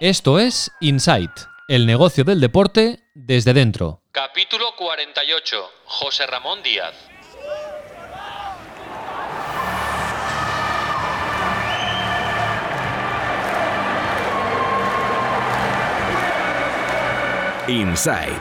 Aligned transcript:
Esto 0.00 0.38
es 0.38 0.70
Insight, 0.80 1.32
el 1.66 1.84
negocio 1.84 2.22
del 2.22 2.40
deporte 2.40 3.00
desde 3.14 3.52
dentro. 3.52 4.00
Capítulo 4.12 4.66
48. 4.76 5.56
José 5.86 6.24
Ramón 6.28 6.62
Díaz. 6.62 6.94
Inside 17.66 18.40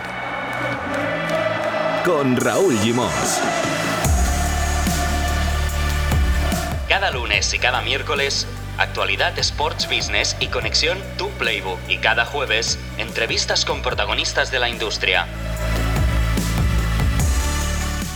con 2.05 2.35
Raúl 2.37 2.77
Gimos. 2.77 3.41
Cada 6.87 7.09
lunes 7.09 7.51
y 7.51 7.57
cada 7.57 7.81
miércoles, 7.81 8.47
actualidad 8.77 9.37
Sports 9.39 9.87
Business 9.87 10.35
y 10.39 10.47
conexión 10.47 10.97
Tu 11.17 11.29
Playbook. 11.31 11.79
Y 11.89 11.97
cada 11.97 12.25
jueves, 12.25 12.79
entrevistas 12.97 13.65
con 13.65 13.81
protagonistas 13.81 14.51
de 14.51 14.59
la 14.59 14.69
industria. 14.69 15.27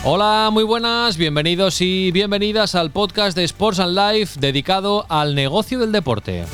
Hola, 0.04 0.50
muy 0.52 0.64
buenas, 0.64 1.18
bienvenidos 1.18 1.80
y 1.82 2.12
bienvenidas 2.12 2.74
al 2.74 2.90
podcast 2.90 3.38
de 3.38 3.44
Sports 3.44 3.80
and 3.80 3.96
Life 3.96 4.40
dedicado 4.40 5.06
al 5.10 5.36
negocio 5.36 5.78
del 5.78 5.92
deporte. 5.92 6.46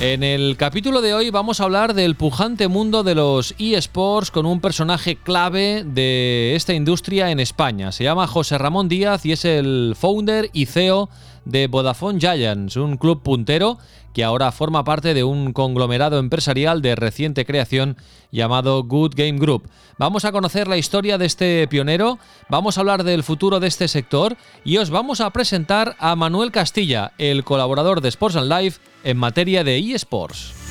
En 0.00 0.24
el 0.24 0.56
capítulo 0.56 1.00
de 1.00 1.14
hoy 1.14 1.30
vamos 1.30 1.60
a 1.60 1.64
hablar 1.64 1.94
del 1.94 2.16
pujante 2.16 2.66
mundo 2.66 3.04
de 3.04 3.14
los 3.14 3.54
eSports 3.58 4.32
con 4.32 4.46
un 4.46 4.60
personaje 4.60 5.14
clave 5.14 5.84
de 5.84 6.56
esta 6.56 6.74
industria 6.74 7.30
en 7.30 7.38
España. 7.38 7.92
Se 7.92 8.02
llama 8.02 8.26
José 8.26 8.58
Ramón 8.58 8.88
Díaz 8.88 9.24
y 9.26 9.30
es 9.30 9.44
el 9.44 9.94
founder 9.96 10.50
y 10.52 10.66
CEO 10.66 11.08
de 11.44 11.66
Vodafone 11.66 12.20
Giants, 12.20 12.76
un 12.76 12.96
club 12.96 13.22
puntero 13.22 13.78
que 14.12 14.24
ahora 14.24 14.52
forma 14.52 14.84
parte 14.84 15.14
de 15.14 15.24
un 15.24 15.52
conglomerado 15.52 16.18
empresarial 16.18 16.82
de 16.82 16.94
reciente 16.94 17.44
creación 17.44 17.96
llamado 18.30 18.82
Good 18.84 19.14
Game 19.16 19.38
Group. 19.38 19.68
Vamos 19.98 20.24
a 20.24 20.32
conocer 20.32 20.68
la 20.68 20.76
historia 20.76 21.18
de 21.18 21.26
este 21.26 21.66
pionero, 21.68 22.18
vamos 22.48 22.76
a 22.76 22.80
hablar 22.80 23.04
del 23.04 23.22
futuro 23.22 23.60
de 23.60 23.68
este 23.68 23.88
sector 23.88 24.36
y 24.64 24.78
os 24.78 24.90
vamos 24.90 25.20
a 25.20 25.30
presentar 25.30 25.96
a 25.98 26.16
Manuel 26.16 26.52
Castilla, 26.52 27.12
el 27.18 27.44
colaborador 27.44 28.00
de 28.00 28.08
Sports 28.08 28.36
and 28.36 28.52
Life 28.52 28.80
en 29.04 29.16
materia 29.16 29.64
de 29.64 29.78
eSports. 29.78 30.61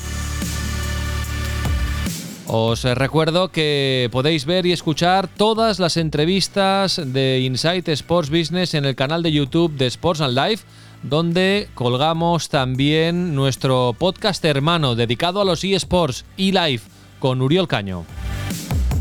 Os 2.46 2.84
recuerdo 2.84 3.48
que 3.48 4.08
podéis 4.10 4.44
ver 4.44 4.66
y 4.66 4.72
escuchar 4.72 5.28
todas 5.28 5.78
las 5.78 5.96
entrevistas 5.96 7.00
de 7.04 7.40
Insight 7.40 7.88
Sports 7.88 8.30
Business 8.30 8.74
en 8.74 8.84
el 8.84 8.96
canal 8.96 9.22
de 9.22 9.32
YouTube 9.32 9.76
de 9.76 9.86
Sports 9.86 10.20
and 10.20 10.36
Life, 10.36 10.64
donde 11.02 11.68
colgamos 11.74 12.48
también 12.48 13.34
nuestro 13.34 13.94
podcast 13.98 14.44
hermano 14.44 14.94
dedicado 14.96 15.40
a 15.40 15.44
los 15.44 15.64
eSports 15.64 16.24
eLife 16.36 16.88
con 17.20 17.40
Uriol 17.40 17.68
Caño. 17.68 18.04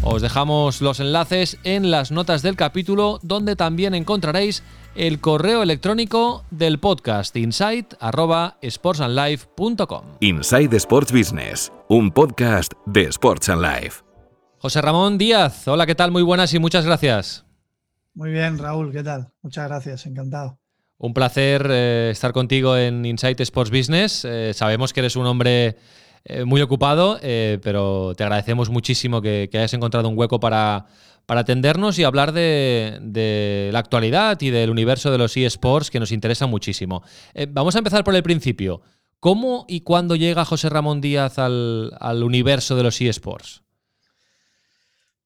Os 0.03 0.21
dejamos 0.21 0.81
los 0.81 0.99
enlaces 0.99 1.57
en 1.63 1.91
las 1.91 2.11
notas 2.11 2.41
del 2.41 2.55
capítulo, 2.55 3.19
donde 3.21 3.55
también 3.55 3.93
encontraréis 3.93 4.63
el 4.95 5.19
correo 5.19 5.61
electrónico 5.63 6.45
del 6.51 6.79
podcast 6.79 7.35
insight@sportsandlife.com. 7.35 10.05
Inside 10.19 10.77
Sports 10.77 11.11
Business, 11.11 11.73
un 11.87 12.11
podcast 12.11 12.73
de 12.85 13.01
Sports 13.03 13.49
and 13.49 13.61
Life. 13.61 14.03
José 14.57 14.81
Ramón 14.81 15.17
Díaz, 15.17 15.67
hola, 15.67 15.85
¿qué 15.85 15.95
tal? 15.95 16.11
Muy 16.11 16.23
buenas 16.23 16.53
y 16.53 16.59
muchas 16.59 16.85
gracias. 16.85 17.45
Muy 18.13 18.31
bien, 18.31 18.57
Raúl, 18.57 18.91
¿qué 18.91 19.03
tal? 19.03 19.31
Muchas 19.41 19.67
gracias, 19.67 20.05
encantado. 20.05 20.59
Un 20.97 21.13
placer 21.13 21.65
eh, 21.69 22.09
estar 22.11 22.33
contigo 22.33 22.75
en 22.77 23.05
Insight 23.05 23.39
Sports 23.39 23.71
Business. 23.71 24.25
Eh, 24.25 24.51
sabemos 24.53 24.91
que 24.93 24.99
eres 24.99 25.15
un 25.15 25.25
hombre 25.25 25.77
eh, 26.23 26.45
muy 26.45 26.61
ocupado, 26.61 27.17
eh, 27.23 27.57
pero 27.63 28.13
te 28.15 28.23
agradecemos 28.23 28.69
muchísimo 28.69 29.23
que, 29.23 29.49
que, 29.51 29.57
hayas 29.57 29.73
encontrado 29.73 30.07
un 30.07 30.15
hueco 30.15 30.39
para, 30.39 30.85
para 31.31 31.41
atendernos 31.41 31.97
y 31.97 32.03
hablar 32.03 32.33
de, 32.33 33.69
la 33.71 33.79
actualidad 33.79 34.41
y 34.41 34.49
del 34.49 34.69
universo 34.69 35.13
de 35.13 35.17
los 35.17 35.37
eSports 35.37 35.89
que 35.89 35.97
nos 35.97 36.11
interesa 36.11 36.45
muchísimo. 36.45 37.03
Eh, 37.33 37.47
vamos 37.49 37.73
a 37.73 37.77
empezar 37.77 38.03
por 38.03 38.13
el 38.13 38.21
principio. 38.21 38.81
¿Cómo 39.21 39.63
y 39.69 39.79
cuándo 39.79 40.17
llega 40.17 40.43
José 40.43 40.67
Ramón 40.67 40.99
Díaz 40.99 41.39
al, 41.39 41.95
al 42.01 42.23
universo 42.23 42.75
de 42.75 42.83
los 42.83 42.99
eSports? 42.99 43.63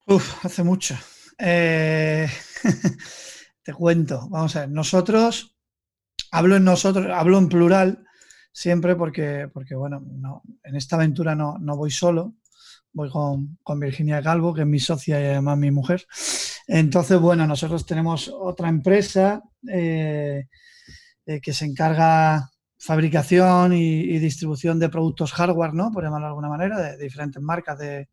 Uf, 0.06 0.46
hace 0.46 0.62
mucho. 0.62 0.96
Eh, 1.40 2.30
te 3.64 3.74
cuento, 3.74 4.28
vamos 4.30 4.56
a 4.58 4.60
ver, 4.60 4.70
nosotros, 4.70 5.58
hablo 6.30 6.56
en 6.56 6.66
nosotros, 6.66 7.08
hablo 7.12 7.40
en 7.40 7.50
plural, 7.50 8.06
siempre 8.52 8.96
porque, 8.96 9.50
porque 9.52 9.74
bueno, 9.74 10.04
no, 10.06 10.44
en 10.64 10.76
esta 10.76 10.98
aventura 10.98 11.34
no, 11.34 11.58
no 11.58 11.76
voy 11.76 11.90
solo, 11.90 12.36
voy 12.96 13.10
con, 13.10 13.60
con, 13.62 13.80
Virginia 13.80 14.24
Calvo, 14.24 14.54
que 14.54 14.62
es 14.62 14.68
mi 14.68 14.80
socia 14.80 15.20
y 15.20 15.26
además 15.26 15.58
mi 15.58 15.70
mujer. 15.70 16.08
Entonces, 16.66 17.20
bueno, 17.20 17.46
nosotros 17.46 17.86
tenemos 17.86 18.30
otra 18.30 18.70
empresa 18.70 19.44
eh, 19.70 20.48
eh, 21.26 21.42
que 21.42 21.54
se 21.54 21.66
encarga 21.66 22.50
fabricación 22.80 23.74
y, 23.74 24.18
distribución 24.20 24.80
de 24.80 24.90
productos 24.90 25.34
hardware, 25.34 25.74
¿no? 25.74 25.92
Por 25.92 26.04
llamarlo 26.04 26.28
de 26.28 26.30
alguna 26.30 26.50
manera, 26.50 26.80
de, 26.80 26.98
diferentes 26.98 27.42
marcas 27.42 27.78
de 27.78 28.10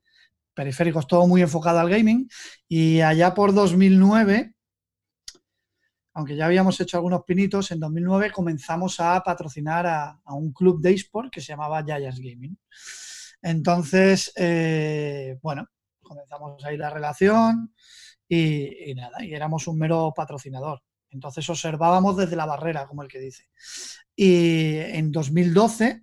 periféricos, 0.52 1.06
todo 1.06 1.26
muy 1.28 1.42
enfocado 1.42 1.78
al 1.78 1.88
gaming. 1.88 2.28
Y 2.68 3.00
allá 3.00 3.32
por 3.34 3.54
2009 3.54 4.52
aunque 6.14 6.36
ya 6.36 6.44
habíamos 6.44 6.78
hecho 6.78 6.98
algunos 6.98 7.24
pinitos, 7.24 7.70
en 7.70 7.80
2009 7.80 8.32
comenzamos 8.32 9.00
a 9.00 9.22
patrocinar 9.22 9.86
a, 9.86 10.20
a 10.22 10.34
un 10.34 10.52
club 10.52 10.82
de 10.82 10.92
eSport 10.92 11.32
que 11.32 11.40
se 11.40 11.54
llamaba 11.54 11.82
Giants 11.82 12.20
Gaming. 12.20 12.54
Entonces, 13.42 14.32
eh, 14.36 15.38
bueno, 15.42 15.68
comenzamos 16.00 16.64
ahí 16.64 16.76
la 16.76 16.90
relación 16.90 17.74
y, 18.28 18.94
nada, 18.94 19.22
y 19.24 19.34
éramos 19.34 19.66
un 19.66 19.78
mero 19.78 20.12
patrocinador. 20.14 20.82
Entonces 21.10 21.48
observábamos 21.50 22.16
desde 22.16 22.36
la 22.36 22.46
barrera, 22.46 22.86
como 22.86 23.02
el 23.02 23.08
que 23.08 23.18
dice. 23.18 23.48
Y 24.16 24.78
en 24.78 25.12
2012, 25.12 26.02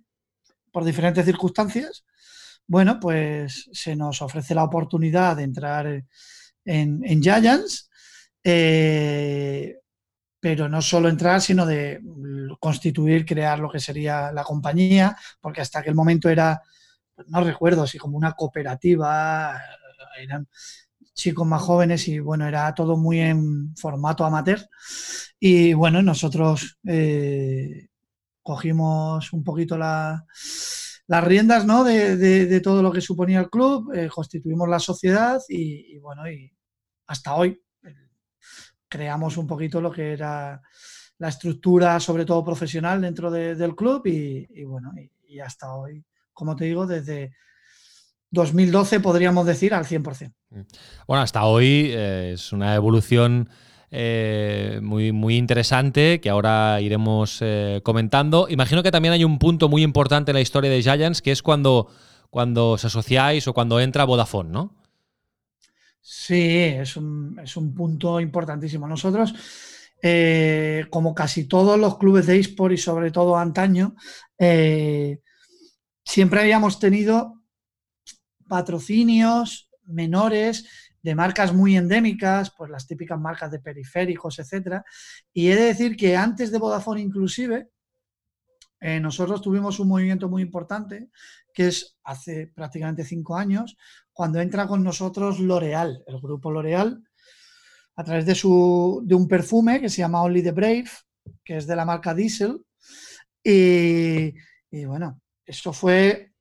por 0.70 0.84
diferentes 0.84 1.24
circunstancias, 1.24 2.04
bueno, 2.66 3.00
pues 3.00 3.68
se 3.72 3.96
nos 3.96 4.22
ofrece 4.22 4.54
la 4.54 4.64
oportunidad 4.64 5.36
de 5.36 5.42
entrar 5.42 5.86
en, 6.64 7.00
en 7.04 7.22
Giants. 7.22 7.90
Eh, 8.44 9.80
pero 10.40 10.68
no 10.68 10.80
solo 10.80 11.08
entrar, 11.08 11.40
sino 11.42 11.66
de 11.66 12.00
constituir, 12.58 13.26
crear 13.26 13.58
lo 13.58 13.70
que 13.70 13.78
sería 13.78 14.32
la 14.32 14.42
compañía, 14.42 15.16
porque 15.40 15.60
hasta 15.60 15.80
aquel 15.80 15.94
momento 15.94 16.30
era, 16.30 16.62
no 17.28 17.44
recuerdo, 17.44 17.82
así 17.82 17.98
como 17.98 18.16
una 18.16 18.32
cooperativa, 18.32 19.60
eran 20.18 20.48
chicos 21.14 21.46
más 21.46 21.62
jóvenes 21.62 22.08
y 22.08 22.18
bueno, 22.18 22.46
era 22.46 22.74
todo 22.74 22.96
muy 22.96 23.20
en 23.20 23.74
formato 23.76 24.24
amateur. 24.24 24.60
Y 25.38 25.72
bueno, 25.74 26.02
nosotros 26.02 26.78
eh, 26.86 27.88
cogimos 28.42 29.32
un 29.32 29.44
poquito 29.44 29.76
la, 29.76 30.24
las 31.10 31.24
riendas 31.24 31.66
¿no? 31.66 31.82
de, 31.82 32.16
de, 32.16 32.60
todo 32.60 32.82
lo 32.82 32.92
que 32.92 33.00
suponía 33.00 33.40
el 33.40 33.50
club, 33.50 33.92
eh, 33.92 34.08
constituimos 34.08 34.68
la 34.68 34.78
sociedad 34.78 35.40
y, 35.48 35.98
bueno, 35.98 36.30
y 36.30 36.52
hasta 37.08 37.34
hoy 37.34 37.60
creamos 38.88 39.36
un 39.36 39.46
poquito 39.46 39.80
lo 39.80 39.90
que 39.90 40.12
era 40.12 40.62
la 41.18 41.28
estructura, 41.28 41.98
sobre 42.00 42.24
todo 42.24 42.44
profesional, 42.44 43.00
dentro 43.00 43.30
de, 43.30 43.54
del 43.54 43.74
club 43.74 44.06
y, 44.06 44.64
bueno, 44.64 44.92
y, 45.26 45.38
hasta 45.40 45.74
hoy, 45.74 46.04
como 46.32 46.56
te 46.56 46.64
digo, 46.64 46.86
desde 46.86 47.32
2012 48.30 49.00
podríamos 49.00 49.46
decir 49.46 49.74
al 49.74 49.84
100%. 49.84 50.32
Bueno, 51.06 51.22
hasta 51.22 51.44
hoy 51.44 51.90
eh, 51.90 52.32
es 52.34 52.52
una 52.52 52.74
evolución 52.74 53.48
eh, 53.90 54.78
muy, 54.82 55.12
muy 55.12 55.36
interesante 55.36 56.20
que 56.20 56.30
ahora 56.30 56.80
iremos 56.80 57.38
eh, 57.40 57.80
comentando. 57.82 58.46
Imagino 58.48 58.82
que 58.82 58.92
también 58.92 59.14
hay 59.14 59.24
un 59.24 59.38
punto 59.38 59.68
muy 59.68 59.82
importante 59.82 60.30
en 60.30 60.36
la 60.36 60.40
historia 60.40 60.70
de 60.70 60.82
Giants, 60.82 61.22
que 61.22 61.32
es 61.32 61.42
cuando, 61.42 61.88
cuando 62.30 62.70
os 62.70 62.84
asociáis 62.84 63.46
o 63.48 63.52
cuando 63.52 63.80
entra 63.80 64.04
Vodafone, 64.04 64.50
¿no? 64.50 64.76
Sí, 66.00 66.56
es 66.58 66.96
un, 66.96 67.38
es 67.42 67.56
un 67.56 67.74
punto 67.74 68.20
importantísimo. 68.20 68.88
Nosotros, 68.88 69.34
como 70.88 71.14
casi 71.14 71.44
todos 71.44 71.78
los 71.78 71.98
clubes 71.98 72.26
de 72.26 72.38
eSport 72.38 72.72
y 72.72 72.78
sobre 72.78 73.10
todo 73.10 73.36
antaño, 73.36 73.94
eh, 74.38 75.18
siempre 76.04 76.40
habíamos 76.40 76.78
tenido 76.78 77.42
patrocinios 78.48 79.70
menores 79.84 80.68
de 81.02 81.14
marcas 81.14 81.54
muy 81.54 81.76
endémicas, 81.76 82.52
pues 82.56 82.70
las 82.70 82.86
típicas 82.86 83.18
marcas 83.18 83.50
de 83.50 83.60
periféricos, 83.60 84.38
etcétera. 84.38 84.84
Y 85.32 85.48
he 85.48 85.56
de 85.56 85.66
decir 85.66 85.96
que 85.96 86.16
antes 86.16 86.50
de 86.50 86.58
Vodafone 86.58 87.00
inclusive, 87.00 87.70
eh, 88.80 89.00
nosotros 89.00 89.42
tuvimos 89.42 89.78
un 89.78 89.88
movimiento 89.88 90.28
muy 90.28 90.42
importante, 90.42 91.10
que 91.52 91.68
es 91.68 91.98
hace 92.04 92.48
prácticamente 92.48 93.04
cinco 93.04 93.36
años, 93.36 93.76
cuando 94.12 94.40
entra 94.40 94.66
con 94.66 94.82
nosotros 94.82 95.38
L'Oreal, 95.38 96.02
el 96.06 96.20
grupo 96.20 96.50
L'Oreal, 96.50 97.02
a 97.96 98.04
través 98.04 98.24
de, 98.24 98.34
su, 98.34 99.02
de 99.04 99.14
un 99.14 99.28
perfume 99.28 99.80
que 99.80 99.88
se 99.88 99.98
llama 99.98 100.22
Only 100.22 100.42
the 100.42 100.52
Brave, 100.52 100.90
que 101.44 101.56
es 101.56 101.66
de 101.66 101.76
la 101.76 101.84
marca 101.84 102.14
Diesel. 102.14 102.64
Y, 103.42 104.34
y 104.70 104.84
bueno, 104.86 105.20
eso 105.50 105.72
fue 105.72 106.32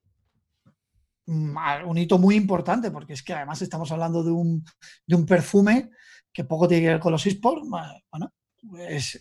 un 1.26 1.98
hito 1.98 2.18
muy 2.18 2.36
importante, 2.36 2.92
porque 2.92 3.14
es 3.14 3.24
que 3.24 3.34
además 3.34 3.62
estamos 3.62 3.92
hablando 3.92 4.24
de 4.24 4.32
un, 4.32 4.64
de 5.06 5.16
un 5.16 5.26
perfume 5.26 5.92
que 6.32 6.44
poco 6.44 6.68
tiene 6.68 6.84
que 6.84 6.90
ver 6.90 7.00
con 7.00 7.12
los 7.12 7.26
esports. 7.26 7.68
Bueno, 7.68 8.34
es, 8.88 9.20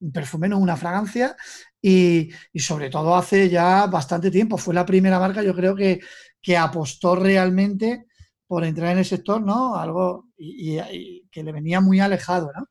un 0.00 0.12
perfume, 0.12 0.48
no 0.48 0.58
una 0.58 0.76
fragancia, 0.76 1.36
y, 1.80 2.30
sobre 2.54 2.90
todo 2.90 3.16
hace 3.16 3.50
ya 3.50 3.86
bastante 3.86 4.30
tiempo. 4.30 4.56
Fue 4.56 4.72
la 4.72 4.86
primera 4.86 5.18
marca, 5.18 5.42
yo 5.42 5.54
creo 5.54 5.74
que, 5.74 6.00
que 6.40 6.56
apostó 6.56 7.16
realmente 7.16 8.06
por 8.46 8.64
entrar 8.64 8.92
en 8.92 8.98
el 8.98 9.04
sector, 9.04 9.42
¿no? 9.42 9.76
Algo 9.76 10.28
y, 10.36 11.26
que 11.28 11.42
le 11.42 11.52
venía 11.52 11.80
muy 11.80 11.98
alejado, 11.98 12.52
¿no? 12.56 12.68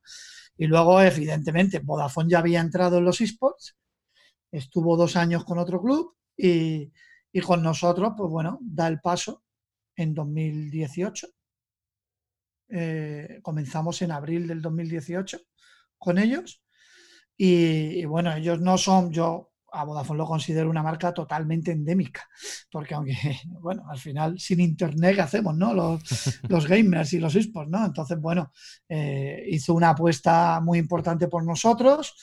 Y 0.57 0.67
luego, 0.67 1.01
evidentemente, 1.01 1.79
Vodafone 1.79 2.29
ya 2.29 2.39
había 2.39 2.61
entrado 2.61 2.99
en 2.99 3.05
los 3.05 3.19
esports, 3.19 3.75
estuvo 4.49 4.95
dos 4.95 5.17
años 5.17 5.43
con 5.43 5.57
otro 5.57 5.81
club 5.81 6.15
y, 6.37 6.91
con 7.41 7.63
nosotros, 7.63 8.13
pues 8.17 8.29
bueno, 8.29 8.59
da 8.61 8.87
el 8.87 8.99
paso 8.99 9.43
en 9.95 10.13
2018. 10.13 11.27
Eh, 12.69 13.39
comenzamos 13.41 14.01
en 14.01 14.11
abril 14.11 14.47
del 14.47 14.61
2018 14.61 15.39
con 15.97 16.17
ellos 16.17 16.63
y, 17.37 18.05
bueno, 18.05 18.33
ellos 18.33 18.59
no 18.61 18.77
son, 18.77 19.11
yo 19.11 19.51
a 19.71 19.83
Vodafone 19.85 20.19
lo 20.19 20.25
considero 20.25 20.69
una 20.69 20.83
marca 20.83 21.13
totalmente 21.13 21.71
endémica, 21.71 22.27
porque 22.71 22.93
aunque, 22.93 23.13
bueno, 23.59 23.83
al 23.89 23.97
final 23.97 24.39
sin 24.39 24.59
internet, 24.59 25.15
¿qué 25.15 25.21
hacemos, 25.21 25.55
no? 25.55 25.73
Los, 25.73 26.01
los 26.49 26.67
gamers 26.67 27.13
y 27.13 27.19
los 27.19 27.35
esports, 27.35 27.71
¿no? 27.71 27.85
Entonces, 27.85 28.19
bueno, 28.19 28.51
eh, 28.87 29.43
hizo 29.49 29.73
una 29.73 29.89
apuesta 29.89 30.59
muy 30.61 30.77
importante 30.77 31.27
por 31.27 31.43
nosotros 31.43 32.13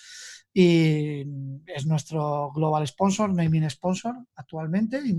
y 0.53 1.21
es 1.67 1.87
nuestro 1.87 2.51
global 2.53 2.87
sponsor, 2.87 3.33
naming 3.33 3.69
sponsor 3.71 4.15
actualmente 4.35 5.01
y 5.05 5.17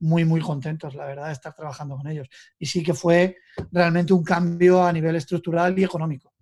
muy, 0.00 0.24
muy 0.24 0.40
contentos, 0.40 0.94
la 0.94 1.06
verdad, 1.06 1.26
de 1.26 1.32
estar 1.32 1.54
trabajando 1.54 1.96
con 1.96 2.06
ellos. 2.06 2.28
Y 2.58 2.66
sí 2.66 2.82
que 2.82 2.94
fue 2.94 3.36
realmente 3.72 4.12
un 4.12 4.24
cambio 4.24 4.82
a 4.82 4.92
nivel 4.92 5.16
estructural 5.16 5.78
y 5.78 5.84
económico. 5.84 6.32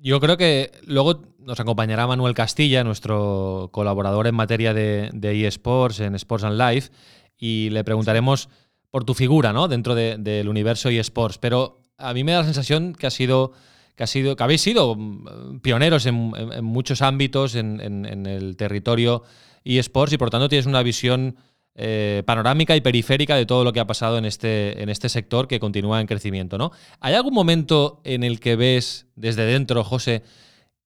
Yo 0.00 0.20
creo 0.20 0.36
que 0.36 0.72
luego 0.84 1.22
nos 1.38 1.58
acompañará 1.58 2.06
Manuel 2.06 2.34
Castilla, 2.34 2.84
nuestro 2.84 3.70
colaborador 3.72 4.26
en 4.26 4.34
materia 4.34 4.74
de, 4.74 5.46
eSports, 5.46 6.00
en 6.00 6.14
Sports 6.14 6.44
and 6.44 6.60
Life, 6.60 6.90
y 7.36 7.70
le 7.70 7.82
preguntaremos 7.82 8.48
por 8.90 9.04
tu 9.04 9.14
figura, 9.14 9.52
¿no? 9.52 9.68
Dentro 9.68 9.94
del 9.94 10.48
universo 10.48 10.90
eSports. 10.90 11.38
Pero 11.38 11.82
a 11.98 12.12
mí 12.14 12.24
me 12.24 12.32
da 12.32 12.38
la 12.38 12.44
sensación 12.44 12.94
que 12.94 13.06
ha 13.06 13.10
sido. 13.10 13.52
Que, 13.96 14.04
ha 14.04 14.06
sido, 14.06 14.36
que 14.36 14.42
habéis 14.42 14.60
sido 14.60 14.94
mm, 14.94 15.60
pioneros 15.60 16.06
en, 16.06 16.14
muchos 16.62 17.02
ámbitos 17.02 17.54
en, 17.54 17.80
el 18.26 18.56
territorio 18.56 19.22
eSports 19.64 20.12
y 20.12 20.18
por 20.18 20.30
tanto 20.30 20.48
tienes 20.48 20.66
una 20.66 20.82
visión 20.82 21.36
eh, 21.74 22.22
panorámica 22.24 22.74
y 22.74 22.80
periférica 22.80 23.36
de 23.36 23.44
todo 23.44 23.62
lo 23.62 23.72
que 23.72 23.80
ha 23.80 23.86
pasado 23.86 24.16
en 24.16 24.24
este, 24.24 24.82
en 24.82 24.88
este 24.88 25.08
sector 25.08 25.46
que 25.48 25.60
continúa 25.60 26.00
en 26.00 26.06
crecimiento. 26.06 26.56
¿no? 26.56 26.72
¿Hay 27.00 27.14
algún 27.14 27.34
momento 27.34 28.00
en 28.04 28.22
el 28.22 28.40
que 28.40 28.56
ves 28.56 29.06
desde 29.14 29.44
dentro, 29.44 29.84
José, 29.84 30.22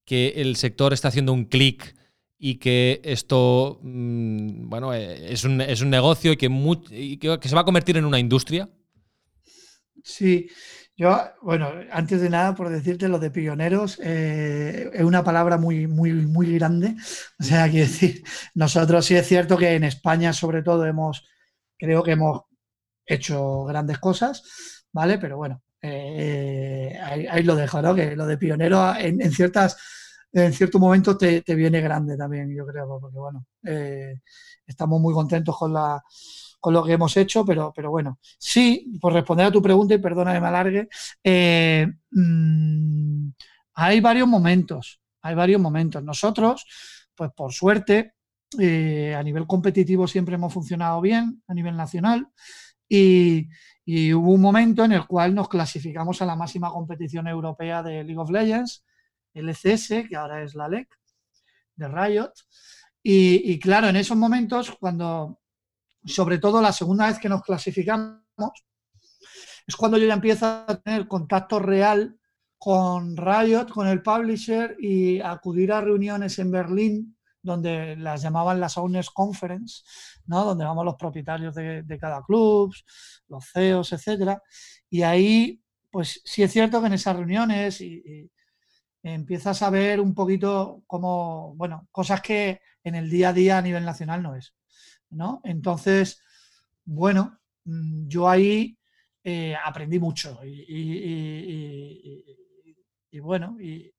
que 0.05 0.35
el 0.37 0.57
sector 0.57 0.93
está 0.93 1.09
haciendo 1.09 1.33
un 1.33 1.45
clic 1.45 1.95
y 2.39 2.57
que 2.57 3.01
esto 3.05 3.79
mm, 3.83 4.69
bueno, 4.69 4.93
eh, 4.93 5.33
es, 5.33 5.45
un, 5.45 5.59
negocio 5.91 6.33
y 6.33 6.37
que, 6.37 6.51
y 6.91 7.19
que 7.19 7.49
se 7.49 7.55
va 7.55 7.61
a 7.61 7.65
convertir 7.65 7.97
en 7.97 8.05
una 8.05 8.19
industria? 8.19 8.69
Sí, 10.03 10.49
yo, 11.01 11.19
bueno, 11.41 11.71
antes 11.93 12.21
de 12.21 12.29
nada, 12.29 12.55
por 12.55 12.69
decirte 12.69 13.09
lo 13.09 13.19
de 13.19 13.31
pioneros, 13.31 13.99
eh, 14.05 14.91
es 14.93 15.03
una 15.03 15.25
palabra 15.25 15.57
muy, 15.57 15.87
muy, 15.87 16.13
muy 16.13 16.59
grande. 16.59 16.95
O 17.39 17.43
sea, 17.43 17.71
quiero 17.71 17.87
decir, 17.87 18.23
nosotros 18.55 19.07
sí 19.07 19.17
es 19.17 19.27
cierto 19.27 19.57
que 19.57 19.77
en 19.77 19.85
España, 19.85 20.35
sobre 20.35 20.63
todo, 20.63 20.85
hemos, 20.85 21.27
creo 21.79 22.03
que 22.03 22.11
hemos 22.11 22.43
hecho 23.07 23.65
grandes 23.65 23.99
cosas, 23.99 24.43
¿vale? 24.93 25.17
Pero 25.17 25.39
bueno, 25.39 25.63
eh, 25.81 26.99
ahí, 27.03 27.45
lo 27.45 27.57
dejo, 27.57 27.81
¿no? 27.81 27.95
Que 27.95 28.15
lo 28.15 28.27
de 28.27 28.37
pionero 28.37 28.95
en, 28.95 29.33
ciertas, 29.33 29.79
en 30.35 30.53
ciertos 30.53 30.79
momentos 30.79 31.17
te, 31.17 31.43
viene 31.55 31.81
grande 31.81 32.15
también, 32.19 32.55
yo 32.55 32.67
creo, 32.67 33.01
porque 33.01 33.19
bueno, 33.19 33.47
eh, 33.65 34.21
estamos 34.67 35.01
muy 35.01 35.15
contentos 35.15 35.57
con 35.57 35.73
la 35.73 36.05
con 36.61 36.75
lo 36.75 36.85
que 36.85 36.93
hemos 36.93 37.17
hecho, 37.17 37.45
pero, 37.45 37.73
pero 37.75 37.91
bueno, 37.91 38.19
sí, 38.39 38.93
por 39.01 39.15
responder 39.15 39.47
a 39.47 39.51
tu 39.51 39.63
pregunta 39.63 39.95
y 39.95 39.99
perdona 39.99 40.35
que 40.35 40.41
me 40.41 40.47
alargue, 40.47 40.89
eh, 41.25 41.87
mm, 42.11 43.29
hay 43.75 44.01
varios 44.01 44.29
momentos, 44.29 45.01
hay 45.23 45.35
varios 45.35 45.61
momentos. 45.61 46.03
Nosotros, 46.03 46.67
pues 47.15 47.31
por 47.35 47.53
suerte, 47.53 48.15
eh, 48.59 49.15
a 49.17 49.23
nivel 49.23 49.47
competitivo 49.47 50.07
siempre 50.07 50.35
hemos 50.35 50.53
funcionado 50.53 51.01
bien, 51.01 51.43
a 51.49 51.55
nivel 51.55 51.77
nacional, 51.77 52.29
y, 52.89 53.49
hubo 54.15 54.33
un 54.33 54.41
momento 54.41 54.85
en 54.85 54.93
el 54.93 55.05
cual 55.07 55.35
nos 55.35 55.49
clasificamos 55.49 56.23
a 56.23 56.27
la 56.27 56.37
máxima 56.37 56.71
competición 56.71 57.27
europea 57.27 57.83
de 57.83 58.05
League 58.05 58.21
of 58.21 58.31
Legends, 58.31 58.85
el 59.35 59.49
ECS, 59.49 60.09
que 60.09 60.17
ahora 60.17 60.45
es 60.45 60.55
la 60.55 60.69
LEC, 60.69 60.89
de 61.75 61.89
Riot. 61.89 62.33
y, 63.03 63.59
claro, 63.59 63.89
en 63.89 63.97
esos 63.97 64.17
momentos, 64.17 64.77
cuando 64.79 65.40
sobre 66.05 66.39
todo 66.39 66.61
la 66.61 66.73
segunda 66.73 67.07
vez 67.07 67.19
que 67.19 67.29
nos 67.29 67.43
clasificamos, 67.43 68.21
es 69.67 69.77
cuando 69.77 69.99
yo 69.99 70.07
ya 70.07 70.15
empiezo 70.15 70.47
a 70.47 70.81
tener 70.83 71.07
contacto 71.07 71.59
real 71.59 72.19
con 72.59 73.17
Riot, 73.17 73.69
con 73.69 73.89
el 73.89 74.03
publisher 74.03 74.77
y 74.79 75.21
acudir 75.21 75.73
a 75.73 75.81
reuniones 75.81 76.39
en 76.39 76.51
Berlín, 76.51 77.17
donde 77.43 77.97
las 77.97 78.23
llamaban 78.23 78.61
las 78.61 78.77
Owners 78.77 79.11
Conference, 79.11 79.83
¿no? 80.27 80.45
donde 80.45 80.65
vamos 80.65 80.85
los 80.85 80.97
propietarios 80.97 81.55
de, 81.55 81.99
cada 81.99 82.23
club, 82.23 82.75
los 83.29 83.51
CEOs, 83.51 83.93
etcétera. 83.95 84.43
Y 84.91 85.03
ahí, 85.03 85.63
pues 85.91 86.21
sí 86.25 86.43
es 86.43 86.53
cierto 86.53 86.81
que 86.81 86.89
en 86.89 86.93
esas 86.95 87.17
reuniones 87.17 87.81
y, 87.81 88.31
empiezas 89.03 89.63
a 89.63 89.71
ver 89.71 89.99
un 89.99 90.15
poquito 90.15 90.83
como, 90.87 91.55
bueno, 91.57 91.89
cosas 91.91 92.21
que 92.21 92.61
en 92.85 92.95
el 92.95 93.09
día 93.09 93.31
a 93.31 93.33
día 93.33 93.57
a 93.57 93.63
nivel 93.63 93.87
nacional 93.87 94.23
no 94.23 94.35
es. 94.37 94.55
¿No? 95.11 95.41
Entonces, 95.45 96.23
bueno, 96.85 97.39
mm, 97.65 98.09
yo 98.09 98.29
ahí 98.29 98.77
eh, 99.23 99.55
aprendí 99.63 99.99
mucho 99.99 100.41
y, 100.45 101.69
bueno, 103.21 103.61
y 103.61 103.93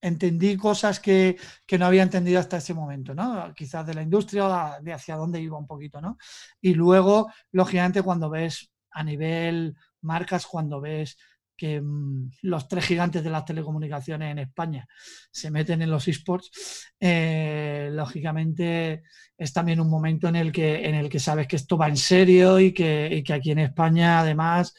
entendí 0.00 0.56
cosas 0.56 1.00
que, 1.00 1.36
no 1.78 1.86
había 1.86 2.02
entendido 2.02 2.40
hasta 2.40 2.58
ese 2.58 2.74
momento, 2.74 3.14
¿no? 3.14 3.52
Quizás 3.54 3.86
de 3.86 3.94
la 3.94 4.02
industria, 4.02 4.78
de 4.80 4.92
hacia 4.92 5.16
dónde 5.16 5.40
iba 5.40 5.58
un 5.58 5.66
poquito, 5.66 6.00
¿no? 6.00 6.18
Y 6.60 6.74
luego, 6.74 7.30
lógicamente, 7.52 8.02
cuando 8.02 8.30
ves 8.30 8.70
a 8.90 9.02
nivel 9.02 9.76
marcas, 10.02 10.46
cuando 10.46 10.80
ves 10.80 11.16
que 11.56 11.80
mm, 11.80 12.30
los 12.42 12.68
tres 12.68 12.84
gigantes 12.84 13.22
de 13.22 13.30
las 13.30 13.44
telecomunicaciones 13.44 14.32
en 14.32 14.38
España 14.38 14.86
se 15.30 15.50
meten 15.50 15.82
en 15.82 15.90
los 15.90 16.06
esports, 16.08 16.92
eh, 17.00 17.90
lógicamente 17.92 19.02
es 19.36 19.52
también 19.52 19.80
un 19.80 19.88
momento 19.88 20.28
en 20.28 20.36
el, 20.36 20.52
que, 20.52 20.86
en 20.86 20.94
el 20.94 21.08
que 21.08 21.18
sabes 21.18 21.46
que 21.46 21.56
esto 21.56 21.76
va 21.76 21.88
en 21.88 21.96
serio 21.96 22.60
y 22.60 22.72
que, 22.72 23.24
aquí 23.32 23.50
en 23.50 23.60
España 23.60 24.20
además 24.20 24.74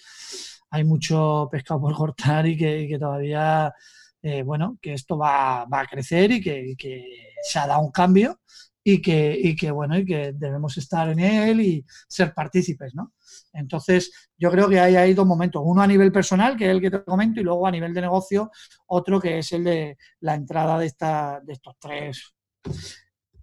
hay 0.70 0.84
mucho 0.84 1.48
pescado 1.52 1.82
por 1.82 1.96
cortar 1.96 2.48
y 2.48 2.58
que, 2.58 2.98
todavía, 3.00 3.74
eh, 4.22 4.44
bueno, 4.44 4.78
que 4.82 4.94
esto 4.94 5.18
va, 5.18 5.64
a 5.64 5.86
crecer 5.90 6.32
y 6.32 6.42
que, 6.42 6.76
que 6.78 7.34
se 7.44 7.60
ha 7.60 7.68
dado 7.68 7.82
un 7.82 7.92
cambio 7.92 8.40
y 8.88 9.02
que, 9.02 9.36
y 9.42 9.56
que, 9.56 9.72
bueno, 9.72 9.98
y 9.98 10.06
que 10.06 10.32
debemos 10.34 10.78
estar 10.78 11.10
en 11.10 11.20
él 11.20 11.60
y 11.60 11.84
ser 12.08 12.36
partícipes, 12.36 12.94
¿no? 12.94 13.14
Entonces, 13.52 14.30
yo 14.38 14.52
creo 14.52 14.70
que 14.70 14.80
hay, 14.80 14.96
hay 14.96 15.16
dos 15.16 15.26
momentos, 15.26 15.64
uno 15.66 15.82
a 15.82 15.88
nivel 15.88 16.12
personal, 16.12 16.56
que 16.56 16.66
es 16.66 16.70
el 16.70 16.82
que 16.82 16.92
te 16.92 17.04
comento, 17.04 17.42
y 17.42 17.44
luego 17.44 17.66
a 17.66 17.72
nivel 17.72 17.96
de 17.96 18.02
negocio, 18.02 18.52
otro 18.86 19.20
que 19.20 19.40
es 19.40 19.52
el 19.54 19.64
de 19.64 19.98
la 20.20 20.36
entrada 20.36 20.78
de, 20.78 20.86
esta, 20.86 21.42
de 21.44 21.54
estos 21.54 21.74
tres 21.80 22.36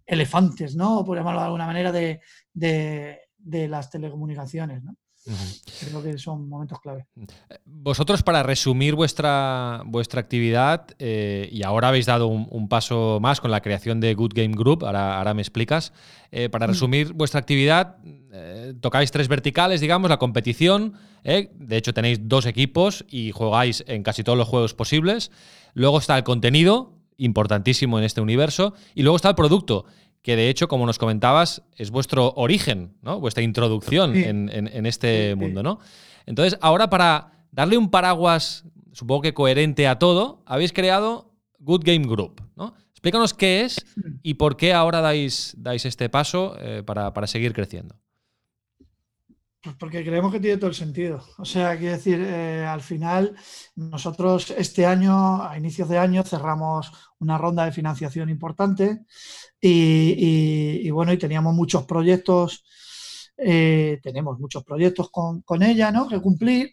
elefantes, 0.07 0.77
¿no? 0.77 1.05
Por 1.05 1.19
llamarlo 1.19 1.41
de 1.41 1.47
alguna 1.47 1.67
manera, 1.67 1.91
de, 1.91 2.21
de 2.55 3.69
las 3.69 3.91
telecomunicaciones, 3.91 4.85
¿no? 4.85 4.97
Creo 5.25 6.03
que 6.03 6.19
son 6.19 6.49
momentos 6.49 6.81
clave. 6.81 7.07
Vosotros, 7.65 8.23
para 8.23 8.43
resumir 8.43 8.95
vuestra, 8.95 9.83
vuestra 9.87 10.21
actividad, 10.21 10.87
eh, 10.99 11.49
y 11.53 11.63
ahora 11.63 11.89
habéis 11.89 12.07
dado 12.07 12.27
un, 12.27 12.69
paso 12.69 13.19
más 13.21 13.41
con 13.41 13.51
la 13.51 13.61
creación 13.61 14.01
de 14.01 14.15
Good 14.15 14.33
Game 14.35 14.55
Group, 14.57 14.85
ahora, 14.85 15.19
ahora 15.19 15.35
me 15.35 15.43
explicas, 15.43 15.93
eh, 16.33 16.49
para 16.49 16.67
mm. 16.67 16.71
resumir 16.71 17.13
vuestra 17.13 17.39
actividad, 17.39 17.99
eh, 18.33 18.75
tocáis 18.81 19.13
tres 19.13 19.29
verticales, 19.29 19.81
digamos, 19.81 20.11
la 20.11 20.19
competición, 20.19 20.95
de 21.23 21.77
hecho 21.77 21.95
tenéis 21.95 22.19
dos 22.23 22.47
equipos 22.47 23.05
y 23.09 23.31
jugáis 23.31 23.85
en 23.87 24.03
casi 24.03 24.25
todos 24.25 24.37
los 24.37 24.49
juegos 24.49 24.75
posibles, 24.75 25.31
luego 25.75 25.99
está 25.99 26.17
el 26.17 26.25
contenido, 26.25 26.95
importantísimo 27.17 27.99
en 27.99 28.05
este 28.05 28.21
universo, 28.21 28.75
y 28.95 29.03
luego 29.03 29.17
está 29.17 29.29
el 29.29 29.35
producto, 29.37 29.85
que 30.23 30.37
de 30.37 30.49
hecho, 30.49 30.69
como 30.69 30.87
nos 30.87 30.99
comentabas, 30.99 31.63
es 31.77 31.91
vuestro 31.91 32.33
origen, 32.37 32.97
¿no? 33.03 33.21
Vuestra 33.21 33.43
introducción 33.43 34.15
en, 34.17 34.87
este 34.87 35.35
mundo, 35.35 35.63
¿no? 35.63 35.81
Entonces, 36.27 36.59
ahora 36.63 36.89
para 36.89 37.47
darle 37.51 37.77
un 37.77 37.91
paraguas, 37.91 38.65
supongo 38.93 39.23
que 39.23 39.35
coherente 39.35 39.89
a 39.89 39.99
todo, 39.99 40.43
habéis 40.47 40.73
creado 40.73 41.33
Good 41.59 41.83
Game 41.85 42.07
Group, 42.07 42.41
¿no? 42.57 42.75
Explícanos 42.91 43.35
qué 43.35 43.63
es 43.63 43.85
y 44.23 44.35
por 44.35 44.57
qué 44.57 44.73
ahora 44.73 45.01
dais, 45.01 45.57
dais 45.59 45.85
este 45.87 46.09
paso 46.09 46.57
eh, 46.61 46.85
para, 46.87 47.27
seguir 47.27 47.53
creciendo. 47.53 47.97
Pues 49.63 49.77
porque 49.77 50.03
creemos 50.03 50.33
que 50.33 50.41
tiene 50.41 50.57
todo 50.57 50.71
el 50.71 50.75
sentido. 50.75 51.25
O 51.39 51.45
sea, 51.45 51.79
quiero 51.79 51.93
decir, 51.93 52.21
eh, 52.21 52.67
al 52.67 52.81
final, 52.81 53.37
nosotros 53.77 54.51
este 54.51 54.85
año, 54.85 55.41
a 55.41 55.57
inicios 55.57 55.89
de 55.89 55.99
año, 55.99 56.25
cerramos 56.25 56.91
una 57.21 57.39
ronda 57.39 57.65
de 57.65 57.71
financiación 57.71 58.29
importante 58.29 59.05
y, 59.61 60.91
bueno, 60.91 61.13
y 61.13 61.19
teníamos 61.19 61.55
muchos 61.55 61.85
proyectos, 61.85 62.65
eh, 63.37 64.01
tenemos 64.03 64.41
muchos 64.41 64.65
proyectos 64.65 65.11
con, 65.13 65.63
ella, 65.63 65.93
¿no? 65.93 66.09
Que 66.09 66.21
cumplir. 66.21 66.73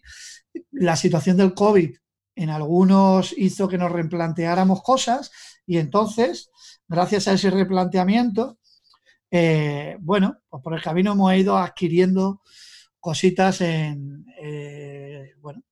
La 0.72 0.96
situación 0.96 1.36
del 1.36 1.54
COVID 1.54 1.94
en 2.34 2.50
algunos 2.50 3.32
hizo 3.38 3.68
que 3.68 3.78
nos 3.78 3.92
replanteáramos 3.92 4.82
cosas 4.82 5.30
y 5.64 5.78
entonces, 5.78 6.50
gracias 6.88 7.28
a 7.28 7.34
ese 7.34 7.50
replanteamiento, 7.50 8.58
eh, 9.30 9.96
bueno, 10.00 10.38
pues 10.48 10.60
por 10.60 10.74
el 10.74 10.82
camino 10.82 11.12
hemos 11.12 11.32
ido 11.34 11.56
adquiriendo 11.56 12.40
cositas 13.00 13.60
en, 13.62 14.26
eh, 14.40 15.32
bueno, 15.40 15.62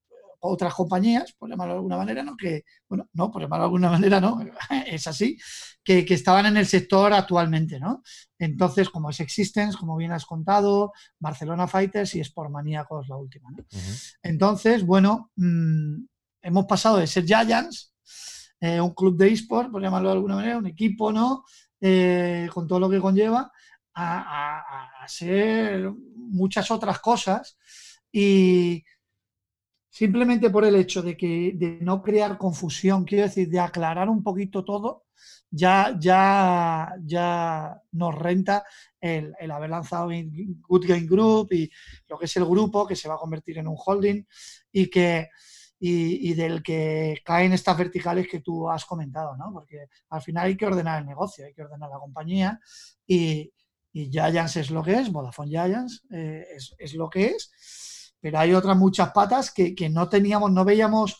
otras 0.40 0.74
compañías, 0.74 1.32
por 1.32 1.48
llamarlo 1.48 1.74
de 1.74 1.78
alguna 1.78 1.96
manera, 1.96 2.22
¿no? 2.22 2.36
Que, 2.36 2.64
bueno, 2.88 3.08
no, 3.12 3.30
por 3.30 3.42
llamarlo 3.42 3.64
de 3.64 3.66
alguna 3.66 3.90
manera, 3.98 4.20
no, 4.20 4.40
es 4.86 5.06
así, 5.06 5.38
que, 5.82 6.06
estaban 6.08 6.46
en 6.46 6.56
el 6.56 6.66
sector 6.66 7.12
actualmente, 7.12 7.78
¿no? 7.78 8.02
Entonces, 8.38 8.88
como 8.90 9.10
es 9.10 9.20
Existence, 9.20 9.76
como 9.76 9.96
bien 9.96 10.12
has 10.12 10.26
contado, 10.26 10.92
Barcelona 11.18 11.66
Fighters 11.66 12.14
y 12.14 12.20
Sport 12.20 12.50
Maníacos, 12.50 13.08
la 13.08 13.16
última, 13.16 13.50
¿no? 13.50 13.64
Entonces, 14.22 14.84
bueno, 14.84 15.30
mm, 15.36 16.04
hemos 16.42 16.66
pasado 16.66 16.98
de 16.98 17.06
ser 17.06 17.24
Giants, 17.24 17.92
eh, 18.60 18.80
un 18.80 18.92
club 18.94 19.16
de 19.16 19.32
eSport, 19.32 19.70
por 19.70 19.82
llamarlo 19.82 20.08
de 20.08 20.14
alguna 20.14 20.36
manera, 20.36 20.58
un 20.58 20.66
equipo, 20.66 21.12
¿no? 21.12 21.44
Eh, 21.80 22.48
con 22.52 22.66
todo 22.66 22.80
lo 22.80 22.90
que 22.90 23.00
conlleva, 23.00 23.52
a, 23.98 25.06
ser 25.06 25.90
muchas 25.90 26.70
otras 26.70 26.98
cosas 27.00 27.58
y 28.12 28.84
simplemente 29.88 30.50
por 30.50 30.64
el 30.64 30.76
hecho 30.76 31.02
de 31.02 31.16
que 31.16 31.52
de 31.54 31.78
no 31.80 32.02
crear 32.02 32.36
confusión, 32.36 33.04
quiero 33.04 33.24
decir, 33.24 33.48
de 33.48 33.58
aclarar 33.58 34.10
un 34.10 34.22
poquito 34.22 34.64
todo, 34.64 35.06
ya, 35.50 35.96
ya, 35.98 36.94
ya 37.04 37.80
nos 37.92 38.14
renta 38.14 38.64
el, 39.00 39.34
el, 39.40 39.50
haber 39.50 39.70
lanzado 39.70 40.10
Good 40.10 40.86
Game 40.86 41.06
Group 41.06 41.52
y 41.52 41.70
lo 42.06 42.18
que 42.18 42.26
es 42.26 42.36
el 42.36 42.44
grupo 42.44 42.86
que 42.86 42.96
se 42.96 43.08
va 43.08 43.14
a 43.14 43.18
convertir 43.18 43.58
en 43.58 43.68
un 43.68 43.76
holding 43.78 44.22
y 44.70 44.88
que 44.88 45.28
y, 45.80 46.34
del 46.34 46.62
que 46.62 47.20
caen 47.24 47.52
estas 47.52 47.78
verticales 47.78 48.26
que 48.28 48.40
tú 48.40 48.68
has 48.68 48.84
comentado, 48.84 49.36
¿no? 49.36 49.52
Porque 49.52 49.88
al 50.10 50.22
final 50.22 50.46
hay 50.46 50.56
que 50.56 50.66
ordenar 50.66 51.00
el 51.00 51.06
negocio, 51.06 51.44
hay 51.46 51.54
que 51.54 51.62
ordenar 51.62 51.88
la 51.88 51.98
compañía 51.98 52.60
y, 53.06 53.52
y 53.92 54.10
Giants 54.10 54.56
es 54.56 54.70
lo 54.70 54.82
que 54.82 54.94
es, 54.94 55.10
Vodafone 55.10 55.50
Giants 55.50 56.04
eh, 56.10 56.46
es, 56.78 56.94
lo 56.94 57.08
que 57.08 57.26
es, 57.26 58.14
pero 58.20 58.38
hay 58.38 58.52
otras 58.52 58.76
muchas 58.76 59.10
patas 59.12 59.52
que, 59.52 59.74
no 59.90 60.08
teníamos, 60.08 60.50
no 60.52 60.64
veíamos 60.64 61.18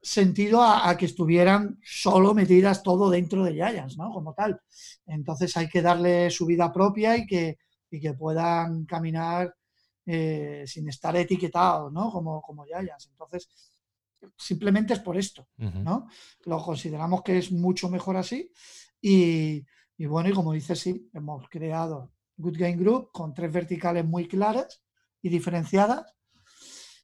sentido 0.00 0.62
a, 0.62 0.96
que 0.96 1.06
estuvieran 1.06 1.78
solo 1.82 2.34
metidas 2.34 2.82
todo 2.82 3.10
dentro 3.10 3.44
de 3.44 3.52
Giants, 3.52 3.96
¿no? 3.96 4.10
Como 4.10 4.32
tal. 4.34 4.60
Entonces 5.06 5.56
hay 5.56 5.68
que 5.68 5.82
darle 5.82 6.30
su 6.30 6.46
vida 6.46 6.72
propia 6.72 7.16
y 7.16 7.26
que, 7.26 7.58
y 7.90 8.00
que 8.00 8.14
puedan 8.14 8.84
caminar 8.84 9.54
eh, 10.06 10.64
sin 10.66 10.88
estar 10.88 11.14
etiquetado, 11.16 11.90
¿no? 11.90 12.10
Como, 12.10 12.40
como 12.40 12.64
Giants. 12.64 13.08
Entonces, 13.10 13.48
simplemente 14.36 14.94
es 14.94 15.00
por 15.00 15.16
esto, 15.16 15.48
¿no? 15.56 16.08
Lo 16.46 16.62
consideramos 16.62 17.22
que 17.22 17.38
es 17.38 17.52
mucho 17.52 17.88
mejor 17.88 18.16
así 18.16 18.50
y, 19.00 19.64
bueno, 20.06 20.28
y 20.28 20.32
como 20.32 20.52
dices, 20.52 20.78
sí, 20.78 21.10
hemos 21.12 21.48
creado 21.48 22.12
Good 22.36 22.56
Game 22.56 22.76
Group 22.76 23.10
con 23.12 23.34
tres 23.34 23.52
verticales 23.52 24.04
muy 24.04 24.28
claras 24.28 24.82
y 25.20 25.28
diferenciadas. 25.28 26.14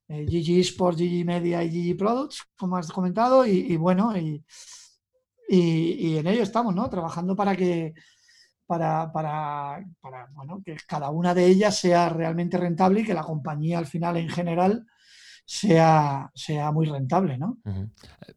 Eh, 0.06 0.24
GG 0.26 0.60
Sports, 0.60 1.00
GG 1.00 1.24
Media 1.24 1.64
y 1.64 1.92
GG 1.92 1.96
Products, 1.96 2.44
como 2.56 2.76
has 2.76 2.92
comentado, 2.92 3.46
y, 3.46 3.76
bueno, 3.76 4.16
y, 4.16 4.44
y, 5.48 6.18
en 6.18 6.26
ello 6.26 6.42
estamos, 6.42 6.74
¿no? 6.74 6.88
Trabajando 6.88 7.34
para 7.34 7.56
que 7.56 7.94
para, 8.66 9.12
para 9.12 9.84
bueno, 10.32 10.62
que 10.64 10.76
cada 10.86 11.10
una 11.10 11.34
de 11.34 11.46
ellas 11.46 11.78
sea 11.78 12.08
realmente 12.08 12.56
rentable 12.56 13.00
y 13.00 13.04
que 13.04 13.14
la 13.14 13.22
compañía 13.22 13.78
al 13.78 13.86
final 13.86 14.16
en 14.16 14.28
general 14.28 14.86
sea, 15.44 16.30
sea 16.34 16.72
muy 16.72 16.86
rentable, 16.86 17.38
¿no? 17.38 17.58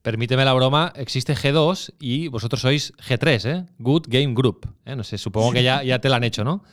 Permíteme 0.02 0.46
la 0.46 0.54
broma, 0.54 0.92
existe 0.96 1.36
G2 1.36 1.96
y 2.00 2.28
vosotros 2.28 2.62
sois 2.62 2.94
G3, 2.98 3.50
¿eh? 3.50 3.66
Good 3.80 4.06
Game 4.08 4.34
Group. 4.34 4.68
¿eh? 4.86 4.96
No 4.96 5.04
sé, 5.04 5.18
supongo 5.18 5.52
que 5.52 5.64
ya, 5.64 5.84
ya 5.84 6.00
te 6.00 6.10
la 6.10 6.18
han 6.18 6.24
hecho, 6.24 6.44
¿no? 6.44 6.64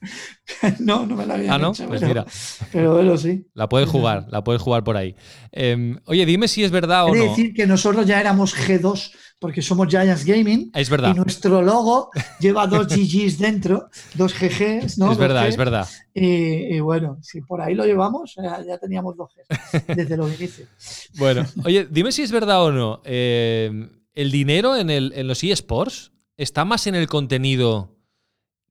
no, 0.80 1.06
no 1.06 1.16
me 1.16 1.26
la 1.26 1.34
había 1.34 1.54
ah, 1.54 1.58
¿no? 1.58 1.72
Hecho, 1.72 1.86
pues 1.86 2.00
pero, 2.00 2.08
mira. 2.08 2.26
Pero 2.72 2.94
bueno, 2.94 3.16
sí. 3.16 3.46
La 3.54 3.68
puedes 3.68 3.88
jugar, 3.88 4.26
la 4.30 4.42
puedes 4.42 4.62
jugar 4.62 4.84
por 4.84 4.96
ahí. 4.96 5.14
Em, 5.52 5.98
oye, 6.06 6.24
dime 6.26 6.48
si 6.48 6.64
es 6.64 6.70
verdad 6.70 7.06
o 7.06 7.14
no. 7.14 7.22
decir 7.22 7.52
que 7.54 7.66
nosotros 7.66 8.06
ya 8.06 8.20
éramos 8.20 8.54
G2 8.56 9.12
porque 9.38 9.62
somos 9.62 9.88
Giants 9.88 10.24
Gaming. 10.24 10.70
Es 10.74 10.90
verdad. 10.90 11.12
Y 11.14 11.18
nuestro 11.18 11.62
logo 11.62 12.10
lleva 12.40 12.66
dos 12.66 12.86
GGs 12.88 13.38
dentro, 13.38 13.88
dos 14.14 14.34
GGs, 14.34 14.98
¿no? 14.98 15.12
Es 15.12 15.18
verdad, 15.18 15.48
es 15.48 15.56
verdad. 15.56 15.88
Y, 16.14 16.78
bueno, 16.80 17.18
si 17.22 17.40
por 17.40 17.60
ahí 17.62 17.74
lo 17.74 17.84
llevamos, 17.86 18.34
ya, 18.36 18.78
teníamos 18.78 19.16
dos 19.16 19.30
Gs 19.34 19.96
desde 19.96 20.16
los 20.16 20.28
inicios. 20.38 20.68
Bueno, 21.18 21.44
oye, 21.64 21.86
dime 21.90 22.12
si 22.12 22.22
es 22.22 22.30
verdad 22.30 22.62
o 22.62 22.72
no. 22.72 23.00
Em, 23.04 23.90
¿El 24.14 24.30
dinero 24.30 24.76
en, 24.76 24.90
el, 24.90 25.12
en 25.14 25.26
los 25.26 25.42
eSports 25.42 26.12
está 26.36 26.64
más 26.64 26.86
en 26.86 26.94
el 26.94 27.06
contenido 27.06 27.99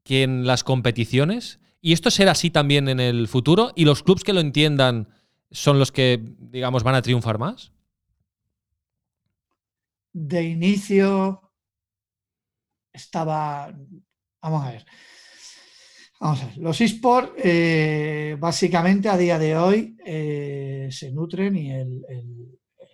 que 0.10 0.24
en 0.24 0.48
las 0.48 0.64
competiciones. 0.64 1.60
¿Y 1.82 1.94
esto 1.94 2.10
será 2.10 2.32
así 2.32 2.50
también 2.50 2.90
en 2.90 3.00
el 3.00 3.28
futuro? 3.28 3.72
¿Y 3.76 3.86
los 3.86 4.02
clubes 4.02 4.24
que 4.24 4.34
lo 4.34 4.40
entiendan 4.40 5.08
son 5.52 5.78
los 5.78 5.92
que, 5.92 6.20
digamos, 6.40 6.82
van 6.82 6.96
a 6.96 7.04
triunfar 7.04 7.38
más? 7.38 7.72
De 10.12 10.42
inicio 10.46 11.54
estaba. 12.92 13.72
Vamos 14.42 14.66
a 14.66 14.72
ver. 14.72 14.86
Vamos 16.20 16.42
a 16.42 16.46
ver. 16.48 16.58
Los 16.58 16.82
esports, 16.82 17.34
eh, 17.44 18.36
básicamente 18.40 19.10
a 19.10 19.16
día 19.16 19.38
de 19.38 19.56
hoy, 19.56 19.96
eh, 20.04 20.90
se 20.90 21.12
nutren 21.12 21.56
y 21.56 21.72
el, 21.72 22.04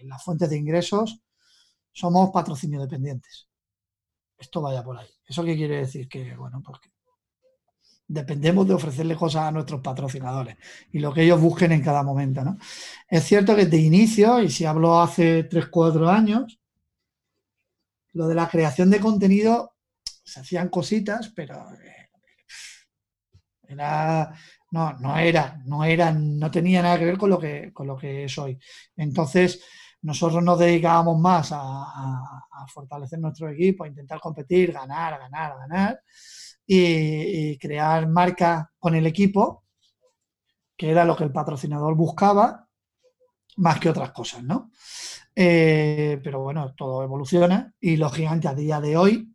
las 0.01 0.21
fuentes 0.21 0.49
de 0.49 0.57
ingresos 0.57 1.21
somos 1.93 2.31
patrocinio 2.31 2.81
dependientes. 2.81 3.47
Esto 4.37 4.61
vaya 4.61 4.83
por 4.83 4.97
ahí. 4.97 5.07
¿Eso 5.25 5.45
qué 5.45 5.55
quiere 5.55 5.77
decir? 5.77 6.09
Que, 6.09 6.35
bueno, 6.35 6.61
porque 6.61 6.89
dependemos 8.07 8.67
de 8.67 8.75
ofrecerle 8.75 9.15
cosas 9.15 9.43
a 9.43 9.51
nuestros 9.51 9.81
patrocinadores 9.81 10.57
y 10.91 10.99
lo 10.99 11.13
que 11.13 11.23
ellos 11.23 11.41
busquen 11.41 11.71
en 11.71 11.81
cada 11.81 12.03
momento. 12.03 12.43
¿no? 12.43 12.57
Es 13.07 13.23
cierto 13.23 13.55
que 13.55 13.65
de 13.65 13.77
inicio, 13.77 14.41
y 14.41 14.49
si 14.49 14.65
hablo 14.65 14.99
hace 14.99 15.43
3, 15.43 15.67
4 15.67 16.09
años, 16.09 16.59
lo 18.13 18.27
de 18.27 18.35
la 18.35 18.47
creación 18.47 18.89
de 18.89 18.99
contenido 18.99 19.75
se 20.23 20.39
hacían 20.39 20.69
cositas, 20.69 21.31
pero 21.35 21.55
eh, 21.73 22.09
era, 23.67 24.33
no, 24.71 24.93
no 24.93 25.17
era, 25.17 25.61
no 25.65 25.83
era, 25.83 26.11
no 26.11 26.49
tenía 26.51 26.81
nada 26.81 26.99
que 26.99 27.05
ver 27.05 27.17
con 27.17 27.29
lo 27.29 27.39
que, 27.39 27.73
con 27.73 27.87
lo 27.87 27.97
que 27.97 28.25
es 28.25 28.37
hoy. 28.37 28.57
Entonces, 28.95 29.61
nosotros 30.01 30.43
nos 30.43 30.59
dedicábamos 30.59 31.19
más 31.19 31.49
a 31.51 32.65
fortalecer 32.67 33.19
nuestro 33.19 33.49
equipo, 33.49 33.83
a 33.83 33.87
intentar 33.87 34.19
competir, 34.19 34.71
ganar, 34.71 35.19
ganar, 35.19 35.57
ganar 35.57 35.99
y, 36.65 37.57
crear 37.57 38.07
marca 38.07 38.71
con 38.79 38.95
el 38.95 39.05
equipo, 39.05 39.65
que 40.75 40.89
era 40.89 41.05
lo 41.05 41.15
que 41.15 41.23
el 41.23 41.31
patrocinador 41.31 41.95
buscaba, 41.95 42.67
más 43.57 43.79
que 43.79 43.89
otras 43.89 44.11
cosas, 44.11 44.43
¿no? 44.43 44.71
Eh, 45.35 46.19
pero 46.23 46.41
bueno, 46.41 46.73
todo 46.75 47.03
evoluciona 47.03 47.73
y 47.79 47.97
lógicamente 47.97 48.47
a 48.47 48.55
día 48.55 48.81
de 48.81 48.97
hoy, 48.97 49.33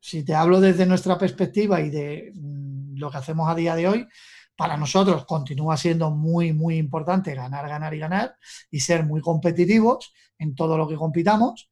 si 0.00 0.24
te 0.24 0.34
hablo 0.34 0.60
desde 0.60 0.86
nuestra 0.86 1.18
perspectiva 1.18 1.80
y 1.80 1.90
de 1.90 2.32
mm, 2.34 2.96
lo 2.96 3.10
que 3.10 3.18
hacemos 3.18 3.48
a 3.48 3.54
día 3.54 3.74
de 3.76 3.88
hoy, 3.88 4.08
para 4.56 4.76
nosotros 4.76 5.24
continúa 5.24 5.76
siendo 5.76 6.10
muy, 6.10 6.52
muy 6.52 6.76
importante 6.76 7.34
ganar, 7.34 7.68
ganar 7.68 7.94
y 7.94 7.98
ganar 7.98 8.36
y 8.70 8.80
ser 8.80 9.06
muy 9.06 9.20
competitivos 9.20 10.12
en 10.38 10.54
todo 10.54 10.76
lo 10.76 10.86
que 10.86 10.96
compitamos, 10.96 11.70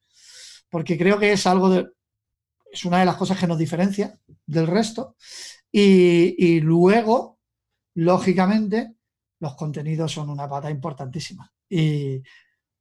porque 0.71 0.97
creo 0.97 1.19
que 1.19 1.33
es 1.33 1.47
algo 1.47 1.69
de, 1.69 1.89
es 2.73 2.85
una 2.85 3.01
de 3.01 3.05
las 3.05 3.17
cosas 3.17 3.39
que 3.39 3.47
nos 3.47 3.59
diferencia 3.59 4.19
del 4.47 4.67
resto. 4.67 5.17
Y, 5.71 6.61
luego, 6.61 7.39
lógicamente, 7.95 8.95
los 9.41 9.55
contenidos 9.55 10.13
son 10.13 10.31
una 10.31 10.49
pata 10.49 10.71
importantísima 10.71 11.53
y 11.69 12.23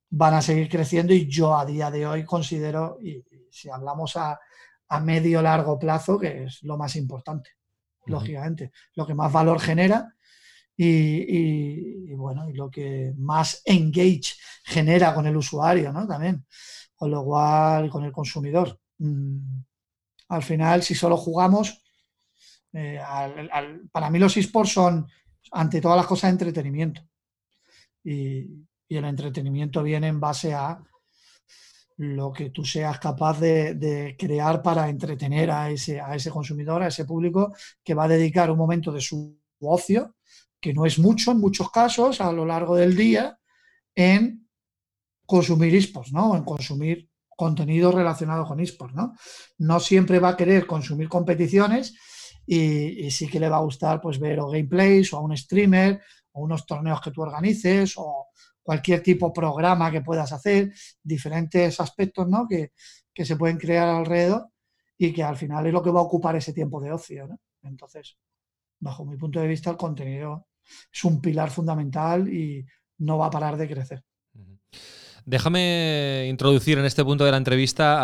van 0.10 0.36
a 0.36 0.42
seguir 0.42 0.70
creciendo 0.70 1.14
y 1.14 1.28
yo 1.28 1.58
a 1.58 1.66
día 1.66 1.92
de 1.92 2.08
hoy 2.08 2.24
considero, 2.24 2.98
y, 3.02 3.24
si 3.52 3.70
hablamos 3.70 4.16
a, 4.16 4.40
a 4.90 5.00
medio 5.00 5.42
largo 5.42 5.78
plazo, 5.78 6.18
que 6.18 6.46
es 6.46 6.64
lo 6.64 6.78
más 6.78 6.96
importante, 6.96 7.52
lógicamente, 8.06 8.72
lo 8.96 9.06
que 9.06 9.14
más 9.14 9.32
valor 9.32 9.60
genera 9.60 10.14
y, 10.78 12.14
bueno, 12.14 12.50
y 12.50 12.54
lo 12.54 12.70
que 12.70 13.14
más 13.18 13.62
engage 13.66 14.36
genera 14.64 15.14
con 15.14 15.26
el 15.26 15.36
usuario, 15.36 15.92
¿no? 15.92 16.08
También, 16.08 16.46
con 16.96 17.10
lo 17.10 17.24
cual, 17.24 17.90
con 17.90 18.06
el 18.06 18.12
consumidor. 18.12 18.80
mm, 19.00 19.62
al 20.30 20.44
final, 20.44 20.84
si 20.84 20.96
solo 20.96 21.18
jugamos, 21.18 21.82
eh, 22.74 23.00
para 23.92 24.10
mí 24.10 24.20
los 24.20 24.36
esports 24.38 24.74
son, 24.74 25.08
ante 25.52 25.82
todas 25.82 25.98
las 25.98 26.08
cosas, 26.08 26.32
entretenimiento. 26.32 27.02
Y, 28.04 28.66
el 28.90 29.04
entretenimiento 29.04 29.84
viene 29.84 30.08
en 30.08 30.20
base 30.20 30.54
a 30.54 30.82
lo 31.98 32.32
que 32.32 32.52
tú 32.52 32.64
seas 32.64 33.00
capaz 33.00 33.38
de, 33.38 34.16
crear 34.18 34.62
para 34.62 34.88
entretener 34.88 35.52
a 35.52 35.70
ese, 35.70 36.00
a 36.00 36.16
ese 36.16 36.30
consumidor, 36.30 36.82
a 36.82 36.88
ese 36.88 37.04
público 37.04 37.54
que 37.84 37.94
va 37.94 38.06
a 38.06 38.08
dedicar 38.08 38.50
un 38.50 38.58
momento 38.58 38.94
de 38.94 39.02
su 39.02 39.38
ocio, 39.60 40.16
que 40.62 40.74
no 40.74 40.86
es 40.86 41.00
mucho 41.00 41.32
en 41.32 41.40
muchos 41.40 41.70
casos, 41.70 42.22
a 42.22 42.32
lo 42.32 42.46
largo 42.46 42.78
del 42.78 42.96
día, 42.96 43.38
en 43.94 44.48
consumir 45.26 45.76
esports, 45.76 46.14
¿no? 46.14 46.36
En 46.36 46.44
consumir 46.44 47.10
contenido 47.38 47.92
relacionado 47.92 48.46
con 48.46 48.60
esports, 48.60 48.96
¿no? 48.96 49.16
No 49.60 49.80
siempre 49.80 50.20
va 50.20 50.30
a 50.30 50.36
querer 50.36 50.66
consumir 50.66 51.08
competiciones 51.08 51.96
y, 52.46 53.10
sí 53.12 53.30
que 53.30 53.40
le 53.40 53.48
va 53.48 53.58
a 53.58 53.62
gustar 53.62 54.02
pues 54.02 54.20
ver 54.20 54.40
o 54.40 54.50
gameplays 54.50 55.14
o 55.14 55.18
a 55.18 55.22
un 55.22 55.38
streamer 55.38 56.02
o 56.32 56.42
unos 56.42 56.66
torneos 56.66 57.00
que 57.00 57.12
tú 57.12 57.22
organices 57.22 57.94
o 57.98 58.28
cualquier 58.64 59.02
tipo 59.04 59.28
de 59.28 59.34
programa 59.34 59.92
que 59.92 60.02
puedas 60.02 60.32
hacer, 60.34 60.74
diferentes 61.02 61.80
aspectos, 61.80 62.28
¿no? 62.28 62.48
Que, 62.48 62.74
que 63.14 63.24
se 63.24 63.38
pueden 63.38 63.58
crear 63.58 63.88
alrededor 63.88 64.50
y 64.98 65.14
que 65.14 65.24
al 65.24 65.38
final 65.38 65.68
es 65.68 65.74
lo 65.74 65.84
que 65.84 65.92
va 65.92 66.00
a 66.00 66.04
ocupar 66.04 66.36
ese 66.36 66.54
tiempo 66.54 66.82
de 66.82 66.92
ocio, 66.92 67.28
¿no? 67.28 67.40
Entonces, 67.62 68.18
bajo 68.80 69.06
mi 69.06 69.16
punto 69.16 69.40
de 69.40 69.48
vista, 69.48 69.70
el 69.70 69.78
contenido 69.78 70.48
es 70.92 71.04
un 71.04 71.22
pilar 71.22 71.52
fundamental 71.52 72.28
y 72.28 72.66
no 72.98 73.20
va 73.20 73.28
a 73.28 73.32
parar 73.32 73.58
de 73.58 73.68
crecer. 73.68 74.04
Déjame 75.28 76.28
introducir 76.30 76.78
en 76.78 76.86
este 76.86 77.04
punto 77.04 77.26
de 77.26 77.32
la 77.32 77.38
entrevista 77.38 77.98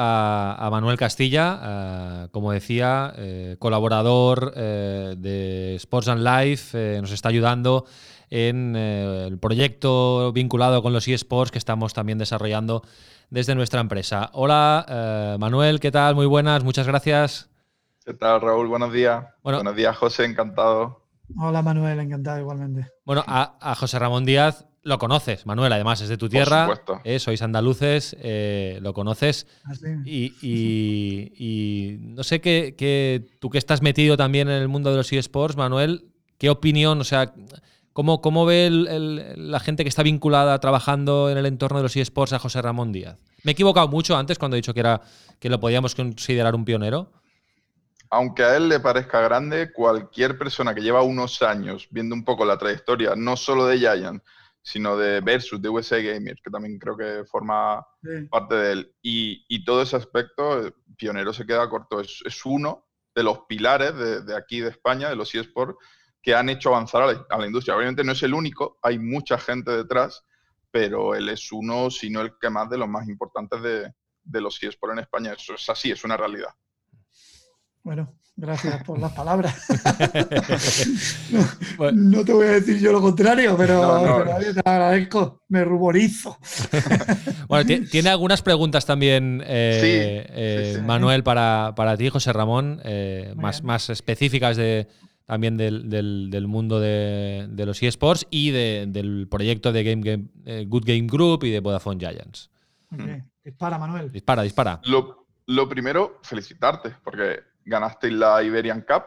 a, 0.58 0.70
Manuel 0.70 0.98
Castilla, 0.98 1.62
eh, 1.64 2.28
como 2.32 2.52
decía, 2.52 3.14
eh, 3.16 3.56
colaborador 3.60 4.52
eh, 4.58 5.16
de 5.18 5.76
Sports 5.76 6.10
and 6.10 6.22
Life, 6.22 7.00
nos 7.00 7.14
está 7.14 7.30
ayudando 7.30 7.86
en 8.30 8.76
el 8.76 9.38
proyecto 9.38 10.34
vinculado 10.34 10.84
con 10.84 10.92
los 10.92 11.08
eSports 11.08 11.50
que 11.50 11.60
estamos 11.60 11.94
también 11.94 12.18
desarrollando 12.18 12.84
desde 13.30 13.56
nuestra 13.56 13.80
empresa. 13.80 14.30
Hola 14.34 15.38
Manuel, 15.40 15.80
¿qué 15.80 15.92
tal? 15.92 16.16
Muy 16.16 16.26
buenas, 16.26 16.66
muchas 16.66 16.88
gracias. 16.88 17.50
¿Qué 18.04 18.14
tal 18.14 18.42
Raúl? 18.42 18.68
Buenos 18.68 18.92
días. 18.92 19.28
Buenos 19.44 19.78
días 19.78 19.96
José, 19.96 20.26
encantado. 20.26 21.06
Hola 21.40 21.62
Manuel, 21.62 22.02
encantado 22.02 22.42
igualmente. 22.42 22.92
Bueno, 23.06 23.24
a 23.26 23.76
José 23.76 23.98
Ramón 23.98 24.26
Díaz 24.26 24.66
lo 24.84 24.98
conoces, 24.98 25.46
Manuel, 25.46 25.72
además 25.72 26.02
es 26.02 26.10
de 26.10 26.18
tu 26.18 26.28
tierra. 26.28 26.82
Eh, 27.06 27.20
sois 27.20 27.42
andaluces, 27.42 28.18
eh, 28.20 28.80
lo 28.82 28.94
conoces. 28.94 29.48
Ah, 29.64 29.74
y, 30.06 31.98
no 32.02 32.24
sé 32.24 32.42
qué, 32.42 33.26
tú 33.40 33.50
que 33.50 33.58
estás 33.58 33.82
metido 33.82 34.18
también 34.18 34.50
en 34.50 34.62
el 34.62 34.68
mundo 34.68 34.92
de 34.92 34.98
los 34.98 35.12
eSports, 35.12 35.56
Manuel, 35.56 36.12
¿qué 36.38 36.50
opinión, 36.50 37.00
o 37.00 37.06
sea, 37.06 37.34
cómo, 37.94 38.22
cómo 38.22 38.46
ve 38.46 38.70
la 38.70 39.60
gente 39.62 39.84
que 39.84 39.90
está 39.90 40.04
vinculada 40.04 40.60
trabajando 40.60 41.30
en 41.30 41.38
el 41.38 41.46
entorno 41.46 41.78
de 41.78 41.84
los 41.84 41.96
eSports 41.96 42.34
a 42.34 42.40
José 42.40 42.62
Ramón 42.62 42.92
Díaz? 42.92 43.18
Me 43.44 43.52
he 43.52 43.54
equivocado 43.54 43.88
mucho 43.88 44.18
antes 44.18 44.38
cuando 44.38 44.58
he 44.58 44.60
dicho 44.60 44.74
que, 44.74 44.82
era, 44.82 45.02
que 45.40 45.50
lo 45.50 45.62
podíamos 45.62 45.96
considerar 45.96 46.56
un 46.56 46.66
pionero. 46.66 47.12
Aunque 48.10 48.44
a 48.44 48.58
él 48.58 48.70
le 48.70 48.80
parezca 48.80 49.22
grande, 49.22 49.72
cualquier 49.72 50.38
persona 50.38 50.76
que 50.76 50.82
lleva 50.82 51.02
unos 51.02 51.42
años 51.42 51.88
viendo 51.90 52.14
un 52.14 52.24
poco 52.24 52.46
la 52.46 52.58
trayectoria, 52.58 53.16
no 53.16 53.36
solo 53.36 53.66
de 53.66 53.80
Giant, 53.80 54.22
sino 54.64 54.96
de 54.98 55.20
Versus, 55.20 55.62
de 55.62 55.68
USA 55.68 56.02
Gamer, 56.02 56.38
que 56.42 56.50
también 56.50 56.80
creo 56.80 56.96
que 56.96 57.26
forma 57.26 57.86
parte 58.32 58.56
de 58.56 58.72
él. 58.72 58.96
Y, 59.02 59.64
todo 59.66 59.82
ese 59.82 59.98
aspecto, 59.98 60.66
eh, 60.66 60.74
Pionero 60.98 61.34
se 61.34 61.46
queda 61.46 61.70
corto, 61.70 62.00
es, 62.00 62.46
uno 62.46 62.88
de 63.14 63.24
los 63.24 63.40
pilares 63.42 63.94
de, 64.26 64.36
aquí 64.36 64.62
de 64.62 64.70
España, 64.70 65.10
de 65.10 65.18
los 65.18 65.36
eSports, 65.36 65.78
que 66.22 66.34
han 66.34 66.48
hecho 66.48 66.70
avanzar 66.70 67.04
a 67.04 67.38
la, 67.38 67.46
industria. 67.46 67.76
Obviamente 67.76 68.04
no 68.06 68.14
es 68.14 68.24
el 68.24 68.34
único, 68.34 68.80
hay 68.82 68.98
mucha 68.98 69.38
gente 69.38 69.72
detrás, 69.72 70.24
pero 70.72 71.14
él 71.14 71.28
es 71.28 71.52
uno, 71.52 71.92
si 71.92 72.10
no 72.10 72.22
el 72.22 72.32
que 72.40 72.50
más, 72.50 72.70
de 72.70 72.78
los 72.78 72.88
más 72.88 73.08
importantes 73.08 73.62
de, 73.62 73.94
de 74.24 74.42
los 74.42 74.64
eSports 74.64 74.94
en 74.94 75.04
España. 75.04 75.34
Eso 75.34 75.56
es 75.56 75.70
así, 75.70 75.92
es 75.92 76.04
una 76.06 76.16
realidad. 76.16 76.50
Bueno, 77.84 78.14
gracias 78.38 78.82
por 78.86 78.98
las 78.98 79.12
palabras. 79.12 79.68
no, 81.94 82.24
te 82.24 82.32
voy 82.32 82.48
a 82.48 82.52
decir 82.52 82.80
yo 82.80 82.94
lo 82.94 83.02
contrario, 83.02 83.58
pero, 83.58 84.26
te 84.54 84.62
agradezco, 84.64 85.42
me 85.50 85.66
ruborizo. 85.66 86.38
bueno, 87.50 87.86
tiene 87.92 88.10
algunas 88.10 88.42
preguntas 88.42 88.86
también, 88.86 89.44
eh, 89.46 90.26
eh, 90.30 90.82
Manuel, 90.82 91.24
para, 91.24 91.98
ti, 91.98 92.10
José 92.10 92.32
Ramón, 92.32 92.80
eh, 92.86 93.34
más, 93.36 93.64
más 93.64 93.90
específicas 93.90 94.56
de, 94.56 94.88
también 95.26 95.58
del, 95.58 96.48
mundo 96.48 96.80
de, 96.80 97.64
los 97.66 97.84
eSports 97.84 98.28
y 98.32 98.52
del 98.52 99.28
proyecto 99.30 99.74
de 99.74 99.84
Game, 99.84 100.30
Good 100.68 100.86
Game 100.86 101.08
Group 101.08 101.44
y 101.44 101.52
de 101.52 101.60
Vodafone 101.60 102.00
Giants. 102.00 102.50
Dispara, 103.44 103.78
Manuel. 103.78 104.10
Dispara, 104.10 104.44
dispara. 104.44 104.80
Lo, 104.86 105.26
lo 105.48 105.68
primero, 105.68 106.22
felicitarte, 106.24 106.96
porque 107.04 107.52
ganaste 107.66 108.12
la 108.12 108.44
Iberian 108.44 108.82
Cup 108.82 109.04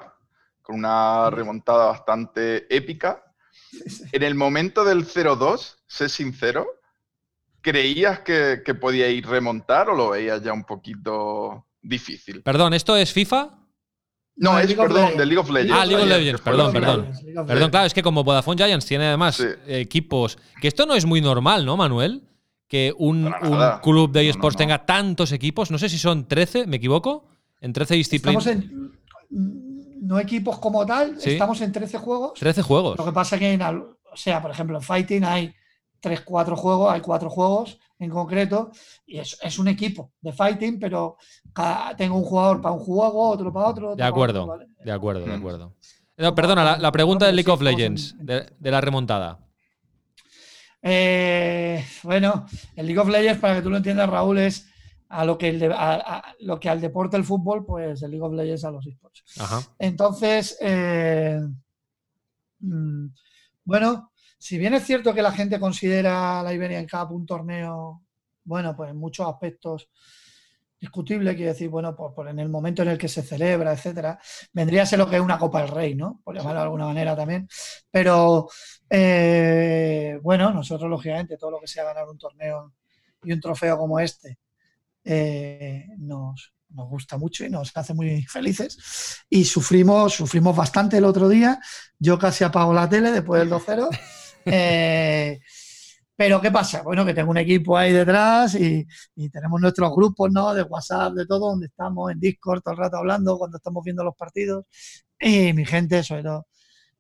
con 0.63 0.77
una 0.77 1.31
remontada 1.31 1.87
bastante 1.87 2.67
épica. 2.75 3.23
En 4.13 4.23
el 4.23 4.35
momento 4.35 4.85
del 4.85 5.07
0-2, 5.07 5.77
sé 5.87 6.09
sincero, 6.09 6.67
¿creías 7.61 8.21
que, 8.21 8.63
que 8.65 8.97
ir 9.11 9.27
remontar 9.27 9.91
o 9.91 9.95
lo 9.95 10.11
veías 10.11 10.43
ya 10.43 10.53
un 10.53 10.65
poquito 10.65 11.67
difícil? 11.81 12.43
Perdón, 12.43 12.75
¿esto 12.75 12.97
es 12.97 13.13
FIFA? 13.13 13.67
No, 14.37 14.59
es, 14.59 14.75
perdón, 14.75 15.17
del 15.17 15.29
League 15.29 15.41
of 15.41 15.51
Legends. 15.51 15.79
Ah, 15.81 15.87
League 15.87 16.03
of 16.03 16.09
Legends, 16.09 16.41
perdón, 16.43 16.73
perdón. 16.73 17.11
Perdón, 17.47 17.71
claro, 17.71 17.87
es 17.87 17.95
que 17.95 18.03
como 18.03 18.23
Vodafone 18.23 18.63
Giants 18.63 18.85
tiene 18.85 19.07
además 19.07 19.43
equipos, 19.67 20.37
que 20.61 20.69
esto 20.69 20.85
no 20.85 20.95
es 20.95 21.07
muy 21.07 21.21
normal, 21.21 21.65
¿no, 21.65 21.77
Manuel? 21.77 22.23
Que 22.69 22.93
un, 22.99 23.33
club 23.83 24.13
de 24.13 24.29
eSports 24.29 24.57
tenga 24.57 24.85
tantos 24.85 25.33
equipos, 25.33 25.71
no 25.71 25.79
sé 25.79 25.89
si 25.89 25.99
son 25.99 26.27
13, 26.27 26.67
¿me 26.67 26.77
equivoco? 26.77 27.29
En 27.61 27.73
13 27.73 27.95
disciplinas. 27.95 28.47
Estamos 28.47 28.65
en, 28.65 28.93
no 30.01 30.19
equipos 30.19 30.59
como 30.59 30.85
tal, 30.87 31.17
estamos 31.23 31.61
en 31.61 31.73
13 31.73 31.99
juegos. 31.99 32.35
13 32.39 32.63
juegos. 32.63 32.99
Lo 32.99 33.05
que 33.05 33.13
pasa 33.13 33.37
es 33.37 33.41
que, 33.41 33.53
en, 33.53 33.63
o 33.63 33.97
sea, 34.15 34.41
por 34.41 34.51
ejemplo, 34.51 34.77
en 34.77 34.83
Fighting 34.83 35.25
hay 35.25 35.55
3, 36.01 36.21
4 36.21 36.57
juegos, 36.57 36.93
hay 36.93 37.01
4 37.01 37.31
juegos 37.31 37.79
en 37.99 38.11
concreto, 38.11 38.71
y 39.07 39.19
es, 39.19 39.39
es 39.43 39.59
un 39.59 39.69
equipo 39.69 40.13
de 40.21 40.33
Fighting, 40.33 40.79
pero 40.79 41.17
tengo 41.97 42.17
un 42.17 42.25
jugador 42.25 42.61
para 42.61 42.75
un 42.75 42.81
juego, 42.81 43.31
otro 43.31 43.53
para 43.53 43.69
otro. 43.69 43.97
de 43.97 44.05
acuerdo, 44.05 44.59
de 44.85 44.93
acuerdo, 44.93 45.25
de 45.25 45.33
mm. 45.33 45.39
acuerdo. 45.39 45.75
perdona, 46.35 46.77
la, 46.77 46.93
pregunta 46.93 47.27
del 47.27 47.37
League 47.37 47.51
of 47.51 47.63
Legends, 47.63 48.15
de, 48.19 48.47
la 48.61 48.81
remontada. 48.81 49.41
Eh, 50.83 51.85
bueno, 52.03 52.47
el 52.77 52.87
League 52.87 53.01
of 53.01 53.09
Legends, 53.09 53.41
para 53.41 53.57
que 53.57 53.63
tú 53.63 53.71
lo 53.71 53.79
entiendas, 53.79 54.09
Raúl, 54.09 54.39
es 54.39 54.69
a 55.09 55.25
lo 55.25 55.39
que, 55.39 55.53
lo 56.41 56.61
que 56.61 56.69
al 56.69 56.81
deporte 56.81 57.17
del 57.17 57.25
fútbol, 57.25 57.65
pues 57.65 58.03
el 58.03 58.11
League 58.11 58.25
of 58.25 58.33
Legends 58.33 58.65
a 58.65 58.71
los 58.71 58.87
esports. 58.87 59.25
Entonces, 59.79 60.59
eh, 60.61 61.41
mm, 62.61 63.07
bueno, 63.65 64.13
si 64.39 64.59
bien 64.59 64.75
es 64.75 64.85
cierto 64.85 65.15
que 65.15 65.23
la 65.23 65.33
gente 65.33 65.61
considera 65.61 66.43
la 66.43 66.53
Iberian 66.53 66.87
Cup 66.87 67.13
un 67.13 67.27
torneo, 67.27 68.03
bueno, 68.45 68.77
pues 68.77 68.91
en 68.91 68.97
muchos 68.97 69.27
aspectos 69.27 69.89
discutible, 70.79 71.35
quiero 71.35 71.53
decir, 71.53 71.69
bueno, 71.69 71.97
por, 71.97 72.29
en 72.29 72.39
el 72.39 72.49
momento 72.49 72.83
en 72.83 72.89
el 72.89 72.99
que 72.99 73.09
se 73.09 73.23
celebra, 73.23 73.73
etcétera, 73.73 74.19
vendría 74.53 74.83
a 74.83 74.87
ser 74.87 74.99
lo 74.99 75.09
que 75.09 75.17
es 75.17 75.23
una 75.23 75.39
Copa 75.39 75.63
del 75.63 75.71
Rey, 75.71 75.95
¿no? 75.95 76.21
Por 76.23 76.37
llamarlo 76.37 76.61
de 76.61 76.65
alguna 76.65 76.87
manera 76.87 77.17
también. 77.17 77.49
Pero, 77.91 78.49
eh, 78.91 80.19
bueno, 80.23 80.53
nosotros, 80.53 80.91
lógicamente, 80.91 81.39
todo 81.39 81.53
lo 81.53 81.61
que 81.61 81.67
sea 81.67 81.85
ganar 81.85 82.07
un 82.09 82.19
torneo 82.19 82.75
y 83.23 83.33
un 83.33 83.41
trofeo 83.41 83.79
como 83.79 83.99
este, 83.99 84.39
eh, 85.07 85.87
nos, 85.99 86.53
gusta 86.69 87.17
mucho 87.17 87.45
y 87.45 87.51
nos 87.51 87.71
hace 87.75 87.95
muy 87.95 88.23
felices. 88.25 89.25
Y 89.31 89.45
sufrimos, 89.45 90.15
sufrimos 90.15 90.55
bastante 90.57 90.99
el 90.99 91.05
otro 91.05 91.29
día. 91.29 91.61
Yo 91.99 92.19
casi 92.19 92.45
apago 92.45 92.75
la 92.75 92.89
tele 92.89 93.13
después 93.13 93.41
del 93.41 93.51
2-0. 93.51 93.89
Eh, 94.49 95.41
pero 96.15 96.41
¿qué 96.41 96.53
pasa? 96.53 96.83
Bueno, 96.83 97.05
que 97.05 97.13
tengo 97.13 97.33
un 97.33 97.39
equipo 97.39 97.77
ahí 97.77 97.93
detrás 97.93 98.55
y, 98.55 98.87
tenemos 99.33 99.61
nuestros 99.61 99.91
grupos, 99.93 100.31
¿no? 100.31 100.55
De 100.55 100.63
WhatsApp, 100.63 101.15
de 101.15 101.27
todo, 101.27 101.51
donde 101.51 101.67
estamos 101.67 102.13
en 102.13 102.21
Discord 102.21 102.63
todo 102.63 102.75
el 102.75 102.79
rato 102.79 102.99
hablando 102.99 103.37
cuando 103.39 103.57
estamos 103.57 103.83
viendo 103.83 104.05
los 104.05 104.15
partidos. 104.15 104.65
Y 105.19 105.53
mi 105.53 105.65
gente, 105.65 106.05
sobre 106.05 106.23
todo 106.23 106.47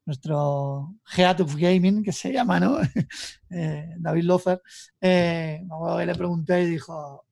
nuestro 0.06 0.94
Head 1.16 1.40
of 1.40 1.56
Gaming, 1.56 2.02
que 2.02 2.12
se 2.12 2.32
llama, 2.32 2.60
¿no? 2.60 2.78
Eh, 3.48 3.94
David 3.98 4.24
Lofer, 4.24 4.60
eh, 5.00 5.62
le 6.04 6.14
pregunté 6.16 6.62
y 6.62 6.66
dijo, 6.66 7.25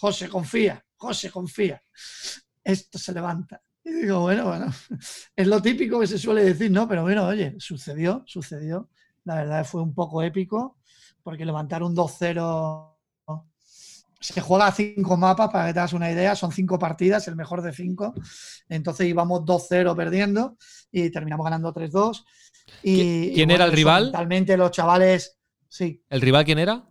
José, 0.00 0.30
confía, 0.30 0.82
José, 0.96 1.30
confía. 1.30 1.82
Esto 2.64 2.98
se 2.98 3.12
levanta. 3.12 3.60
Y 3.84 3.92
digo, 3.92 4.20
bueno, 4.20 4.46
bueno, 4.46 4.72
es 5.36 5.46
lo 5.46 5.60
típico 5.60 6.00
que 6.00 6.06
se 6.06 6.18
suele 6.18 6.42
decir, 6.42 6.70
¿no? 6.70 6.88
Pero 6.88 7.02
bueno, 7.02 7.26
oye, 7.26 7.54
sucedió, 7.58 8.22
sucedió. 8.24 8.88
La 9.24 9.34
verdad 9.34 9.66
fue 9.66 9.82
un 9.82 9.92
poco 9.92 10.22
épico, 10.22 10.78
porque 11.22 11.44
levantar 11.44 11.82
un 11.82 11.94
2-0 11.94 12.96
se 14.20 14.40
juega 14.40 14.68
a 14.68 14.72
cinco 14.72 15.18
mapas, 15.18 15.50
para 15.50 15.66
que 15.66 15.72
te 15.74 15.78
hagas 15.80 15.92
una 15.92 16.10
idea, 16.10 16.34
son 16.34 16.52
cinco 16.52 16.78
partidas, 16.78 17.28
el 17.28 17.36
mejor 17.36 17.60
de 17.60 17.72
cinco. 17.72 18.14
Entonces 18.70 19.06
íbamos 19.06 19.40
2-0 19.42 19.94
perdiendo 19.94 20.56
y 20.90 21.10
terminamos 21.10 21.44
ganando 21.44 21.74
3-2. 21.74 22.24
Y, 22.82 23.34
¿Quién 23.34 23.50
era 23.50 23.66
el 23.66 23.72
rival? 23.72 24.06
Totalmente 24.12 24.56
los 24.56 24.70
chavales, 24.70 25.38
sí. 25.68 26.02
¿El 26.08 26.22
rival 26.22 26.44
quién 26.46 26.58
era? 26.58 26.89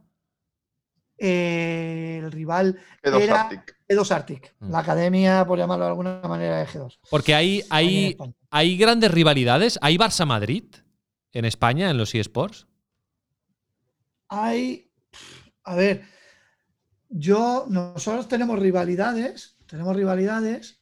Eh, 1.19 2.21
el 2.23 2.31
rival 2.31 2.79
era 3.03 3.49
G2 3.89 4.11
Arctic, 4.11 4.55
mm. 4.59 4.71
la 4.71 4.79
academia, 4.79 5.45
por 5.45 5.59
llamarlo 5.59 5.83
de 5.85 5.89
alguna 5.89 6.21
manera, 6.21 6.59
de 6.59 6.67
G2. 6.67 6.97
Porque 7.09 7.35
hay, 7.35 7.61
hay, 7.69 8.17
hay 8.49 8.77
grandes 8.77 9.11
rivalidades. 9.11 9.77
¿Hay 9.81 9.97
Barça-Madrid 9.97 10.63
en 11.33 11.45
España, 11.45 11.89
en 11.89 11.97
los 11.97 12.15
eSports? 12.15 12.67
Hay. 14.29 14.89
A 15.63 15.75
ver, 15.75 16.03
yo, 17.09 17.65
nosotros 17.69 18.27
tenemos 18.27 18.57
rivalidades, 18.57 19.57
tenemos 19.67 19.95
rivalidades, 19.95 20.79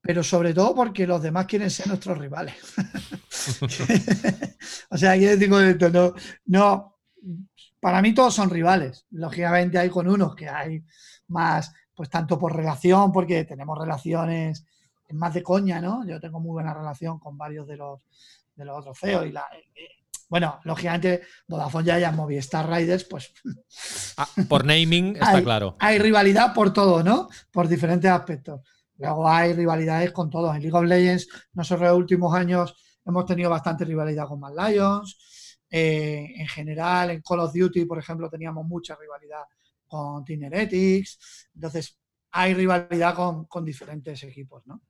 pero 0.00 0.22
sobre 0.22 0.54
todo 0.54 0.74
porque 0.74 1.06
los 1.06 1.22
demás 1.22 1.46
quieren 1.46 1.70
ser 1.70 1.88
nuestros 1.88 2.16
rivales. 2.18 2.54
o 4.90 4.96
sea, 4.96 5.14
quiero 5.14 5.32
decir 5.32 5.50
con 5.50 5.64
esto, 5.64 5.90
no, 5.90 6.14
no, 6.46 6.94
para 7.84 8.00
mí 8.00 8.14
todos 8.14 8.32
son 8.32 8.48
rivales. 8.48 9.04
Lógicamente 9.10 9.76
hay 9.76 9.90
con 9.90 10.08
unos 10.08 10.34
que 10.34 10.48
hay 10.48 10.82
más, 11.26 11.70
pues 11.94 12.08
tanto 12.08 12.38
por 12.38 12.56
relación, 12.56 13.12
porque 13.12 13.44
tenemos 13.44 13.78
relaciones 13.78 14.64
más 15.10 15.34
de 15.34 15.42
coña, 15.42 15.82
¿no? 15.82 16.02
Yo 16.06 16.18
tengo 16.18 16.40
muy 16.40 16.52
buena 16.52 16.72
relación 16.72 17.18
con 17.18 17.36
varios 17.36 17.66
de 17.66 17.76
los, 17.76 18.00
de 18.56 18.64
los 18.64 18.78
otros 18.78 18.98
CEOs 18.98 19.26
y 19.26 19.32
la, 19.32 19.44
eh, 19.52 19.86
bueno, 20.30 20.60
lógicamente 20.64 21.24
Vodafone 21.46 21.84
ya 21.84 21.94
hay 21.96 22.16
Movistar 22.16 22.70
Riders, 22.70 23.04
pues... 23.04 23.34
Ah, 24.16 24.28
por 24.48 24.64
naming 24.64 25.16
está 25.16 25.42
claro. 25.42 25.76
Hay 25.78 25.98
rivalidad 25.98 26.54
por 26.54 26.72
todo, 26.72 27.02
¿no? 27.02 27.28
Por 27.52 27.68
diferentes 27.68 28.10
aspectos. 28.10 28.62
Luego 28.96 29.28
hay 29.28 29.52
rivalidades 29.52 30.10
con 30.10 30.30
todo. 30.30 30.54
En 30.54 30.62
League 30.62 30.74
of 30.74 30.84
Legends, 30.84 31.28
nosotros 31.52 31.82
en 31.82 31.88
los 31.88 31.98
últimos 31.98 32.34
años 32.34 32.74
hemos 33.04 33.26
tenido 33.26 33.50
bastante 33.50 33.84
rivalidad 33.84 34.26
con 34.26 34.40
Mad 34.40 34.54
Lions. 34.70 35.18
Eh, 35.76 36.32
en 36.36 36.46
general, 36.46 37.10
en 37.10 37.20
Call 37.20 37.40
of 37.40 37.52
Duty, 37.52 37.84
por 37.84 37.98
ejemplo, 37.98 38.30
teníamos 38.30 38.64
mucha 38.64 38.94
rivalidad 38.94 39.42
con 39.88 40.24
Team 40.24 40.42
Entonces, 40.44 41.98
hay 42.30 42.54
rivalidad 42.54 43.16
con, 43.48 43.64
diferentes 43.64 44.22
equipos, 44.22 44.64
¿no? 44.66 44.82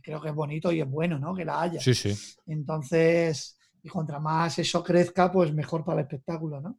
Creo 0.00 0.20
que 0.20 0.28
es 0.28 0.34
bonito 0.34 0.70
y 0.70 0.80
es 0.80 0.88
bueno, 0.88 1.18
¿no? 1.18 1.34
Que 1.34 1.44
la 1.44 1.62
haya. 1.62 1.80
Sí, 1.80 1.94
sí. 1.94 2.16
Entonces, 2.46 3.58
y 3.82 3.88
contra 3.88 4.20
más 4.20 4.56
eso 4.60 4.84
crezca, 4.84 5.32
pues 5.32 5.52
mejor 5.52 5.84
para 5.84 5.98
el 5.98 6.04
espectáculo, 6.04 6.60
¿no? 6.60 6.78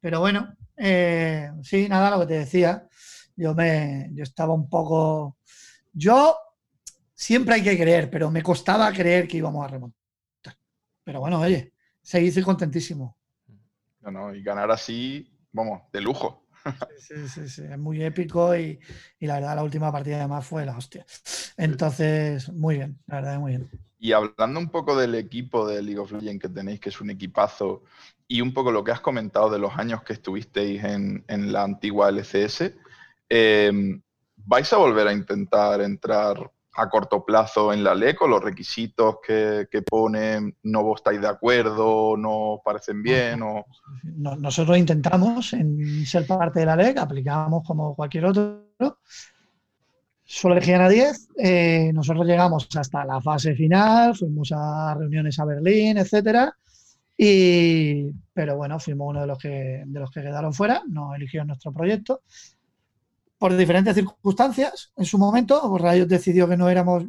Pero 0.00 0.18
bueno, 0.18 0.56
eh, 0.76 1.52
sí, 1.62 1.88
nada, 1.88 2.10
lo 2.10 2.22
que 2.22 2.26
te 2.26 2.38
decía, 2.40 2.84
yo 3.36 3.54
me, 3.54 4.10
yo 4.12 4.24
estaba 4.24 4.54
un 4.54 4.68
poco, 4.68 5.36
yo 5.92 6.36
siempre 7.14 7.54
hay 7.54 7.62
que 7.62 7.78
creer, 7.78 8.10
pero 8.10 8.28
me 8.28 8.42
costaba 8.42 8.92
creer 8.92 9.28
que 9.28 9.36
íbamos 9.36 9.64
a 9.64 9.68
remontar. 9.68 10.02
Pero 11.04 11.20
bueno, 11.20 11.38
oye, 11.38 11.74
se 12.08 12.22
hizo 12.22 12.42
contentísimo. 12.42 13.18
No, 14.00 14.34
y 14.34 14.42
ganar 14.42 14.70
así, 14.70 15.30
vamos, 15.52 15.82
de 15.92 16.00
lujo. 16.00 16.46
Sí, 16.96 17.28
sí, 17.28 17.48
sí, 17.48 17.62
es 17.70 17.78
muy 17.78 18.02
épico 18.02 18.56
y, 18.56 18.80
la 19.20 19.34
verdad 19.34 19.56
la 19.56 19.62
última 19.62 19.92
partida 19.92 20.16
además 20.16 20.46
fue 20.46 20.64
la 20.64 20.74
hostia. 20.74 21.04
Entonces, 21.58 22.50
muy 22.50 22.76
bien, 22.76 22.98
la 23.06 23.16
verdad, 23.16 23.38
muy 23.38 23.52
bien. 23.52 23.70
Y 23.98 24.12
hablando 24.12 24.58
un 24.58 24.70
poco 24.70 24.96
del 24.96 25.16
equipo 25.16 25.66
de 25.66 25.82
League 25.82 25.98
of 25.98 26.12
Legends 26.12 26.40
que 26.42 26.48
tenéis, 26.48 26.80
que 26.80 26.88
es 26.88 26.98
un 26.98 27.10
equipazo, 27.10 27.84
y 28.26 28.40
un 28.40 28.54
poco 28.54 28.72
lo 28.72 28.82
que 28.82 28.92
has 28.92 29.02
comentado 29.02 29.50
de 29.50 29.58
los 29.58 29.76
años 29.76 30.02
que 30.02 30.14
estuvisteis 30.14 30.82
en, 30.84 31.52
la 31.52 31.62
antigua 31.62 32.08
LCS, 32.08 32.74
eh, 33.28 34.00
¿vais 34.36 34.72
a 34.72 34.76
volver 34.78 35.08
a 35.08 35.12
intentar 35.12 35.82
entrar 35.82 36.50
a 36.78 36.88
corto 36.88 37.24
plazo 37.24 37.72
en 37.72 37.82
la 37.82 37.94
ley 37.94 38.14
con 38.14 38.30
los 38.30 38.42
requisitos 38.42 39.16
que, 39.26 39.66
que 39.70 39.82
ponen, 39.82 40.56
no 40.62 40.94
estáis 40.94 41.20
de 41.20 41.26
acuerdo, 41.26 42.16
no 42.16 42.62
parecen 42.64 43.02
bien? 43.02 43.42
O... 43.42 43.66
Nosotros 44.04 44.78
intentamos 44.78 45.52
en 45.54 46.06
ser 46.06 46.24
parte 46.26 46.60
de 46.60 46.66
la 46.66 46.76
ley, 46.76 46.94
aplicamos 46.96 47.66
como 47.66 47.96
cualquier 47.96 48.26
otro. 48.26 48.68
Solo 50.24 50.54
elegían 50.54 50.82
a 50.82 50.88
10. 50.88 51.28
Eh, 51.36 51.90
nosotros 51.92 52.26
llegamos 52.26 52.68
hasta 52.76 53.04
la 53.04 53.20
fase 53.20 53.54
final, 53.54 54.14
fuimos 54.14 54.52
a 54.52 54.94
reuniones 54.94 55.36
a 55.40 55.46
Berlín, 55.46 55.98
etcétera. 55.98 56.54
Y, 57.16 58.12
pero 58.32 58.56
bueno, 58.56 58.78
fuimos 58.78 59.08
uno 59.08 59.22
de 59.22 59.26
los 59.26 59.38
que, 59.38 59.82
de 59.84 60.00
los 60.00 60.12
que 60.12 60.22
quedaron 60.22 60.54
fuera, 60.54 60.82
no 60.88 61.12
eligieron 61.12 61.48
nuestro 61.48 61.72
proyecto 61.72 62.22
por 63.38 63.56
diferentes 63.56 63.94
circunstancias, 63.94 64.92
en 64.96 65.04
su 65.04 65.16
momento, 65.16 65.62
pues 65.70 66.08
decidió 66.08 66.48
que 66.48 66.56
no 66.56 66.68
éramos, 66.68 67.04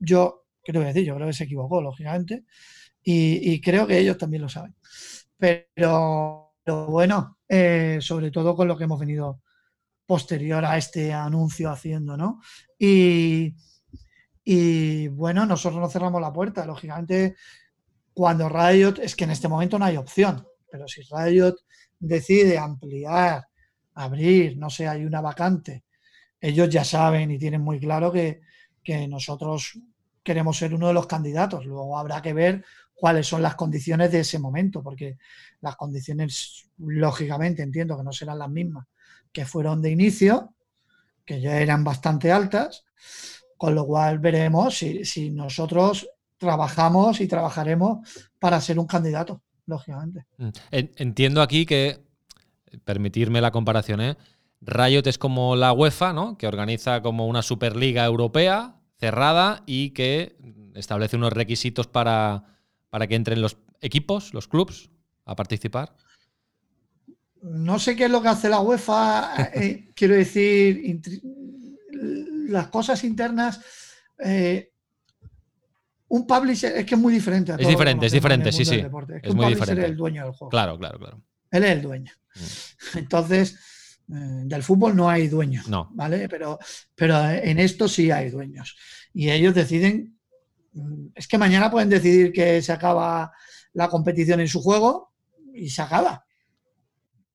yo, 0.00 0.46
¿qué 0.62 0.72
te 0.72 0.78
voy 0.78 0.86
a 0.86 0.88
decir? 0.88 1.04
Yo 1.04 1.14
creo 1.14 1.28
que 1.28 1.32
se 1.32 1.44
equivocó, 1.44 1.80
lógicamente, 1.80 2.44
y, 3.02 3.60
creo 3.60 3.86
que 3.86 3.98
ellos 3.98 4.18
también 4.18 4.42
lo 4.42 4.48
saben. 4.48 4.74
Pero, 5.38 6.52
bueno, 6.66 7.38
eh, 7.48 7.98
sobre 8.02 8.30
todo 8.30 8.54
con 8.54 8.68
lo 8.68 8.76
que 8.76 8.84
hemos 8.84 9.00
venido 9.00 9.40
posterior 10.04 10.64
a 10.64 10.76
este 10.76 11.12
anuncio 11.12 11.70
haciendo, 11.70 12.16
¿no? 12.16 12.42
Y, 12.78 13.54
y 14.44 15.08
bueno, 15.08 15.46
nosotros 15.46 15.80
no 15.80 15.88
cerramos 15.88 16.20
la 16.20 16.32
puerta, 16.32 16.66
lógicamente, 16.66 17.36
cuando 18.12 18.48
Riot, 18.48 18.98
es 19.00 19.14
que 19.14 19.24
en 19.24 19.30
este 19.30 19.48
momento 19.48 19.78
no 19.78 19.84
hay 19.84 19.96
opción, 19.96 20.46
pero 20.70 20.86
si 20.88 21.02
Riot 21.02 21.54
decide 21.98 22.58
ampliar 22.58 23.47
abrir, 23.98 24.56
no 24.56 24.70
sé, 24.70 24.86
hay 24.86 25.04
una 25.04 25.20
vacante, 25.20 25.84
ellos 26.40 26.68
ya 26.68 26.84
saben 26.84 27.30
y 27.32 27.38
tienen 27.38 27.60
muy 27.60 27.80
claro 27.80 28.12
que, 28.12 28.40
nosotros 29.06 29.78
queremos 30.22 30.56
ser 30.56 30.72
uno 30.72 30.86
de 30.86 30.94
los 30.94 31.06
candidatos. 31.06 31.66
Luego 31.66 31.98
habrá 31.98 32.22
que 32.22 32.32
ver 32.32 32.64
cuáles 32.94 33.26
son 33.26 33.42
las 33.42 33.54
condiciones 33.54 34.10
de 34.10 34.20
ese 34.20 34.38
momento, 34.38 34.82
porque 34.82 35.18
las 35.60 35.76
condiciones, 35.76 36.70
lógicamente, 36.78 37.62
entiendo 37.62 37.98
que 37.98 38.02
no 38.02 38.12
serán 38.12 38.38
las 38.38 38.48
mismas 38.48 38.86
que 39.30 39.44
fueron 39.44 39.82
de 39.82 39.90
inicio, 39.90 40.54
que 41.22 41.38
ya 41.38 41.60
eran 41.60 41.84
bastante 41.84 42.32
altas, 42.32 42.86
con 43.58 43.74
lo 43.74 43.84
cual 43.84 44.20
veremos 44.20 44.78
si, 44.78 45.04
si 45.04 45.28
nosotros 45.28 46.08
trabajamos 46.38 47.20
y 47.20 47.28
trabajaremos 47.28 48.08
para 48.38 48.58
ser 48.62 48.78
un 48.78 48.86
candidato, 48.86 49.42
lógicamente. 49.66 50.24
Mm. 50.38 50.48
Entiendo 50.70 51.42
aquí 51.42 51.66
que 51.66 52.07
permitirme 52.84 53.40
la 53.40 53.50
comparación, 53.50 54.00
¿eh? 54.00 54.16
Riot 54.60 55.06
es 55.06 55.18
como 55.18 55.56
la 55.56 55.72
UEFA, 55.72 56.12
¿no? 56.12 56.36
Que 56.36 56.46
organiza 56.46 57.00
como 57.02 57.26
una 57.26 57.42
Superliga 57.42 58.04
Europea 58.04 58.76
cerrada 58.98 59.62
y 59.66 59.90
que 59.90 60.36
establece 60.74 61.16
unos 61.16 61.32
requisitos 61.32 61.86
para, 61.86 62.44
para 62.90 63.06
que 63.06 63.14
entren 63.14 63.40
los 63.40 63.58
equipos, 63.80 64.34
los 64.34 64.48
clubs, 64.48 64.90
a 65.24 65.36
participar. 65.36 65.94
No 67.42 67.78
sé 67.78 67.94
qué 67.94 68.06
es 68.06 68.10
lo 68.10 68.20
que 68.20 68.28
hace 68.28 68.48
la 68.48 68.60
UEFA, 68.60 69.50
eh, 69.54 69.90
quiero 69.94 70.14
decir, 70.14 71.00
las 72.48 72.68
cosas 72.68 73.04
internas. 73.04 73.60
Eh, 74.18 74.72
un 76.08 76.26
publisher 76.26 76.76
es 76.76 76.86
que 76.86 76.94
es 76.94 77.00
muy 77.00 77.12
diferente. 77.12 77.52
es 77.58 77.68
diferente, 77.68 78.06
es 78.06 78.12
diferente, 78.12 78.50
sí, 78.50 78.64
sí. 78.64 78.82
Es, 79.22 79.34
muy 79.34 79.46
diferente. 79.46 79.84
el 79.84 79.96
dueño 79.96 80.24
del 80.24 80.32
juego. 80.32 80.48
Claro, 80.48 80.78
claro, 80.78 80.98
claro. 80.98 81.22
Él 81.50 81.64
es 81.64 81.70
el 81.70 81.82
dueño. 81.82 82.12
Entonces, 82.94 83.58
eh, 84.08 84.42
del 84.44 84.62
fútbol 84.62 84.96
no 84.96 85.08
hay 85.08 85.28
dueños, 85.28 85.68
no. 85.68 85.90
¿vale? 85.92 86.28
Pero, 86.28 86.58
pero 86.94 87.28
en 87.28 87.58
esto 87.58 87.88
sí 87.88 88.10
hay 88.10 88.30
dueños. 88.30 88.76
Y 89.12 89.30
ellos 89.30 89.54
deciden, 89.54 90.18
mm, 90.72 91.06
es 91.14 91.28
que 91.28 91.38
mañana 91.38 91.70
pueden 91.70 91.88
decidir 91.88 92.32
que 92.32 92.62
se 92.62 92.72
acaba 92.72 93.32
la 93.72 93.88
competición 93.88 94.40
en 94.40 94.48
su 94.48 94.60
juego 94.60 95.12
y 95.54 95.68
se 95.68 95.82
acaba. 95.82 96.24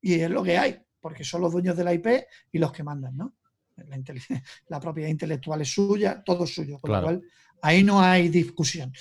Y 0.01 0.15
es 0.15 0.29
lo 0.29 0.43
que 0.43 0.57
hay, 0.57 0.81
porque 0.99 1.23
son 1.23 1.41
los 1.41 1.51
dueños 1.51 1.77
de 1.77 1.83
la 1.83 1.93
IP 1.93 2.07
y 2.51 2.57
los 2.57 2.71
que 2.71 2.83
mandan, 2.83 3.15
¿no? 3.17 3.35
La, 4.67 4.79
propiedad 4.79 5.09
intelectual 5.09 5.61
es 5.61 5.73
suya, 5.73 6.21
todo 6.23 6.43
es 6.43 6.53
suyo, 6.53 6.79
con 6.79 6.91
lo 6.91 7.01
cual 7.01 7.21
ahí 7.61 7.83
no 7.83 8.01
hay 8.01 8.29
discusión. 8.29 8.93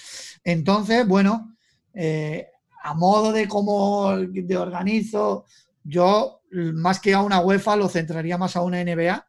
Entonces, 0.44 1.06
bueno, 1.06 1.56
eh, 1.92 2.48
a 2.82 2.94
modo 2.94 3.32
de 3.32 3.46
cómo 3.46 4.16
de 4.16 4.56
organizo, 4.56 5.44
yo 5.85 6.42
más 6.53 7.01
que 7.01 7.14
a 7.14 7.23
una 7.23 7.40
UEFA 7.40 7.77
lo 7.77 7.88
centraría 7.88 8.38
más 8.38 8.57
a 8.57 8.62
una 8.62 8.83
NBA, 8.83 9.27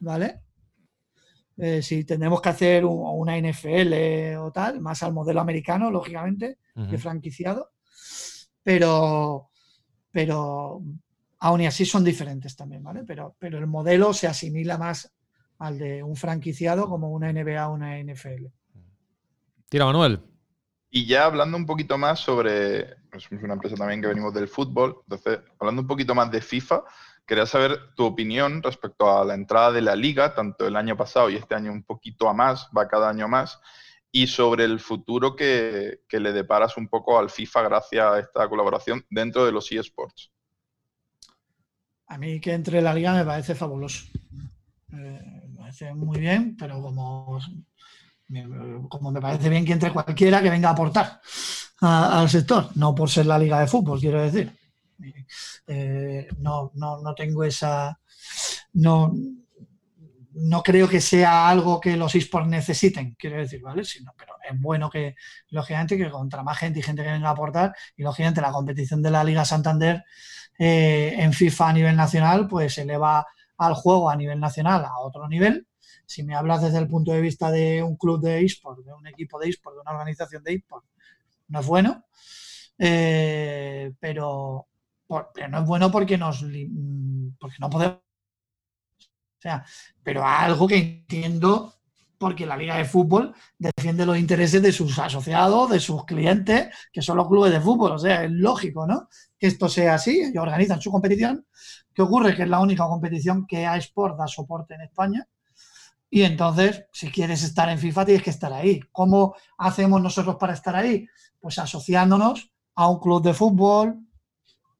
¿vale? 0.00 0.40
Eh, 1.56 1.82
si 1.82 2.04
tenemos 2.04 2.40
que 2.40 2.48
hacer 2.48 2.84
una 2.86 3.36
NFL 3.36 4.36
o 4.38 4.50
tal, 4.50 4.80
más 4.80 5.02
al 5.02 5.12
modelo 5.12 5.40
americano, 5.40 5.90
lógicamente, 5.90 6.58
de 6.74 6.98
franquiciado. 6.98 7.72
Pero, 8.62 9.50
pero 10.10 10.82
aún 11.40 11.60
y 11.60 11.66
así 11.66 11.84
son 11.84 12.04
diferentes 12.04 12.56
también, 12.56 12.82
¿vale? 12.82 13.04
Pero, 13.04 13.36
pero 13.38 13.58
el 13.58 13.66
modelo 13.66 14.12
se 14.12 14.26
asimila 14.26 14.78
más 14.78 15.12
al 15.58 15.78
de 15.78 16.02
un 16.02 16.16
franquiciado 16.16 16.88
como 16.88 17.10
una 17.10 17.32
NBA 17.32 17.68
o 17.68 17.74
una 17.74 17.98
NFL. 18.02 18.46
Tira, 19.68 19.84
Manuel. 19.84 20.29
Y 20.90 21.06
ya 21.06 21.24
hablando 21.24 21.56
un 21.56 21.66
poquito 21.66 21.96
más 21.98 22.18
sobre, 22.18 22.96
pues 23.10 23.22
somos 23.24 23.44
una 23.44 23.54
empresa 23.54 23.76
también 23.76 24.00
que 24.00 24.08
venimos 24.08 24.34
del 24.34 24.48
fútbol, 24.48 25.02
entonces 25.04 25.38
hablando 25.58 25.82
un 25.82 25.88
poquito 25.88 26.16
más 26.16 26.30
de 26.32 26.40
FIFA, 26.40 26.82
quería 27.24 27.46
saber 27.46 27.94
tu 27.94 28.04
opinión 28.04 28.60
respecto 28.60 29.08
a 29.08 29.24
la 29.24 29.34
entrada 29.34 29.70
de 29.70 29.82
la 29.82 29.94
liga, 29.94 30.34
tanto 30.34 30.66
el 30.66 30.74
año 30.74 30.96
pasado 30.96 31.30
y 31.30 31.36
este 31.36 31.54
año 31.54 31.70
un 31.70 31.84
poquito 31.84 32.28
a 32.28 32.34
más, 32.34 32.68
va 32.76 32.88
cada 32.88 33.08
año 33.08 33.28
más, 33.28 33.60
y 34.10 34.26
sobre 34.26 34.64
el 34.64 34.80
futuro 34.80 35.36
que, 35.36 36.00
le 36.10 36.32
deparas 36.32 36.76
un 36.76 36.88
poco 36.88 37.20
al 37.20 37.30
FIFA 37.30 37.62
gracias 37.62 38.04
a 38.04 38.18
esta 38.18 38.48
colaboración 38.48 39.06
dentro 39.10 39.46
de 39.46 39.52
los 39.52 39.70
eSports. 39.70 40.32
A 42.08 42.18
mí 42.18 42.40
que 42.40 42.52
entre 42.52 42.82
la 42.82 42.92
liga 42.92 43.14
me 43.14 43.24
parece 43.24 43.54
fabuloso. 43.54 44.06
Eh, 44.92 45.46
me 45.50 45.58
parece 45.58 45.94
muy 45.94 46.18
bien, 46.18 46.56
pero 46.56 46.82
como, 46.82 47.38
como 48.88 49.10
me 49.10 49.20
parece 49.20 49.48
bien 49.48 49.64
que 49.64 49.72
entre 49.72 49.92
cualquiera 49.92 50.40
que 50.42 50.50
venga 50.50 50.68
a 50.68 50.72
aportar 50.72 51.20
al 51.80 52.28
sector, 52.28 52.70
no 52.76 52.94
por 52.94 53.08
ser 53.08 53.26
la 53.26 53.38
liga 53.38 53.60
de 53.60 53.66
fútbol, 53.66 54.00
quiero 54.00 54.22
decir. 54.22 54.54
Eh, 55.66 56.28
no, 56.38 56.72
no, 56.74 57.14
tengo 57.14 57.44
esa. 57.44 57.98
No, 58.74 59.12
no 60.32 60.62
creo 60.62 60.88
que 60.88 61.00
sea 61.00 61.48
algo 61.48 61.80
que 61.80 61.96
los 61.96 62.14
esports 62.14 62.48
necesiten, 62.48 63.14
quiero 63.18 63.38
decir, 63.38 63.62
¿vale? 63.62 63.84
Sino, 63.84 64.12
pero 64.16 64.34
es 64.48 64.60
bueno 64.60 64.90
que, 64.90 65.16
lógicamente, 65.48 65.96
que 65.96 66.10
contra 66.10 66.42
más 66.42 66.58
gente 66.58 66.80
y 66.80 66.82
gente 66.82 67.02
que 67.02 67.10
venga 67.10 67.28
a 67.28 67.32
aportar, 67.32 67.74
y 67.96 68.02
lógicamente 68.02 68.40
la 68.40 68.52
competición 68.52 69.02
de 69.02 69.10
la 69.10 69.24
Liga 69.24 69.44
Santander 69.44 70.04
eh, 70.58 71.14
en 71.16 71.32
FIFA 71.32 71.68
a 71.68 71.72
nivel 71.72 71.96
nacional, 71.96 72.46
pues 72.46 72.76
eleva 72.78 73.26
al 73.56 73.74
juego 73.74 74.10
a 74.10 74.16
nivel 74.16 74.40
nacional 74.40 74.84
a 74.84 74.98
otro 75.00 75.28
nivel. 75.28 75.66
Si 76.10 76.24
me 76.24 76.34
hablas 76.34 76.60
desde 76.60 76.78
el 76.78 76.88
punto 76.88 77.12
de 77.12 77.20
vista 77.20 77.52
de 77.52 77.84
un 77.84 77.94
club 77.94 78.20
de 78.20 78.44
esports, 78.44 78.84
de 78.84 78.92
un 78.92 79.06
equipo 79.06 79.38
de 79.38 79.48
esports, 79.48 79.76
de 79.76 79.82
una 79.82 79.92
organización 79.92 80.42
de 80.42 80.54
esports, 80.54 80.88
no 81.46 81.60
es 81.60 81.66
bueno. 81.66 82.04
Eh, 82.76 83.92
pero, 84.00 84.66
no 85.08 85.58
es 85.60 85.64
bueno 85.64 85.88
porque 85.92 86.18
nos 86.18 86.40
porque 86.40 87.56
no 87.60 87.70
podemos. 87.70 87.98
O 87.98 89.40
sea, 89.40 89.64
pero 90.02 90.26
algo 90.26 90.66
que 90.66 90.78
entiendo 90.78 91.74
porque 92.18 92.44
la 92.44 92.56
Liga 92.56 92.76
de 92.76 92.86
Fútbol 92.86 93.32
defiende 93.56 94.04
los 94.04 94.18
intereses 94.18 94.60
de 94.60 94.72
sus 94.72 94.98
asociados, 94.98 95.70
de 95.70 95.78
sus 95.78 96.04
clientes, 96.06 96.74
que 96.92 97.02
son 97.02 97.18
los 97.18 97.28
clubes 97.28 97.52
de 97.52 97.60
fútbol. 97.60 97.92
O 97.92 97.98
sea, 98.00 98.24
es 98.24 98.32
lógico, 98.32 98.84
¿no? 98.84 99.08
Que 99.38 99.46
esto 99.46 99.68
sea 99.68 99.94
así, 99.94 100.22
ellos 100.22 100.42
organizan 100.42 100.80
su 100.80 100.90
competición. 100.90 101.46
¿Qué 101.94 102.02
ocurre? 102.02 102.34
Que 102.34 102.42
es 102.42 102.48
la 102.48 102.58
única 102.58 102.88
competición 102.88 103.46
que 103.46 103.64
a 103.64 103.76
Sport 103.76 104.18
da 104.18 104.26
soporte 104.26 104.74
en 104.74 104.80
España. 104.80 105.24
Y 106.10 106.22
entonces, 106.22 106.86
si 106.92 107.10
quieres 107.10 107.44
estar 107.44 107.68
en 107.68 107.78
FIFA, 107.78 108.04
tienes 108.04 108.24
que 108.24 108.30
estar 108.30 108.52
ahí. 108.52 108.80
¿Cómo 108.90 109.36
hacemos 109.56 110.02
nosotros 110.02 110.36
para 110.36 110.54
estar 110.54 110.74
ahí? 110.74 111.06
Pues 111.38 111.58
asociándonos 111.60 112.52
a 112.74 112.88
un 112.88 112.98
club 112.98 113.22
de 113.22 113.32
fútbol, 113.32 114.00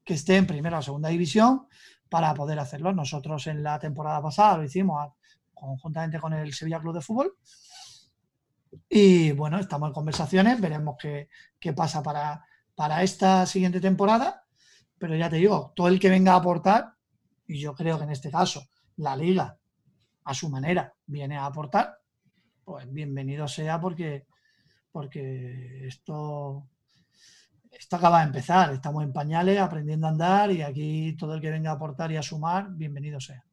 que 0.03 0.15
esté 0.15 0.35
en 0.35 0.45
primera 0.45 0.79
o 0.79 0.81
segunda 0.81 1.09
división 1.09 1.67
para 2.09 2.33
poder 2.33 2.59
hacerlo. 2.59 2.91
Nosotros 2.93 3.47
en 3.47 3.63
la 3.63 3.79
temporada 3.79 4.21
pasada 4.21 4.57
lo 4.57 4.63
hicimos 4.65 5.13
conjuntamente 5.53 6.19
con 6.19 6.33
el 6.33 6.53
Sevilla 6.53 6.81
Club 6.81 6.95
de 6.95 7.01
Fútbol. 7.01 7.37
Y 8.89 9.31
bueno, 9.31 9.57
estamos 9.57 9.87
en 9.87 9.93
conversaciones, 9.93 10.59
veremos 10.59 10.95
qué, 10.99 11.73
pasa 11.73 12.03
para, 12.03 12.45
para 12.75 13.03
esta 13.03 13.45
siguiente 13.45 13.79
temporada. 13.79 14.43
Pero 14.97 15.15
ya 15.15 15.29
te 15.29 15.37
digo, 15.37 15.71
todo 15.75 15.87
el 15.87 15.99
que 15.99 16.09
venga 16.09 16.33
a 16.33 16.37
aportar, 16.37 16.95
y 17.47 17.59
yo 17.59 17.73
creo 17.73 17.97
que 17.97 18.03
en 18.03 18.11
este 18.11 18.29
caso 18.29 18.67
la 18.97 19.15
liga 19.15 19.60
a 20.23 20.33
su 20.33 20.49
manera 20.49 20.93
viene 21.05 21.37
a 21.37 21.45
aportar, 21.45 21.97
pues 22.63 22.91
bienvenido 22.91 23.47
sea 23.47 23.79
porque, 23.79 24.25
porque 24.91 25.87
esto 25.87 26.67
esto 27.71 27.95
acaba 27.95 28.19
de 28.19 28.25
empezar, 28.25 28.73
estamos 28.73 29.03
en 29.03 29.13
pañales, 29.13 29.59
aprendiendo 29.59 30.05
a 30.05 30.11
andar 30.11 30.51
y 30.51 30.61
aquí 30.61 31.15
todo 31.17 31.35
el 31.35 31.41
que 31.41 31.49
venga 31.49 31.71
a 31.71 31.75
aportar 31.75 32.11
y 32.11 32.17
a 32.17 32.21
sumar, 32.21 32.67
bienvenido 32.69 33.19
sea. 33.19 33.43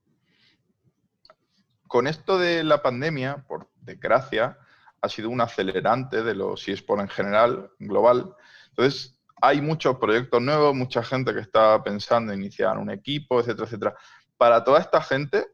Con 1.87 2.07
esto 2.07 2.39
de 2.39 2.65
la 2.65 2.83
pandemia, 2.83 3.45
por 3.47 3.71
desgracia, 3.81 4.59
ha 5.01 5.09
sido 5.09 5.31
un 5.31 5.41
acelerante 5.41 6.23
de 6.23 6.35
los 6.35 6.69
eSports 6.69 7.03
en 7.03 7.09
general, 7.09 7.71
global. 7.79 8.35
Entonces, 8.71 9.19
hay 9.41 9.63
muchos 9.63 9.97
proyectos 9.97 10.43
nuevos, 10.43 10.75
mucha 10.75 11.03
gente 11.03 11.33
que 11.33 11.41
está 11.41 11.83
pensando 11.83 12.33
en 12.33 12.41
iniciar 12.41 12.77
un 12.77 12.91
equipo, 12.91 13.41
etcétera, 13.41 13.67
etcétera. 13.67 13.95
Para 14.37 14.65
toda 14.65 14.81
esta 14.81 15.01
gente, 15.01 15.47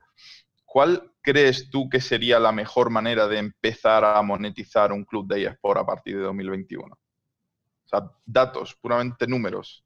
¿cuál 0.75 1.13
crees 1.23 1.71
tú 1.71 1.89
que 1.89 2.01
sería 2.01 2.41
la 2.41 2.51
mejor 2.51 2.91
manera 2.91 3.29
de 3.29 3.39
empezar 3.39 4.05
a 4.05 4.21
monetizar 4.23 4.91
un 4.91 5.05
club 5.05 5.25
de 5.29 5.45
eSports 5.45 5.81
a 5.81 5.87
partir 5.87 6.17
de 6.17 6.25
2021? 6.25 6.93
O 6.93 7.89
sea, 7.89 8.11
datos, 8.27 8.75
puramente 8.75 9.29
números. 9.29 9.85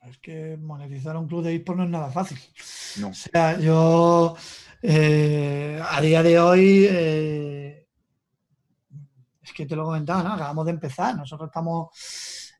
Es 0.00 0.16
que 0.16 0.56
monetizar 0.56 1.18
un 1.18 1.28
club 1.28 1.42
de 1.42 1.54
eSports 1.54 1.76
no 1.76 1.84
es 1.84 1.90
nada 1.90 2.10
fácil. 2.10 2.38
No. 2.96 3.08
O 3.08 3.12
sea, 3.12 3.60
yo 3.60 4.34
eh, 4.80 5.82
a 5.86 6.00
día 6.00 6.22
de 6.22 6.40
hoy, 6.40 6.86
eh, 6.88 7.86
es 9.42 9.52
que 9.52 9.66
te 9.66 9.76
lo 9.76 9.84
comentaba, 9.84 10.22
¿no? 10.22 10.32
Acabamos 10.32 10.64
de 10.64 10.72
empezar. 10.72 11.14
Nosotros 11.14 11.48
estamos, 11.48 11.90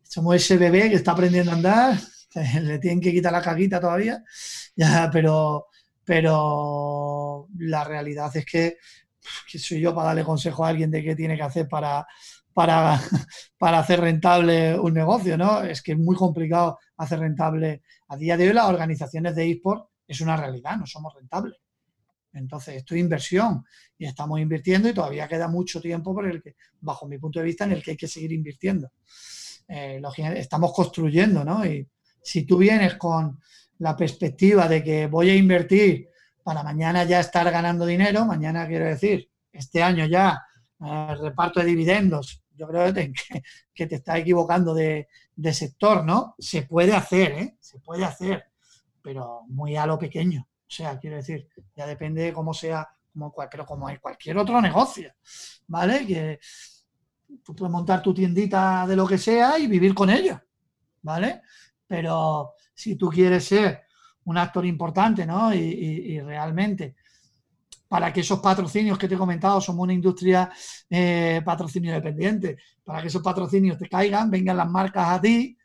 somos 0.03 0.37
ese 0.37 0.59
bebé 0.59 0.91
que 0.91 0.97
está 0.97 1.13
aprendiendo 1.13 1.53
a 1.53 1.55
andar. 1.55 1.99
Le 2.61 2.79
tienen 2.81 3.01
que 3.01 3.13
quitar 3.13 3.33
la 3.33 3.41
caguita 3.41 3.81
todavía. 3.81 4.23
Ya, 4.77 5.09
pero, 5.11 5.70
pero 6.11 7.47
la 7.59 7.85
realidad 7.85 8.37
es 8.37 8.45
que, 8.45 8.79
que 9.49 9.61
soy 9.61 9.81
yo 9.81 9.95
para 9.95 10.09
darle 10.09 10.25
consejo 10.25 10.65
a 10.65 10.71
alguien 10.71 10.91
de 10.91 11.05
qué 11.05 11.15
tiene 11.15 11.37
que 11.37 11.45
hacer 11.45 11.69
para, 11.69 12.05
para, 12.53 13.01
para 13.59 13.79
hacer 13.79 14.01
rentable 14.01 14.77
un 14.77 14.93
negocio, 14.93 15.39
¿no? 15.39 15.63
Es 15.63 15.81
que 15.81 15.93
es 15.93 15.99
muy 15.99 16.17
complicado 16.17 16.81
hacer 16.97 17.21
rentable. 17.21 17.83
A 18.09 18.17
día 18.17 18.37
de 18.37 18.49
hoy 18.49 18.55
las 18.55 18.69
organizaciones 18.69 19.37
de 19.37 19.53
eSport 19.53 19.89
es 20.09 20.21
una 20.21 20.37
realidad, 20.37 20.79
no 20.79 20.85
somos 20.85 21.15
rentables. 21.15 21.61
Entonces, 22.33 22.75
esto 22.75 22.97
es 22.97 23.01
inversión 23.03 23.65
y 23.97 24.07
estamos 24.07 24.41
invirtiendo 24.41 24.89
y 24.89 24.95
todavía 24.95 25.29
queda 25.29 25.47
mucho 25.47 25.81
tiempo 25.81 26.13
por 26.13 26.27
el 26.27 26.43
que, 26.43 26.57
bajo 26.81 27.07
mi 27.07 27.19
punto 27.19 27.39
de 27.39 27.45
vista, 27.45 27.67
en 27.67 27.71
el 27.71 27.85
que 27.85 27.93
hay 27.93 27.97
que 27.97 28.09
seguir 28.09 28.33
invirtiendo. 28.33 28.91
Eh, 29.69 30.03
estamos 30.35 30.73
construyendo, 30.73 31.45
¿no? 31.45 31.65
Y 31.65 31.89
si 32.21 32.43
tú 32.43 32.59
vienes 32.59 32.97
con 32.97 33.39
la 33.81 33.97
perspectiva 33.97 34.69
de 34.69 34.85
que 34.85 35.07
voy 35.07 35.31
a 35.31 35.35
invertir 35.35 36.09
para 36.43 36.63
mañana 36.63 37.05
ya 37.05 37.21
estar 37.21 37.51
ganando 37.51 37.87
dinero, 37.87 38.25
mañana 38.25 38.67
quiero 38.67 38.85
decir, 38.85 39.31
este 39.53 39.83
año 39.83 40.07
ya 40.07 40.41
eh, 40.85 41.15
reparto 41.21 41.61
de 41.61 41.67
dividendos, 41.67 42.45
yo 42.55 42.69
creo 42.69 42.93
que 42.93 43.13
te, 43.75 43.87
te 43.89 43.95
estás 43.95 44.19
equivocando 44.19 44.75
de, 44.75 45.09
sector, 45.53 46.05
¿no? 46.05 46.35
Se 46.39 46.63
puede 46.63 46.95
hacer, 46.95 47.33
¿eh? 47.33 47.57
Se 47.59 47.81
puede 47.81 48.05
hacer, 48.05 48.45
pero 49.01 49.45
muy 49.49 49.77
a 49.77 49.87
lo 49.87 49.99
pequeño. 49.99 50.47
O 50.47 50.71
sea, 50.73 50.99
quiero 50.99 51.17
decir, 51.17 51.49
ya 51.75 51.87
depende 51.87 52.23
de 52.23 52.33
cómo 52.35 52.53
sea, 52.53 52.87
como, 53.11 53.35
pero 53.51 53.65
como 53.65 53.89
hay 53.89 53.97
cualquier 53.97 54.37
otro 54.37 54.61
negocio, 54.61 55.15
¿vale? 55.67 56.07
Que 56.07 56.39
tú 57.43 57.57
puedes 57.57 57.73
montar 57.73 58.03
tu 58.03 58.13
tiendita 58.13 58.87
de 58.87 58.97
lo 58.97 59.07
que 59.07 59.17
sea 59.17 59.59
y 59.59 59.67
vivir 59.67 59.95
con 59.95 60.11
ella, 60.11 60.45
¿vale? 61.01 61.41
Pero 61.87 62.53
si 62.81 62.97
tú 62.97 63.09
quieres 63.09 63.45
ser 63.45 63.83
un 64.25 64.39
actor 64.39 64.65
importante, 64.67 65.27
¿no? 65.27 65.53
y 65.55 66.21
realmente 66.21 66.97
para 67.91 68.13
que 68.13 68.21
esos 68.21 68.39
patrocinios 68.39 68.97
que 68.97 69.09
te 69.09 69.17
he 69.17 69.19
comentado, 69.19 69.61
somos 69.61 69.83
una 69.83 69.93
industria 69.93 70.49
eh, 70.89 71.43
patrocinio 71.45 71.93
dependiente, 71.93 72.57
para 72.85 73.03
que 73.03 73.09
esos 73.09 73.21
patrocinios 73.21 73.77
te 73.79 73.89
caigan, 73.89 74.31
vengan 74.31 74.59
las 74.59 74.71
marcas 74.71 75.09
a 75.09 75.21
ti, 75.21 75.59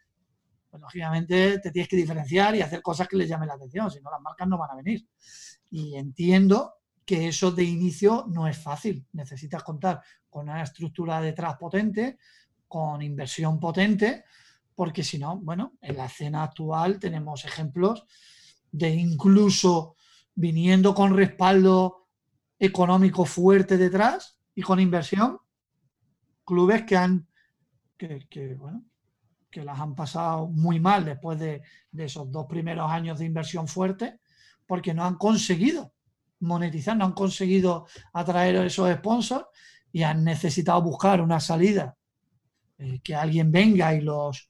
pues 0.67 0.81
lógicamente 0.81 1.59
te 1.59 1.69
tienes 1.69 1.87
que 1.87 1.95
diferenciar 1.95 2.55
y 2.55 2.61
hacer 2.61 2.81
cosas 2.81 3.07
que 3.07 3.15
les 3.15 3.29
llamen 3.29 3.49
la 3.49 3.53
atención, 3.53 3.91
si 3.91 4.01
no 4.01 4.09
las 4.09 4.19
marcas 4.21 4.47
no 4.47 4.57
van 4.57 4.71
a 4.71 4.75
venir. 4.75 5.07
Y 5.69 5.97
entiendo 5.97 6.73
que 7.05 7.27
eso 7.27 7.51
de 7.51 7.63
inicio 7.63 8.25
no 8.27 8.47
es 8.47 8.57
fácil, 8.57 9.05
necesitas 9.13 9.61
contar 9.61 10.01
con 10.27 10.49
una 10.49 10.63
estructura 10.63 11.21
detrás 11.21 11.57
potente, 11.57 12.17
con 12.67 13.03
inversión 13.03 13.59
potente, 13.59 14.25
porque 14.75 15.03
si 15.03 15.17
no, 15.17 15.37
bueno, 15.37 15.73
en 15.81 15.97
la 15.97 16.05
escena 16.05 16.43
actual 16.43 16.99
tenemos 16.99 17.45
ejemplos 17.45 18.03
de 18.71 18.89
incluso 18.89 19.95
viniendo 20.35 20.93
con 20.93 21.15
respaldo 21.15 22.09
económico 22.59 23.25
fuerte 23.25 23.77
detrás 23.77 24.37
y 24.53 24.61
con 24.61 24.79
inversión, 24.79 25.39
clubes 26.43 26.83
que 26.83 26.97
han 26.97 27.27
que, 27.97 28.55
bueno, 28.55 28.83
que 29.49 29.63
las 29.63 29.79
han 29.79 29.95
pasado 29.95 30.47
muy 30.47 30.79
mal 30.79 31.05
después 31.05 31.39
de, 31.39 31.61
esos 31.97 32.29
dos 32.29 32.45
primeros 32.45 32.91
años 32.91 33.19
de 33.19 33.25
inversión 33.25 33.69
fuerte, 33.69 34.19
porque 34.67 34.93
no 34.93 35.05
han 35.05 35.15
conseguido 35.15 35.93
monetizar, 36.41 36.97
no 36.97 37.05
han 37.05 37.13
conseguido 37.13 37.87
atraer 38.11 38.57
a 38.57 38.65
esos 38.65 38.93
sponsors 38.93 39.45
y 39.93 40.03
han 40.03 40.23
necesitado 40.25 40.81
buscar 40.81 41.21
una 41.21 41.39
salida 41.39 41.95
eh, 42.77 42.99
que 43.01 43.15
alguien 43.15 43.49
venga 43.51 43.93
y 43.93 44.01
los 44.01 44.49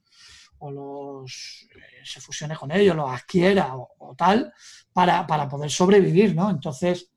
o 0.60 0.72
los 0.72 1.68
eh, 1.76 2.02
se 2.04 2.22
fusione 2.22 2.56
con 2.56 2.72
ellos, 2.72 2.96
los 2.96 3.10
adquiera 3.10 3.76
o, 3.76 4.16
tal, 4.18 4.54
para, 4.94 5.26
para, 5.28 5.48
poder 5.48 5.70
sobrevivir, 5.70 6.36
¿no? 6.36 6.50
Entonces, 6.50 7.10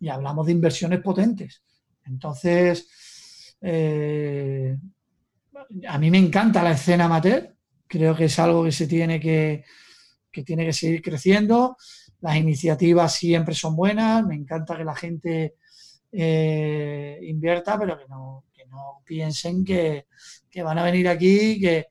y 0.00 0.08
hablamos 0.08 0.46
de 0.46 0.52
inversiones 0.52 1.00
potentes. 1.00 1.62
Entonces, 2.04 3.56
eh, 3.60 4.76
a 5.88 5.98
mí 5.98 6.10
me 6.10 6.18
encanta 6.18 6.62
la 6.62 6.72
escena 6.72 7.04
amateur, 7.04 7.54
creo 7.86 8.16
que 8.16 8.24
es 8.24 8.38
algo 8.38 8.64
que 8.64 8.72
se 8.72 8.86
tiene 8.86 9.20
que, 9.20 9.64
que 10.30 10.42
tiene 10.42 10.64
que 10.66 10.72
seguir 10.72 11.02
creciendo. 11.02 11.76
las 12.20 12.36
iniciativas 12.36 13.14
siempre 13.14 13.54
son 13.54 13.76
buenas, 13.76 14.24
me 14.24 14.34
encanta 14.34 14.76
que 14.76 14.84
la 14.84 14.94
gente 14.94 15.56
eh, 16.10 17.18
invierta, 17.22 17.78
pero 17.78 17.98
que 17.98 18.06
no, 18.08 18.44
que 18.52 18.66
no 18.66 19.02
piensen 19.04 19.64
que, 19.64 20.06
van 20.62 20.78
a 20.78 20.84
venir 20.84 21.08
aquí, 21.08 21.60
que, 21.60 21.86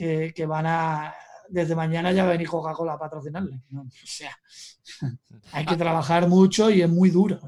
que, 0.00 0.46
van 0.46 0.66
a 0.66 1.14
desde 1.48 1.74
mañana 1.74 2.12
ya 2.12 2.24
venir 2.24 2.48
Coca-Cola 2.48 2.94
a 2.94 2.98
patrocinarle. 2.98 3.60
o 3.74 3.84
sea, 4.04 4.36
hay 5.52 5.66
que 5.66 5.76
trabajar 5.76 6.28
mucho 6.28 6.70
y 6.70 6.82
es 6.82 6.88
muy 6.88 7.10
duro. 7.10 7.40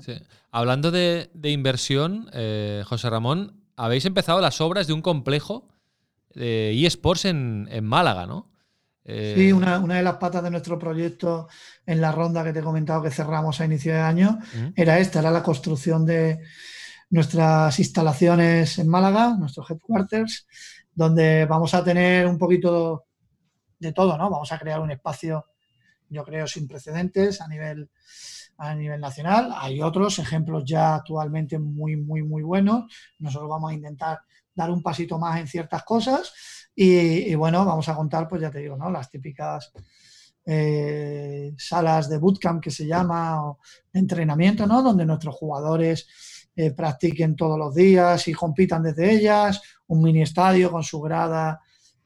Hablando 0.50 0.90
de, 0.90 1.30
inversión, 1.44 2.28
eh, 2.32 2.82
José 2.86 3.08
Ramón, 3.10 3.62
habéis 3.76 4.04
empezado 4.04 4.40
las 4.40 4.60
obras 4.60 4.86
de 4.86 4.92
un 4.92 5.02
complejo 5.02 5.68
de 6.34 6.86
eSports 6.86 7.26
en, 7.26 7.68
en 7.70 7.84
Málaga, 7.84 8.26
¿no? 8.26 8.52
Eh, 9.04 9.34
sí, 9.36 9.52
una, 9.52 9.80
de 9.80 10.02
las 10.02 10.16
patas 10.16 10.44
de 10.44 10.50
nuestro 10.50 10.78
proyecto 10.78 11.48
en 11.86 12.00
la 12.00 12.12
ronda 12.12 12.44
que 12.44 12.52
te 12.52 12.60
he 12.60 12.62
comentado 12.62 13.02
que 13.02 13.10
cerramos 13.10 13.60
a 13.60 13.64
inicio 13.64 13.92
de 13.92 13.98
año 13.98 14.38
era 14.76 15.00
esta, 15.00 15.18
era 15.18 15.32
la 15.32 15.42
construcción 15.42 16.06
de 16.06 16.38
nuestras 17.10 17.78
instalaciones 17.80 18.78
en 18.78 18.88
Málaga, 18.88 19.36
nuestros 19.36 19.68
headquarters, 19.70 20.46
donde 20.94 21.46
vamos 21.46 21.74
a 21.74 21.82
tener 21.82 22.26
un 22.26 22.38
poquito 22.38 23.06
de 23.78 23.92
todo, 23.92 24.16
¿no? 24.16 24.30
Vamos 24.30 24.52
a 24.52 24.58
crear 24.58 24.80
un 24.80 24.90
espacio, 24.90 25.46
yo 26.08 26.24
creo, 26.24 26.46
sin 26.46 26.68
precedentes 26.68 27.40
a 27.40 27.48
nivel, 27.48 27.90
a 28.58 28.74
nivel 28.74 29.00
nacional. 29.00 29.52
Hay 29.56 29.82
otros 29.82 30.18
ejemplos 30.18 30.64
ya 30.64 30.94
actualmente 30.96 31.58
muy, 31.58 31.96
muy, 31.96 32.22
muy 32.22 32.42
buenos. 32.42 32.84
Nosotros 33.18 33.50
vamos 33.50 33.70
a 33.70 33.74
intentar 33.74 34.20
dar 34.54 34.70
un 34.70 34.82
pasito 34.82 35.18
más 35.18 35.40
en 35.40 35.48
ciertas 35.48 35.82
cosas 35.82 36.32
y, 36.74 37.34
bueno, 37.34 37.64
vamos 37.64 37.88
a 37.88 37.94
contar, 37.94 38.28
pues 38.28 38.42
ya 38.42 38.50
te 38.50 38.60
digo, 38.60 38.76
¿no? 38.76 38.90
Las 38.90 39.10
típicas 39.10 39.72
eh, 40.44 41.54
salas 41.56 42.08
de 42.08 42.18
bootcamp 42.18 42.62
que 42.62 42.70
se 42.70 42.86
llama, 42.86 43.44
o 43.44 43.58
entrenamiento, 43.92 44.66
¿no? 44.66 44.82
Donde 44.82 45.04
nuestros 45.04 45.34
jugadores 45.34 46.06
eh, 46.54 46.72
practiquen 46.72 47.34
todos 47.34 47.58
los 47.58 47.74
días 47.74 48.28
y 48.28 48.32
compitan 48.32 48.82
desde 48.82 49.10
ellas, 49.10 49.62
un 49.86 50.02
mini 50.02 50.22
estadio 50.22 50.70
con 50.70 50.82
su 50.82 51.00
grada 51.00 51.60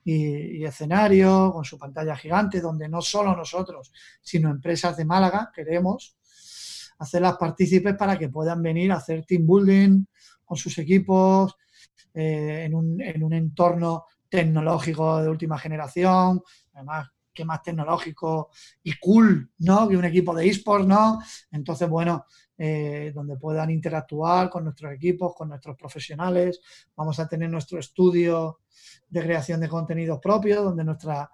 y, 0.04 0.64
escenario, 0.64 1.52
con 1.52 1.64
su 1.64 1.76
pantalla 1.78 2.16
gigante, 2.16 2.60
donde 2.60 2.88
no 2.88 3.02
solo 3.02 3.34
nosotros, 3.36 3.92
sino 4.22 4.50
empresas 4.50 4.96
de 4.96 5.04
Málaga 5.04 5.50
queremos 5.54 6.16
hacerlas 6.98 7.36
partícipes 7.36 7.94
para 7.94 8.16
que 8.18 8.28
puedan 8.28 8.62
venir 8.62 8.92
a 8.92 8.96
hacer 8.96 9.26
team 9.26 9.46
building 9.46 10.04
con 10.44 10.56
sus 10.56 10.78
equipos 10.78 11.56
eh, 12.14 12.62
en, 12.64 12.74
un, 12.74 13.00
en 13.02 13.22
un 13.22 13.32
entorno 13.32 14.06
tecnológico 14.28 15.22
de 15.22 15.28
última 15.28 15.58
generación, 15.58 16.42
además 16.72 17.10
que 17.34 17.44
más 17.44 17.62
tecnológico 17.62 18.50
y 18.82 18.98
cool, 18.98 19.50
¿no? 19.58 19.88
Que 19.88 19.96
un 19.96 20.04
equipo 20.04 20.34
de 20.34 20.48
esports, 20.48 20.86
¿no? 20.86 21.20
Entonces, 21.52 21.88
bueno, 21.88 22.24
eh, 22.58 23.12
donde 23.14 23.36
puedan 23.36 23.70
interactuar 23.70 24.48
con 24.50 24.64
nuestros 24.64 24.92
equipos, 24.92 25.34
con 25.34 25.48
nuestros 25.48 25.76
profesionales. 25.76 26.60
Vamos 26.96 27.18
a 27.18 27.28
tener 27.28 27.50
nuestro 27.50 27.78
estudio 27.78 28.60
de 29.08 29.22
creación 29.22 29.60
de 29.60 29.68
contenidos 29.68 30.18
propios, 30.20 30.64
donde 30.64 30.84
nuestra 30.84 31.30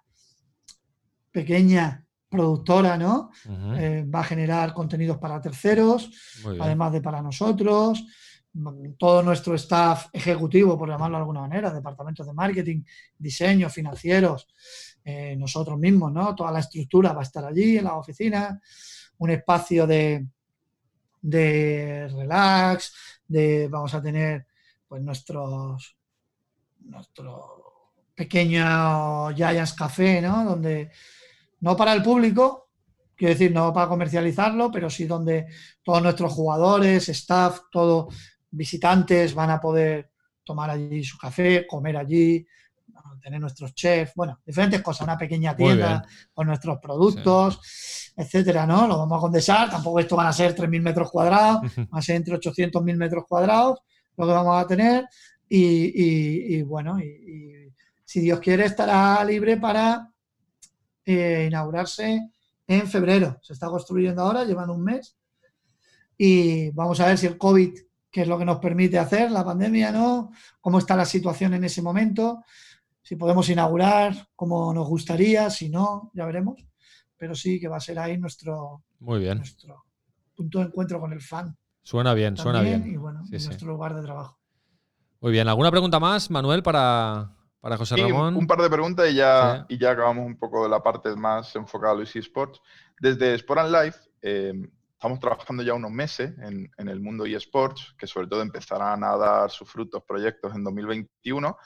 pequeña 1.31 2.07
productora, 2.29 2.97
¿no? 2.97 3.31
Eh, 3.77 4.05
va 4.05 4.21
a 4.21 4.25
generar 4.25 4.73
contenidos 4.73 5.19
para 5.19 5.41
terceros, 5.41 6.11
además 6.59 6.93
de 6.93 7.03
para 7.03 7.21
nosotros 7.21 8.05
todo 8.99 9.23
nuestro 9.23 9.55
staff 9.55 10.09
ejecutivo, 10.13 10.79
por 10.79 10.89
llamarlo 10.89 11.17
de 11.17 11.23
alguna 11.23 11.41
manera, 11.41 11.73
departamentos 11.73 12.27
de 12.27 12.35
marketing, 12.35 12.83
diseño, 13.19 13.71
financieros, 13.71 14.47
eh, 15.05 15.35
nosotros 15.37 15.79
mismos, 15.79 16.13
¿no? 16.13 16.35
Toda 16.35 16.53
la 16.53 16.61
estructura 16.61 17.13
va 17.13 17.21
a 17.21 17.25
estar 17.25 17.45
allí 17.45 17.79
en 17.79 17.85
la 17.85 17.97
oficina, 17.97 18.61
un 19.19 19.31
espacio 19.31 19.87
de, 19.87 20.27
de 21.23 22.09
relax, 22.09 22.93
de 23.27 23.69
vamos 23.69 23.95
a 23.95 24.03
tener 24.03 24.47
pues 24.87 25.01
nuestros 25.03 25.97
nuestro 26.81 27.93
pequeño 28.15 29.31
Giants 29.35 29.73
Café, 29.73 30.21
¿no? 30.21 30.45
Donde 30.45 30.91
no 31.61 31.77
para 31.77 31.93
el 31.93 32.03
público, 32.03 32.71
quiero 33.17 33.35
decir, 33.35 33.53
no 33.53 33.73
para 33.73 33.89
comercializarlo, 33.89 34.71
pero 34.71 34.91
sí 34.91 35.07
donde 35.07 35.47
todos 35.83 36.03
nuestros 36.03 36.33
jugadores, 36.33 37.09
staff, 37.09 37.61
todo 37.71 38.09
visitantes 38.51 39.35
van 39.35 39.51
a 39.51 39.61
poder 39.61 40.11
tomar 40.45 40.71
allí 40.71 41.05
su 41.05 41.17
café, 41.17 41.67
comer 41.67 41.97
allí, 41.97 42.47
tener 43.21 43.41
nuestros 43.41 43.75
chefs, 43.75 44.15
bueno, 44.15 44.41
diferentes 44.45 44.83
cosas, 44.83 45.03
una 45.03 45.19
pequeña 45.19 45.57
tienda 45.57 46.05
con 46.33 46.47
nuestros 46.47 46.79
productos, 46.79 48.13
etcétera, 48.17 48.67
¿no? 48.67 48.87
Lo 48.87 48.99
vamos 48.99 49.19
a 49.19 49.21
condensar, 49.21 49.71
tampoco 49.71 50.01
esto 50.01 50.17
van 50.17 50.27
a 50.27 50.33
ser 50.33 50.55
3.000 50.55 50.83
metros 50.83 51.11
cuadrados, 51.11 51.63
van 51.77 51.89
a 51.91 52.03
ser 52.03 52.17
entre 52.17 52.35
800.000 52.35 52.97
metros 52.97 53.25
cuadrados 53.29 53.81
lo 54.17 54.27
que 54.27 54.33
vamos 54.33 54.63
a 54.63 54.67
tener 54.67 55.07
y, 55.49 56.63
bueno, 56.63 56.99
y, 57.01 57.73
si 58.05 58.21
Dios 58.21 58.41
quiere 58.41 58.65
estará 58.65 59.25
libre 59.25 59.57
para 59.57 60.11
eh, 61.05 61.47
inaugurarse 61.49 62.31
en 62.67 62.89
febrero. 62.89 63.39
Se 63.43 63.55
está 63.55 63.69
construyendo 63.69 64.23
ahora, 64.23 64.45
llevan 64.45 64.71
un 64.71 64.83
mes 64.83 65.17
y 66.17 66.71
vamos 66.71 67.01
a 67.01 67.07
ver 67.07 67.19
si 67.19 67.27
el 67.27 67.39
COVID 67.39 67.73
qué 68.13 68.23
es 68.23 68.29
lo 68.29 68.39
que 68.39 68.45
nos 68.45 68.59
permite 68.59 68.99
hacer 68.99 69.31
la 69.31 69.45
pandemia, 69.45 69.91
¿no? 69.91 70.31
Cómo 70.61 70.79
está 70.79 70.95
la 70.95 71.07
situación 71.07 71.55
en 71.55 71.65
ese 71.65 71.81
momento, 71.81 72.45
si 73.03 73.17
podemos 73.17 73.49
inaugurar 73.49 74.29
como 74.35 74.73
nos 74.73 74.87
gustaría, 74.89 75.51
si 75.51 75.69
no, 75.69 76.11
ya 76.15 76.25
veremos. 76.25 76.65
Pero 77.17 77.35
sí 77.35 77.61
que 77.61 77.69
va 77.69 77.77
a 77.77 77.81
ser 77.81 77.99
ahí 77.99 78.19
nuestro, 78.19 78.83
Muy 78.99 79.21
bien. 79.21 79.39
nuestro 79.39 79.85
punto 80.35 80.59
de 80.59 80.65
encuentro 80.67 81.01
con 81.01 81.13
el 81.13 81.21
fan. 81.21 81.57
Suena 81.83 82.15
bien, 82.15 82.37
suena 82.37 82.63
bien. 82.63 82.87
Y 82.87 82.97
bueno, 82.97 83.23
nuestro 83.29 83.69
lugar 83.69 83.95
de 83.95 84.03
trabajo. 84.03 84.39
Muy 85.21 85.33
bien. 85.33 85.49
¿Alguna 85.49 85.71
pregunta 85.71 86.01
más, 86.01 86.31
Manuel, 86.31 86.63
para, 86.63 87.37
para 87.61 87.77
José 87.77 87.97
Ramón? 87.97 88.37
Un 88.37 88.47
par 88.47 88.61
de 88.61 88.71
preguntas 88.71 89.09
y 89.11 89.15
ya, 89.15 89.67
y 89.69 89.79
ya 89.79 89.93
acabamos 89.93 90.27
un 90.27 90.37
poco 90.37 90.65
de 90.65 90.69
la 90.69 90.83
parte 90.83 91.15
más 91.15 91.55
enfocada 91.55 91.93
a 91.93 91.97
los 91.97 92.15
eSports. 92.15 92.61
Desde 93.01 93.35
Sport 93.35 93.61
and 93.61 93.73
Life, 93.73 93.99
eh, 94.21 94.53
estamos 94.93 95.19
trabajando 95.19 95.65
ya 95.65 95.75
unos 95.75 95.91
meses 95.91 96.33
en, 96.39 96.89
el 96.89 97.01
mundo 97.01 97.27
eSports, 97.27 97.95
que 97.99 98.07
sobre 98.07 98.29
todo 98.29 98.43
empezarán 98.43 99.03
a 99.03 99.17
dar 99.17 99.51
sus 99.51 99.69
frutos 99.69 100.05
proyectos 100.07 100.55
en 100.55 100.63
2021, 100.63 101.57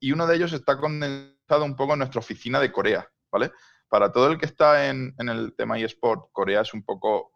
y 0.00 0.12
uno 0.12 0.26
de 0.26 0.36
ellos 0.36 0.52
está 0.52 0.78
condensado 0.78 1.64
un 1.64 1.76
poco 1.76 1.94
en 1.94 2.00
nuestra 2.00 2.20
oficina 2.20 2.60
de 2.60 2.72
Corea, 2.72 3.08
¿vale? 3.30 3.52
Para 3.88 4.12
todo 4.12 4.30
el 4.30 4.38
que 4.38 4.46
está 4.46 4.88
en, 4.88 5.14
el 5.18 5.54
tema 5.56 5.78
eSports, 5.78 6.28
Corea 6.32 6.60
es 6.60 6.74
un 6.74 6.84
poco 6.84 7.32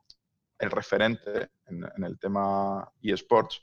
el 0.59 0.71
referente 0.71 1.51
en, 1.67 2.05
el 2.05 2.19
tema 2.19 2.91
eSports. 3.03 3.63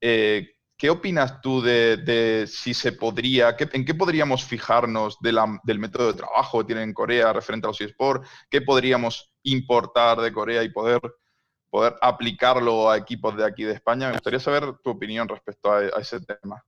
Eh, 0.00 0.50
¿Qué 0.76 0.90
opinas 0.90 1.40
tú 1.40 1.62
de, 1.62 2.46
si 2.48 2.74
se 2.74 2.92
podría, 2.92 3.56
en 3.58 3.84
qué 3.84 3.94
podríamos 3.94 4.44
fijarnos 4.44 5.18
del 5.20 5.78
método 5.78 6.08
de 6.08 6.18
trabajo 6.18 6.58
que 6.58 6.64
tienen 6.64 6.88
en 6.88 6.94
Corea 6.94 7.32
referente 7.32 7.66
a 7.66 7.70
los 7.70 7.80
eSports? 7.80 8.28
¿Qué 8.50 8.60
podríamos 8.60 9.32
importar 9.44 10.20
de 10.20 10.32
Corea 10.32 10.64
y 10.64 10.70
poder 10.70 11.00
aplicarlo 12.00 12.90
a 12.90 12.96
equipos 12.96 13.36
de 13.36 13.44
aquí 13.44 13.64
de 13.64 13.72
España. 13.72 14.08
Me 14.08 14.14
gustaría 14.14 14.40
saber 14.40 14.74
tu 14.82 14.90
opinión 14.90 15.28
respecto 15.28 15.72
a, 15.72 15.84
ese 16.00 16.20
tema. 16.20 16.64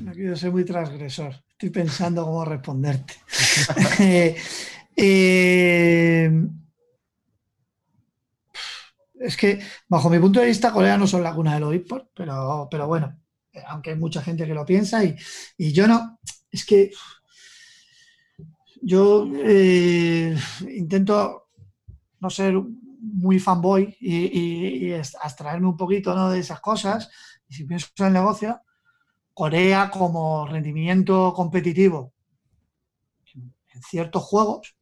No 0.00 0.12
quiero 0.12 0.36
ser 0.36 0.50
muy 0.50 0.64
transgresor. 0.64 1.34
Estoy 1.50 1.70
pensando 1.70 2.24
cómo 2.24 2.44
responderte. 2.44 3.14
Eh, 4.00 4.36
eh, 4.96 6.30
es 9.14 9.36
que, 9.36 9.60
bajo 9.88 10.10
mi 10.10 10.18
punto 10.18 10.40
de 10.40 10.46
vista, 10.46 10.72
Corea 10.72 10.96
no 10.98 11.06
son 11.06 11.22
la 11.22 11.34
cuna 11.34 11.54
de 11.54 11.60
los 11.60 11.74
esports, 11.74 12.10
pero, 12.14 12.68
pero 12.70 12.86
bueno, 12.86 13.20
aunque 13.68 13.90
hay 13.90 13.96
mucha 13.96 14.22
gente 14.22 14.46
que 14.46 14.54
lo 14.54 14.64
piensa 14.66 15.04
y, 15.04 15.16
yo 15.72 15.86
no. 15.86 16.18
Es 16.50 16.64
que 16.64 16.90
yo 18.82 19.28
eh, 19.34 20.36
intento 20.70 21.48
no 22.20 22.30
ser 22.30 22.54
muy 23.00 23.38
fanboy 23.38 23.96
y, 24.00 24.88
y, 24.88 24.94
abstraerme 25.20 25.68
un 25.68 25.76
poquito 25.76 26.30
de 26.30 26.38
esas 26.38 26.60
cosas. 26.60 27.10
Y 27.48 27.54
si 27.54 27.64
pienso 27.64 27.88
en 27.98 28.06
el 28.06 28.12
negocio, 28.12 28.60
Corea 29.34 29.90
como 29.90 30.46
rendimiento 30.46 31.32
competitivo 31.34 32.12
en 33.34 33.82
ciertos 33.82 34.22
juegos, 34.22 34.76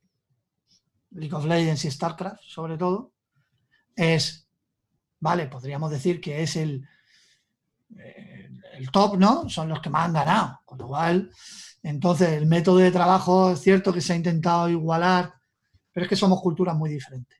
League 1.10 1.34
of 1.34 1.46
Legends 1.46 1.84
y 1.86 1.90
StarCraft 1.90 2.42
sobre 2.42 2.76
todo, 2.76 3.12
es, 3.96 4.46
vale, 5.18 5.46
podríamos 5.46 5.90
decir 5.90 6.20
que 6.20 6.42
es 6.42 6.56
el, 6.56 6.86
el 8.74 8.90
top, 8.90 9.16
¿no? 9.18 9.48
Son 9.48 9.68
los 9.68 9.80
que 9.80 9.90
más 9.90 10.06
han 10.06 10.12
ganado. 10.12 10.60
Con 10.66 10.78
lo 10.78 10.88
cual, 10.88 11.30
entonces 11.82 12.28
el 12.30 12.46
método 12.46 12.78
de 12.78 12.90
trabajo 12.90 13.52
es 13.52 13.60
cierto 13.60 13.92
que 13.92 14.02
se 14.02 14.12
ha 14.12 14.16
intentado 14.16 14.68
igualar 14.68 15.34
pero 15.92 16.04
es 16.04 16.08
que 16.08 16.16
somos 16.16 16.40
culturas 16.40 16.74
muy 16.74 16.90
diferentes. 16.90 17.38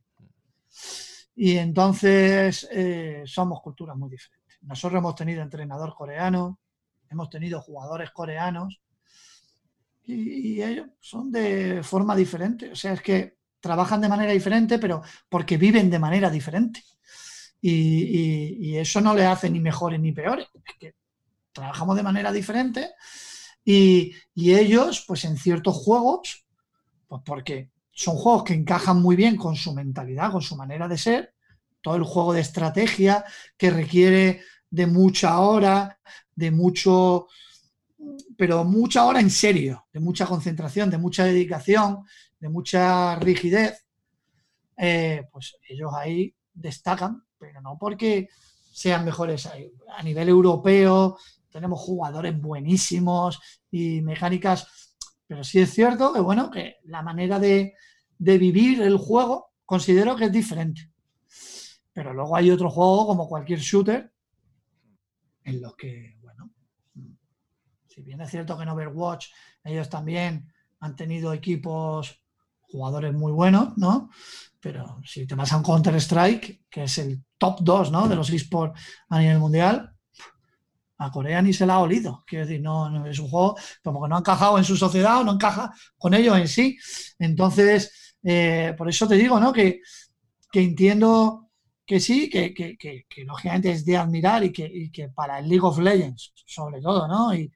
Y 1.35 1.57
entonces 1.57 2.69
eh, 2.71 3.23
somos 3.25 3.61
culturas 3.63 3.97
muy 3.97 4.11
diferentes. 4.11 4.59
Nosotros 4.63 4.99
hemos 4.99 5.15
tenido 5.15 5.43
entrenador 5.43 5.95
coreano, 5.95 6.61
hemos 7.13 7.31
tenido 7.31 7.61
jugadores 7.61 8.11
coreanos 8.11 8.81
y, 10.05 10.61
ellos 10.63 10.89
son 11.01 11.31
de 11.31 11.83
forma 11.83 12.17
diferente. 12.17 12.73
O 12.73 12.77
sea, 12.77 12.95
es 12.95 13.03
que 13.03 13.37
trabajan 13.61 14.01
de 14.01 14.09
manera 14.09 14.33
diferente, 14.33 14.79
pero 14.79 15.03
porque 15.29 15.57
viven 15.57 15.91
de 15.91 15.99
manera 15.99 16.31
diferente. 16.31 16.83
Y, 17.61 18.77
eso 18.77 19.01
no 19.01 19.15
le 19.15 19.27
hace 19.27 19.49
ni 19.49 19.61
mejores 19.61 20.01
ni 20.01 20.13
peores. 20.13 20.49
Es 20.55 20.77
que 20.79 20.95
trabajamos 21.53 21.97
de 21.97 22.03
manera 22.03 22.33
diferente 22.33 22.91
y, 23.65 24.15
ellos, 24.35 25.05
pues 25.07 25.25
en 25.25 25.37
ciertos 25.37 25.77
juegos, 25.77 26.45
pues 27.07 27.23
porque 27.25 27.71
son 27.93 28.17
juegos 28.17 28.45
que 28.45 28.55
encajan 28.55 29.01
muy 29.01 29.15
bien 29.15 29.37
con 29.37 29.55
su 29.55 29.73
mentalidad, 29.75 30.33
con 30.33 30.43
su 30.43 30.57
manera 30.57 30.89
de 30.89 30.99
ser, 30.99 31.35
todo 31.83 31.97
el 31.97 32.05
juego 32.05 32.33
de 32.33 32.41
estrategia 32.41 33.25
que 33.57 33.71
requiere 33.71 34.43
de 34.73 34.87
mucha 34.87 35.39
hora, 35.39 35.99
de 36.35 36.51
mucho, 36.51 37.29
pero 38.39 38.65
mucha 38.65 39.05
hora 39.05 39.21
en 39.21 39.29
serio, 39.29 39.85
de 39.93 40.01
mucha 40.01 40.25
concentración, 40.25 40.89
de 40.89 40.97
mucha 40.97 41.25
dedicación, 41.25 42.05
de 42.41 42.49
mucha 42.49 43.17
rigidez, 43.17 43.85
eh, 44.79 45.29
pues 45.31 45.59
ellos 45.69 45.93
ahí 45.95 46.35
destacan, 46.55 47.23
pero 47.39 47.61
no 47.61 47.77
porque 47.79 48.29
sean 48.73 49.05
mejores. 49.05 49.47
A 49.47 50.03
nivel 50.03 50.31
europeo 50.31 51.19
tenemos 51.51 51.79
jugadores 51.79 52.41
buenísimos 52.41 53.41
y 53.71 54.01
mecánicas, 54.01 54.97
pero 55.27 55.45
sí 55.45 55.61
es 55.61 55.71
cierto 55.71 56.15
que, 56.15 56.21
bueno, 56.21 56.51
que 56.51 56.77
la 56.85 57.03
manera 57.03 57.39
de, 57.39 57.75
de 58.17 58.39
vivir 58.39 58.81
el 58.81 58.97
juego 58.97 59.51
considero 59.67 60.17
que 60.17 60.25
es 60.25 60.33
diferente. 60.33 60.91
Pero 61.93 62.15
luego 62.15 62.35
hay 62.35 62.51
otro 62.51 62.71
juego, 62.71 63.07
como 63.07 63.29
cualquier 63.29 63.59
shooter, 63.59 64.12
en 65.45 65.61
los 65.61 65.75
que, 65.77 66.17
bueno, 66.21 66.53
si 67.89 68.03
bien 68.03 68.21
es 68.21 68.31
cierto 68.31 68.57
que 68.57 68.63
en 68.63 68.71
Overwatch 68.71 69.27
ellos 69.65 69.89
también 69.89 70.53
han 70.81 70.97
tenido 70.97 71.33
equipos, 71.33 72.23
jugadores 72.73 73.13
muy 73.13 73.33
buenos, 73.33 73.77
¿no? 73.77 74.11
Pero 74.61 75.01
si 75.05 75.27
te 75.27 75.35
vas 75.35 75.53
a 75.53 75.59
un 75.59 75.63
Counter-Strike, 75.63 76.65
que 76.71 76.85
es 76.85 76.99
el 76.99 77.23
top 77.37 77.59
2, 77.61 77.93
¿no? 77.93 78.09
De 78.09 78.17
los 78.17 78.31
esports 78.31 78.81
a 79.09 79.19
nivel 79.19 79.39
mundial, 79.39 79.95
a 80.99 81.11
Corea 81.11 81.43
ni 81.43 81.53
se 81.53 81.67
la 81.67 81.75
ha 81.75 81.81
olido. 81.81 82.25
Quiero 82.27 82.47
decir, 82.47 82.63
no, 82.63 83.07
es 83.07 83.19
un 83.19 83.29
juego 83.29 83.57
como 83.83 84.03
que 84.03 84.09
no 84.09 84.17
ha 84.17 84.21
encajado 84.21 84.59
en 84.59 84.65
su 84.65 84.77
sociedad 84.77 85.21
o 85.21 85.25
no 85.25 85.33
encaja 85.33 85.73
con 85.99 86.15
ellos 86.15 86.37
en 86.39 86.49
sí. 86.49 86.79
Entonces, 87.19 88.17
eh, 88.23 88.75
por 88.79 88.89
eso 88.89 89.07
te 89.07 89.17
digo, 89.17 89.39
¿no? 89.39 89.53
Que, 89.53 89.81
que 90.51 90.63
entiendo 90.63 91.51
que 91.85 92.01
sí, 92.01 92.31
que, 92.31 92.55
que, 92.55 92.77
que, 92.77 93.25
lógicamente 93.25 93.71
es 93.73 93.85
de 93.85 93.97
admirar 93.97 94.45
y 94.45 94.53
que, 94.53 94.91
que, 94.93 95.09
para 95.09 95.39
el 95.39 95.49
League 95.49 95.67
of 95.67 95.79
Legends, 95.79 96.33
sobre 96.47 96.81
todo, 96.81 97.09
¿no? 97.09 97.35
Y, 97.35 97.53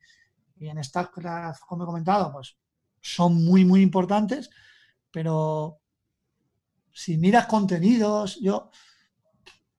y 0.58 0.68
en 0.68 0.82
StarCraft, 0.82 1.62
como 1.66 1.84
he 1.84 1.86
comentado, 1.86 2.32
pues 2.32 2.56
son 3.00 3.44
muy, 3.44 3.64
muy 3.64 3.82
importantes, 3.82 4.50
pero 5.10 5.78
si 6.92 7.18
miras 7.18 7.46
contenidos, 7.46 8.40
yo 8.40 8.70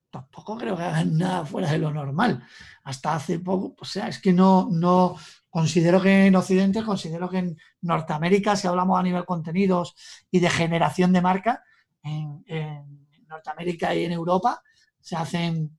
tampoco 0.09 0.57
creo 0.57 0.77
que 0.77 0.83
hagan 0.83 1.17
nada 1.17 1.45
fuera 1.45 1.71
de 1.71 1.79
lo 1.79 1.91
normal. 1.91 2.43
Hasta 2.83 3.15
hace 3.15 3.39
poco, 3.39 3.75
o 3.79 3.85
sea, 3.85 4.07
es 4.07 4.19
que 4.19 4.31
no, 4.31 4.69
no 4.71 5.17
considero 5.49 6.01
que 6.01 6.27
en 6.27 6.35
Occidente, 6.35 6.83
considero 6.83 7.29
que 7.29 7.39
en 7.39 7.57
Norteamérica, 7.81 8.55
si 8.55 8.67
hablamos 8.67 8.99
a 8.99 9.03
nivel 9.03 9.25
contenidos 9.25 9.95
y 10.31 10.39
de 10.39 10.49
generación 10.49 11.11
de 11.11 11.21
marca, 11.21 11.63
en 12.03 13.06
Norteamérica 13.27 13.93
y 13.95 14.05
en 14.05 14.11
Europa 14.11 14.61
se 14.99 15.15
hacen 15.15 15.77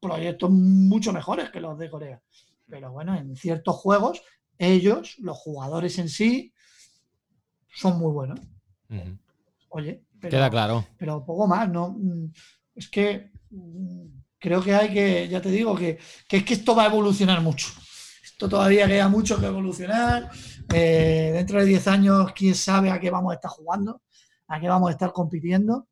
proyectos 0.00 0.50
mucho 0.50 1.12
mejores 1.12 1.50
que 1.50 1.60
los 1.60 1.78
de 1.78 1.90
Corea. 1.90 2.22
Pero 2.68 2.92
bueno, 2.92 3.16
en 3.16 3.36
ciertos 3.36 3.76
juegos, 3.76 4.22
ellos, 4.58 5.16
los 5.18 5.36
jugadores 5.36 5.98
en 5.98 6.08
sí, 6.08 6.52
son 7.74 7.98
muy 7.98 8.12
buenos. 8.12 8.40
Oye, 9.70 10.04
queda 10.20 10.50
claro. 10.50 10.86
Pero 10.96 11.24
poco 11.24 11.46
más, 11.46 11.68
¿no? 11.68 11.96
Es 12.74 12.88
que 12.88 13.30
mm, 13.50 14.06
creo 14.38 14.62
que 14.62 14.74
hay 14.74 14.92
que, 14.92 15.28
ya 15.28 15.40
te 15.40 15.50
digo, 15.50 15.74
que, 15.74 15.98
es 16.28 16.44
que 16.44 16.54
esto 16.54 16.74
va 16.74 16.84
a 16.84 16.86
evolucionar 16.86 17.40
mucho. 17.40 17.68
Esto 18.22 18.48
todavía 18.48 18.86
queda 18.86 19.08
mucho 19.08 19.38
que 19.40 19.46
evolucionar. 19.46 20.30
Eh, 20.72 21.30
dentro 21.32 21.58
de 21.58 21.66
10 21.66 21.88
años, 21.88 22.32
quién 22.34 22.54
sabe 22.54 22.90
a 22.90 23.00
qué 23.00 23.10
vamos 23.10 23.32
a 23.32 23.36
estar 23.36 23.50
jugando, 23.50 24.02
a 24.48 24.60
qué 24.60 24.68
vamos 24.68 24.88
a 24.88 24.92
estar 24.92 25.12
compitiendo. 25.12 25.88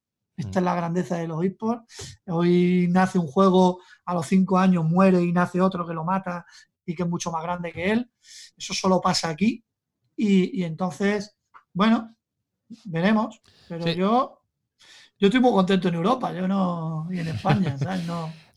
Esta 0.46 0.58
es 0.58 0.64
la 0.64 0.74
grandeza 0.74 1.16
de 1.16 1.28
los 1.28 1.44
esports. 1.44 2.20
Hoy 2.26 2.88
nace 2.90 3.18
un 3.18 3.28
juego, 3.28 3.80
a 4.04 4.14
los 4.14 4.26
cinco 4.26 4.58
años 4.58 4.84
muere 4.84 5.22
y 5.22 5.32
nace 5.32 5.60
otro 5.60 5.86
que 5.86 5.94
lo 5.94 6.04
mata 6.04 6.44
y 6.84 6.94
que 6.94 7.04
es 7.04 7.08
mucho 7.08 7.30
más 7.30 7.42
grande 7.42 7.72
que 7.72 7.92
él. 7.92 8.10
Eso 8.56 8.74
solo 8.74 9.00
pasa 9.00 9.28
aquí. 9.28 9.64
Y, 10.16 10.62
entonces, 10.64 11.36
bueno, 11.72 12.14
veremos. 12.84 13.40
Pero 13.68 13.86
yo, 13.92 14.42
yo 15.18 15.28
estoy 15.28 15.40
muy 15.40 15.52
contento 15.52 15.88
en 15.88 15.94
Europa, 15.94 16.32
yo 16.32 16.46
no, 16.48 17.08
y 17.10 17.20
en 17.20 17.28
España, 17.28 17.76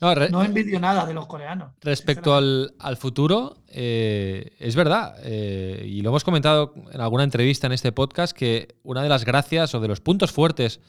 No, 0.01 0.13
no, 0.13 0.43
envidio 0.43 0.79
nada 0.79 1.05
de 1.05 1.13
los 1.13 1.25
coreanos. 1.25 1.71
Respecto 1.81 2.36
al, 2.36 2.97
futuro, 2.97 3.63
eh, 3.67 4.53
es 4.59 4.75
verdad, 4.75 5.15
eh, 5.23 5.86
y 5.88 6.01
lo 6.01 6.09
hemos 6.09 6.25
comentado 6.25 6.73
en 6.91 6.99
alguna 6.99 7.23
entrevista 7.23 7.67
en 7.67 7.73
este 7.73 7.93
podcast, 7.93 8.36
que 8.36 8.75
una 8.83 9.01
de 9.01 9.09
las 9.09 9.23
gracias 9.23 9.73
o 9.73 9.79
de 9.79 9.88
los 9.88 10.01
puntos 10.01 10.33
fuertes 10.33 10.81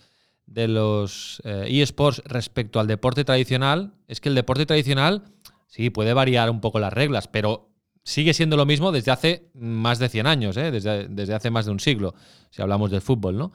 de 0.47 0.69
los 0.69 1.43
eh, 1.45 1.67
eSports 1.69 2.23
respecto 2.25 2.81
al 2.81 2.87
deporte 2.87 3.25
tradicional 3.25 3.95
es 4.07 4.21
que 4.21 4.29
el 4.29 4.35
deporte 4.35 4.65
tradicional 4.65 5.25
sí 5.67 5.91
puede 5.91 6.15
variar 6.15 6.51
un 6.51 6.61
poco 6.61 6.79
las 6.79 6.93
reglas, 6.93 7.29
pero 7.29 7.69
sigue 8.05 8.33
siendo 8.33 8.57
lo 8.57 8.65
mismo 8.65 8.93
desde 8.93 9.11
hace 9.11 9.51
más 9.55 9.99
de 9.99 10.09
100 10.09 10.27
años, 10.27 10.57
¿eh? 10.57 10.71
desde, 10.71 11.09
desde, 11.09 11.35
hace 11.35 11.51
más 11.51 11.67
de 11.67 11.73
un 11.73 11.81
siglo, 11.81 12.15
si 12.51 12.63
hablamos 12.63 12.91
del 12.91 13.03
fútbol, 13.03 13.37
¿no? 13.37 13.53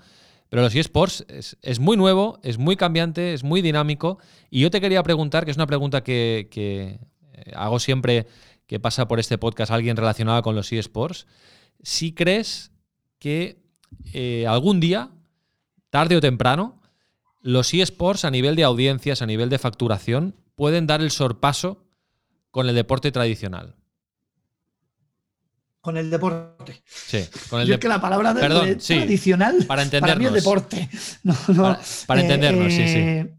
Pero 0.49 0.63
los 0.63 0.75
eSports 0.75 1.25
es, 1.29 1.57
es, 1.61 1.79
muy 1.79 1.95
nuevo, 1.95 2.37
es 2.43 2.57
muy 2.57 2.75
cambiante, 2.75 3.33
es 3.33 3.41
muy 3.41 3.61
dinámico. 3.61 4.19
Y 4.49 4.59
yo 4.59 4.69
te 4.69 4.81
quería 4.81 5.01
preguntar, 5.01 5.45
que 5.45 5.51
es 5.51 5.55
una 5.55 5.65
pregunta 5.65 6.03
que, 6.03 6.49
que 6.51 6.99
eh, 7.31 7.51
hago 7.55 7.79
siempre 7.79 8.27
que 8.67 8.77
pasa 8.77 9.07
por 9.07 9.21
este 9.21 9.37
podcast 9.37 9.71
alguien 9.71 9.95
relacionado 9.95 10.41
con 10.41 10.53
los 10.53 10.73
eSports, 10.73 11.25
si 11.81 12.11
crees 12.11 12.73
que 13.17 13.61
algún 14.45 14.81
día, 14.81 15.11
tarde 15.89 16.17
o 16.17 16.21
temprano, 16.21 16.80
los 17.41 17.73
eSports 17.73 18.25
a 18.25 18.31
nivel 18.31 18.55
de 18.55 18.63
audiencias, 18.63 19.21
a 19.21 19.25
nivel 19.25 19.49
de 19.49 19.57
facturación, 19.57 20.35
pueden 20.55 20.87
dar 20.87 21.01
el 21.01 21.11
sorpaso 21.11 21.85
con 22.51 22.67
el 22.69 22.75
deporte 22.75 23.11
tradicional. 23.11 23.75
Con 25.81 25.97
el 25.97 26.11
deporte. 26.11 26.83
Sí, 26.85 27.25
con 27.49 27.61
el 27.61 27.67
Yo 27.67 27.73
es 27.73 27.79
que 27.79 27.87
la 27.87 27.99
palabra 27.99 28.35
tradicional 28.35 29.65
para, 29.65 29.81
entendernos. 29.81 30.19
mí 30.19 30.25
es 30.25 30.33
deporte. 30.33 30.89
para, 32.05 32.21
entendernos, 32.21 32.71
sí, 32.71 32.87
sí. 32.87 32.97
Eh, 32.99 33.35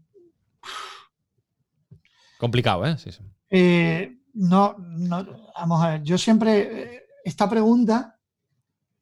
Complicado, 2.37 2.85
¿eh? 2.85 2.97
Sí, 2.97 3.13
sí. 3.13 3.23
Eh, 3.49 4.17
no, 4.33 4.75
no, 4.77 5.25
vamos 5.55 5.81
a 5.81 5.91
ver, 5.91 6.03
yo 6.03 6.17
siempre, 6.17 6.95
eh, 6.95 7.03
esta 7.23 7.49
pregunta 7.49 8.12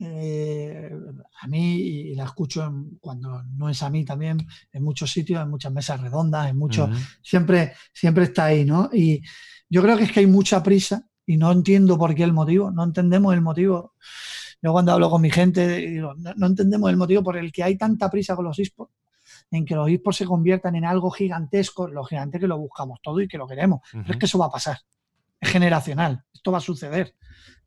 eh, 0.04 0.92
a 1.42 1.48
mí, 1.48 1.78
y 1.78 2.16
la 2.16 2.26
escucho 2.26 2.74
cuando 3.00 3.44
no 3.44 3.70
es 3.70 3.84
a 3.84 3.90
mí 3.90 4.04
también, 4.04 4.48
en 4.72 4.84
muchos 4.84 5.12
sitios, 5.12 5.42
en 5.42 5.50
muchas 5.50 5.72
mesas 5.72 6.02
redondas, 6.02 6.50
en 6.50 6.58
muchos, 6.58 6.90
siempre, 7.22 7.74
siempre 7.94 8.24
está 8.24 8.46
ahí, 8.46 8.66
¿no? 8.66 8.90
Y 8.92 9.22
yo 9.70 9.82
creo 9.84 9.98
que 9.98 10.06
es 10.06 10.12
que 10.12 10.22
hay 10.22 10.28
mucha 10.28 10.64
prisa 10.64 11.08
y 11.26 11.38
no 11.38 11.52
entiendo 11.52 11.98
por 11.98 12.16
qué 12.16 12.24
el 12.24 12.34
motivo, 12.34 12.72
no 12.72 12.84
entendemos 12.84 13.34
el 13.34 13.42
motivo. 13.42 13.94
Yo 14.62 14.72
cuando 14.72 14.92
hablo 14.92 15.10
con 15.10 15.22
mi 15.22 15.30
gente, 15.30 15.68
digo, 15.78 16.14
no, 16.16 16.48
entendemos 16.48 16.90
el 16.90 16.98
motivo 16.98 17.24
por 17.24 17.38
el 17.38 17.52
que 17.52 17.64
hay 17.64 17.78
tanta 17.78 18.10
prisa 18.10 18.36
con 18.36 18.46
los 18.46 18.58
esports, 18.58 18.94
en 19.52 19.66
que 19.66 19.76
los 19.76 19.90
esports 19.90 20.18
se 20.18 20.26
conviertan 20.26 20.76
en 20.76 20.86
algo 20.86 21.12
gigantesco, 21.12 21.88
lo 21.88 22.04
gigante 22.04 22.40
que 22.40 22.48
lo 22.48 22.58
buscamos 22.58 23.00
todo 23.04 23.22
y 23.22 23.28
que 23.28 23.38
lo 23.38 23.48
queremos. 23.48 23.82
Pero 23.92 24.12
es 24.12 24.18
que 24.18 24.26
eso 24.26 24.40
va 24.40 24.48
a 24.48 24.52
pasar, 24.52 24.80
generacional, 25.42 26.24
esto 26.34 26.52
va 26.52 26.60
a 26.60 26.62
suceder. 26.62 27.16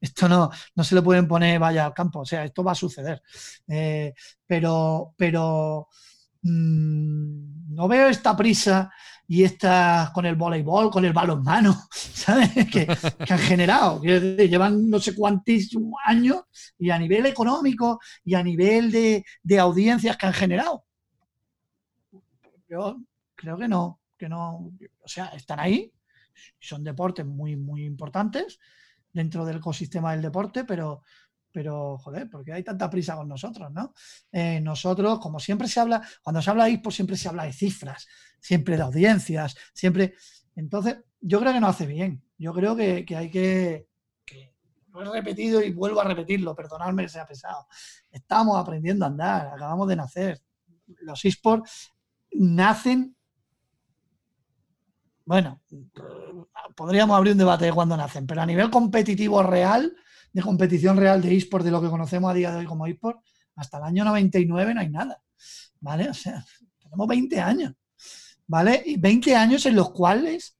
Esto 0.00 0.28
no, 0.28 0.50
no 0.74 0.84
se 0.84 0.94
le 0.94 1.02
pueden 1.02 1.26
poner 1.26 1.58
vaya 1.58 1.86
al 1.86 1.94
campo, 1.94 2.20
o 2.20 2.26
sea, 2.26 2.44
esto 2.44 2.62
va 2.62 2.72
a 2.72 2.74
suceder. 2.74 3.22
Eh, 3.66 4.12
pero, 4.46 5.14
pero 5.16 5.88
mm, 6.42 7.74
no 7.74 7.88
veo 7.88 8.08
esta 8.08 8.36
prisa 8.36 8.92
y 9.26 9.44
esta 9.44 10.10
con 10.12 10.26
el 10.26 10.36
voleibol, 10.36 10.90
con 10.90 11.04
el 11.04 11.12
balonmano, 11.12 11.74
¿sabes? 11.90 12.50
Que, 12.70 12.86
que 12.86 13.32
han 13.32 13.38
generado. 13.38 14.02
Llevan 14.02 14.90
no 14.90 14.98
sé 14.98 15.14
cuántos 15.14 15.70
años 16.04 16.42
y 16.78 16.90
a 16.90 16.98
nivel 16.98 17.26
económico 17.26 17.98
y 18.24 18.34
a 18.34 18.42
nivel 18.42 18.90
de, 18.90 19.24
de 19.42 19.58
audiencias 19.58 20.16
que 20.16 20.26
han 20.26 20.34
generado. 20.34 20.84
Yo 22.68 22.98
creo 23.34 23.56
que 23.56 23.68
no, 23.68 24.00
que 24.18 24.28
no, 24.28 24.72
o 25.02 25.08
sea, 25.08 25.26
están 25.28 25.60
ahí, 25.60 25.92
son 26.58 26.84
deportes 26.84 27.26
muy, 27.26 27.56
muy 27.56 27.84
importantes, 27.84 28.58
dentro 29.12 29.44
del 29.44 29.56
ecosistema 29.56 30.12
del 30.12 30.22
deporte, 30.22 30.64
pero, 30.64 31.02
pero 31.52 31.96
joder, 31.98 32.28
porque 32.28 32.52
hay 32.52 32.64
tanta 32.64 32.90
prisa 32.90 33.14
con 33.16 33.28
nosotros, 33.28 33.70
¿no? 33.72 33.94
Eh, 34.32 34.60
nosotros, 34.60 35.20
como 35.20 35.38
siempre 35.38 35.68
se 35.68 35.80
habla, 35.80 36.02
cuando 36.22 36.42
se 36.42 36.50
habla 36.50 36.64
de 36.64 36.72
eSports 36.72 36.96
siempre 36.96 37.16
se 37.16 37.28
habla 37.28 37.44
de 37.44 37.52
cifras, 37.52 38.08
siempre 38.40 38.76
de 38.76 38.82
audiencias, 38.82 39.56
siempre. 39.72 40.14
Entonces, 40.56 40.96
yo 41.20 41.40
creo 41.40 41.52
que 41.52 41.60
no 41.60 41.68
hace 41.68 41.86
bien. 41.86 42.22
Yo 42.36 42.52
creo 42.52 42.76
que, 42.76 43.06
hay 43.16 43.30
que, 43.30 43.88
lo 44.88 45.14
he 45.14 45.20
repetido 45.20 45.62
y 45.62 45.72
vuelvo 45.72 46.00
a 46.00 46.04
repetirlo, 46.04 46.54
perdonadme 46.54 47.04
que 47.04 47.08
sea 47.08 47.26
pesado. 47.26 47.66
Estamos 48.10 48.58
aprendiendo 48.58 49.04
a 49.04 49.08
andar, 49.08 49.46
acabamos 49.48 49.88
de 49.88 49.96
nacer. 49.96 50.42
Los 51.00 51.24
esports 51.24 51.92
nacen. 52.32 53.13
Bueno, 55.24 55.62
podríamos 56.76 57.16
abrir 57.16 57.32
un 57.32 57.38
debate 57.38 57.64
de 57.64 57.72
cuándo 57.72 57.96
nacen, 57.96 58.26
pero 58.26 58.42
a 58.42 58.46
nivel 58.46 58.70
competitivo 58.70 59.42
real, 59.42 59.94
de 60.32 60.42
competición 60.42 60.96
real 60.96 61.22
de 61.22 61.36
esports, 61.36 61.64
de 61.64 61.70
lo 61.70 61.80
que 61.80 61.88
conocemos 61.88 62.30
a 62.30 62.34
día 62.34 62.50
de 62.50 62.58
hoy 62.58 62.66
como 62.66 62.86
esports, 62.86 63.20
hasta 63.56 63.78
el 63.78 63.84
año 63.84 64.04
99 64.04 64.74
no 64.74 64.80
hay 64.80 64.90
nada. 64.90 65.22
¿Vale? 65.80 66.10
O 66.10 66.14
sea, 66.14 66.44
tenemos 66.78 67.06
20 67.08 67.40
años. 67.40 67.72
¿Vale? 68.46 68.82
Y 68.84 68.96
20 68.96 69.34
años 69.34 69.64
en 69.66 69.76
los 69.76 69.90
cuales 69.92 70.58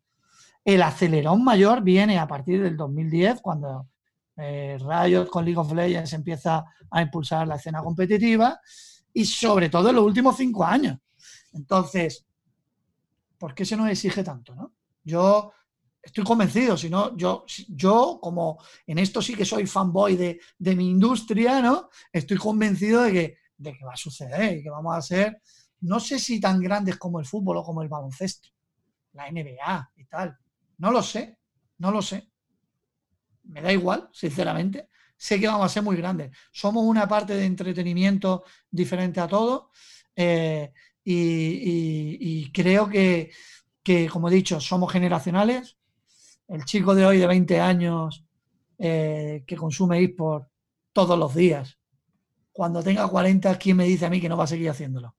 el 0.65 0.83
acelerón 0.83 1.45
mayor 1.45 1.83
viene 1.83 2.19
a 2.19 2.27
partir 2.27 2.63
del 2.63 2.77
2010, 2.77 3.43
cuando 3.43 3.89
eh, 4.37 4.79
Riot 4.81 5.27
con 5.27 5.45
League 5.45 5.61
of 5.61 5.73
Legends 5.73 6.13
empieza 6.15 6.65
a 6.91 7.03
impulsar 7.03 7.47
la 7.47 7.57
escena 7.57 7.83
competitiva 7.83 8.59
y 9.13 9.25
sobre 9.27 9.69
todo 9.69 9.91
en 9.91 9.97
los 9.97 10.05
últimos 10.05 10.37
cinco 10.37 10.65
años. 10.65 10.99
Entonces, 11.53 12.27
¿por 13.45 13.55
qué 13.55 13.67
se 13.67 13.77
nos 13.77 13.91
exige 13.91 14.25
tanto? 14.25 14.55
¿no? 14.55 14.75
Yo 15.03 15.53
estoy 16.03 16.25
convencido, 16.25 16.79
si 16.79 16.89
no, 16.89 17.15
yo, 17.15 17.45
yo 17.69 18.19
como 18.23 18.59
en 18.87 18.99
esto 18.99 19.21
sí 19.21 19.35
que 19.35 19.45
soy 19.45 19.67
fanboy 19.67 20.17
de, 20.17 20.41
de 20.59 20.75
mi 20.75 20.89
industria, 20.89 21.61
¿no? 21.61 21.91
Estoy 22.11 22.39
convencido 22.39 23.03
de 23.03 23.13
que, 23.13 23.37
de 23.59 23.77
que 23.77 23.85
va 23.85 23.93
a 23.93 23.97
suceder 23.97 24.57
y 24.57 24.63
que 24.63 24.71
vamos 24.71 24.97
a 24.97 25.03
ser, 25.03 25.43
no 25.81 26.01
sé 26.01 26.19
si 26.19 26.41
tan 26.41 26.59
grandes 26.61 26.97
como 26.97 27.21
el 27.21 27.27
fútbol 27.27 27.59
o 27.59 27.63
como 27.63 27.83
el 27.83 27.89
baloncesto, 27.89 28.49
la 29.13 29.31
NBA 29.31 29.93
y 29.97 30.05
tal. 30.07 30.39
No 30.79 30.91
lo 30.91 31.03
sé, 31.03 31.39
no 31.79 31.91
lo 31.91 32.01
sé 32.01 32.31
me 33.45 33.61
da 33.61 33.73
igual, 33.73 34.09
sinceramente. 34.13 34.89
Sé 35.17 35.39
que 35.39 35.47
vamos 35.47 35.67
a 35.67 35.69
ser 35.69 35.83
muy 35.83 35.97
grandes. 35.97 36.37
Somos 36.51 36.85
una 36.85 37.07
parte 37.07 37.35
de 37.35 37.45
entretenimiento 37.45 38.45
diferente 38.71 39.21
a 39.21 39.29
todo. 39.29 39.71
Eh, 40.17 40.73
y, 41.05 42.51
creo 42.53 42.89
que, 42.89 43.31
como 44.11 44.29
he 44.29 44.35
dicho, 44.35 44.61
somos 44.61 44.93
generacionales. 44.93 45.77
El 46.49 46.65
chico 46.65 46.95
de 46.95 47.07
hoy 47.07 47.19
de 47.19 47.27
20 47.27 47.61
años 47.61 48.25
eh, 48.79 49.45
que 49.47 49.57
consume 49.57 50.03
eSport 50.03 50.49
todos 50.93 51.19
los 51.19 51.35
días, 51.35 51.79
cuando 52.53 52.83
tenga 52.83 53.09
40, 53.09 53.59
¿quién 53.59 53.77
me 53.77 53.85
dice 53.85 54.07
a 54.07 54.11
mí 54.11 54.21
que 54.21 54.29
no 54.29 54.37
va 54.37 54.45
a 54.45 54.49
seguir 54.49 54.71
haciéndolo? 54.71 55.17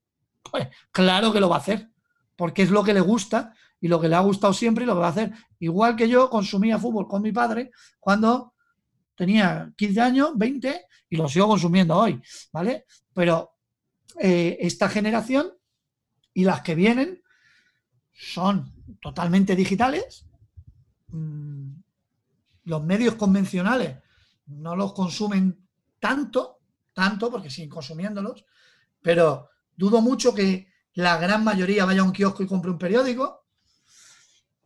Pues 0.50 0.68
claro 0.90 1.32
que 1.32 1.40
lo 1.40 1.48
va 1.48 1.56
a 1.56 1.58
hacer, 1.58 1.90
porque 2.34 2.62
es 2.62 2.70
lo 2.70 2.82
que 2.82 2.94
le 2.94 3.00
gusta 3.00 3.52
y 3.80 3.88
lo 3.88 4.00
que 4.00 4.08
le 4.08 4.14
ha 4.14 4.20
gustado 4.20 4.52
siempre 4.52 4.84
y 4.84 4.86
lo 4.86 4.94
que 4.94 5.00
va 5.00 5.08
a 5.08 5.10
hacer. 5.10 5.32
Igual 5.58 5.96
que 5.96 6.08
yo 6.08 6.30
consumía 6.30 6.78
fútbol 6.78 7.06
con 7.06 7.22
mi 7.22 7.32
padre 7.32 7.70
cuando 8.00 8.54
tenía 9.14 9.72
15 9.76 10.00
años, 10.00 10.30
20 10.34 10.86
y 11.10 11.16
lo 11.16 11.28
sigo 11.28 11.46
consumiendo 11.48 11.96
hoy, 11.96 12.20
¿vale? 12.52 12.86
Pero 13.12 13.56
eh, 14.18 14.56
esta 14.60 14.88
generación 14.88 15.52
y 16.36 16.44
las 16.44 16.60
que 16.60 16.74
vienen 16.74 17.22
son 18.12 18.70
totalmente 19.00 19.56
digitales. 19.56 20.26
Mm, 21.08 21.70
los 22.64 22.84
medios 22.84 23.14
convencionales 23.14 23.96
no 24.44 24.76
los 24.76 24.92
consumen 24.92 25.66
tanto, 25.98 26.60
tanto, 26.92 27.30
porque 27.30 27.48
siguen 27.48 27.70
consumiéndolos, 27.70 28.44
pero 29.00 29.48
dudo 29.74 30.02
mucho 30.02 30.34
que 30.34 30.68
la 30.92 31.16
gran 31.16 31.42
mayoría 31.42 31.86
vaya 31.86 32.02
a 32.02 32.04
un 32.04 32.12
kiosco 32.12 32.42
y 32.42 32.46
compre 32.46 32.70
un 32.70 32.78
periódico 32.78 33.46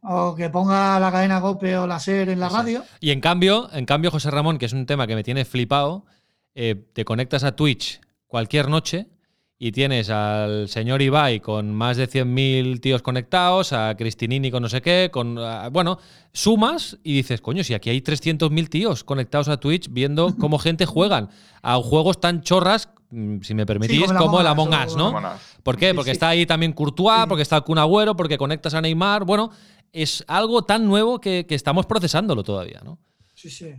o 0.02 0.34
que 0.34 0.50
ponga 0.50 0.98
la 0.98 1.12
cadena 1.12 1.38
GOPE 1.38 1.78
o 1.78 1.86
la 1.86 2.00
SER 2.00 2.30
en 2.30 2.40
la 2.40 2.48
radio. 2.48 2.82
Y 2.98 3.12
en 3.12 3.20
cambio, 3.20 3.72
en 3.72 3.86
cambio, 3.86 4.10
José 4.10 4.32
Ramón, 4.32 4.58
que 4.58 4.66
es 4.66 4.72
un 4.72 4.86
tema 4.86 5.06
que 5.06 5.14
me 5.14 5.22
tiene 5.22 5.44
flipado, 5.44 6.04
eh, 6.52 6.90
te 6.92 7.04
conectas 7.04 7.44
a 7.44 7.54
Twitch 7.54 8.00
cualquier 8.26 8.68
noche 8.68 9.19
y 9.62 9.72
tienes 9.72 10.08
al 10.08 10.70
señor 10.70 11.02
Ibai 11.02 11.40
con 11.40 11.74
más 11.74 11.98
de 11.98 12.08
100.000 12.08 12.80
tíos 12.80 13.02
conectados, 13.02 13.74
a 13.74 13.94
Cristinini 13.94 14.50
con 14.50 14.62
no 14.62 14.70
sé 14.70 14.80
qué, 14.80 15.10
con 15.12 15.38
bueno, 15.70 15.98
sumas 16.32 16.96
y 17.04 17.16
dices, 17.16 17.42
coño, 17.42 17.62
si 17.62 17.74
aquí 17.74 17.90
hay 17.90 18.00
300.000 18.00 18.68
tíos 18.70 19.04
conectados 19.04 19.48
a 19.48 19.58
Twitch 19.58 19.88
viendo 19.90 20.34
cómo 20.40 20.58
gente 20.58 20.86
juegan 20.86 21.28
a 21.60 21.76
juegos 21.76 22.22
tan 22.22 22.40
chorras, 22.40 22.88
mm, 23.10 23.42
si 23.42 23.52
me 23.52 23.66
permitís, 23.66 24.10
como, 24.14 24.40
el 24.40 24.46
Among 24.46 24.72
Us, 24.72 24.96
¿no? 24.96 25.14
¿Por 25.62 25.76
qué? 25.76 25.94
Porque 25.94 26.12
está 26.12 26.30
ahí 26.30 26.46
también 26.46 26.72
Courtois, 26.72 27.26
porque 27.28 27.42
está 27.42 27.56
el 27.56 27.62
Kun 27.62 27.76
Agüero, 27.76 28.16
porque 28.16 28.38
conectas 28.38 28.72
a 28.72 28.80
Neymar, 28.80 29.26
bueno, 29.26 29.50
es 29.92 30.24
algo 30.26 30.62
tan 30.62 30.86
nuevo 30.86 31.20
que, 31.20 31.44
estamos 31.50 31.84
procesándolo 31.84 32.42
todavía, 32.42 32.80
¿no? 32.82 32.98
Sí, 33.34 33.50
sí. 33.50 33.74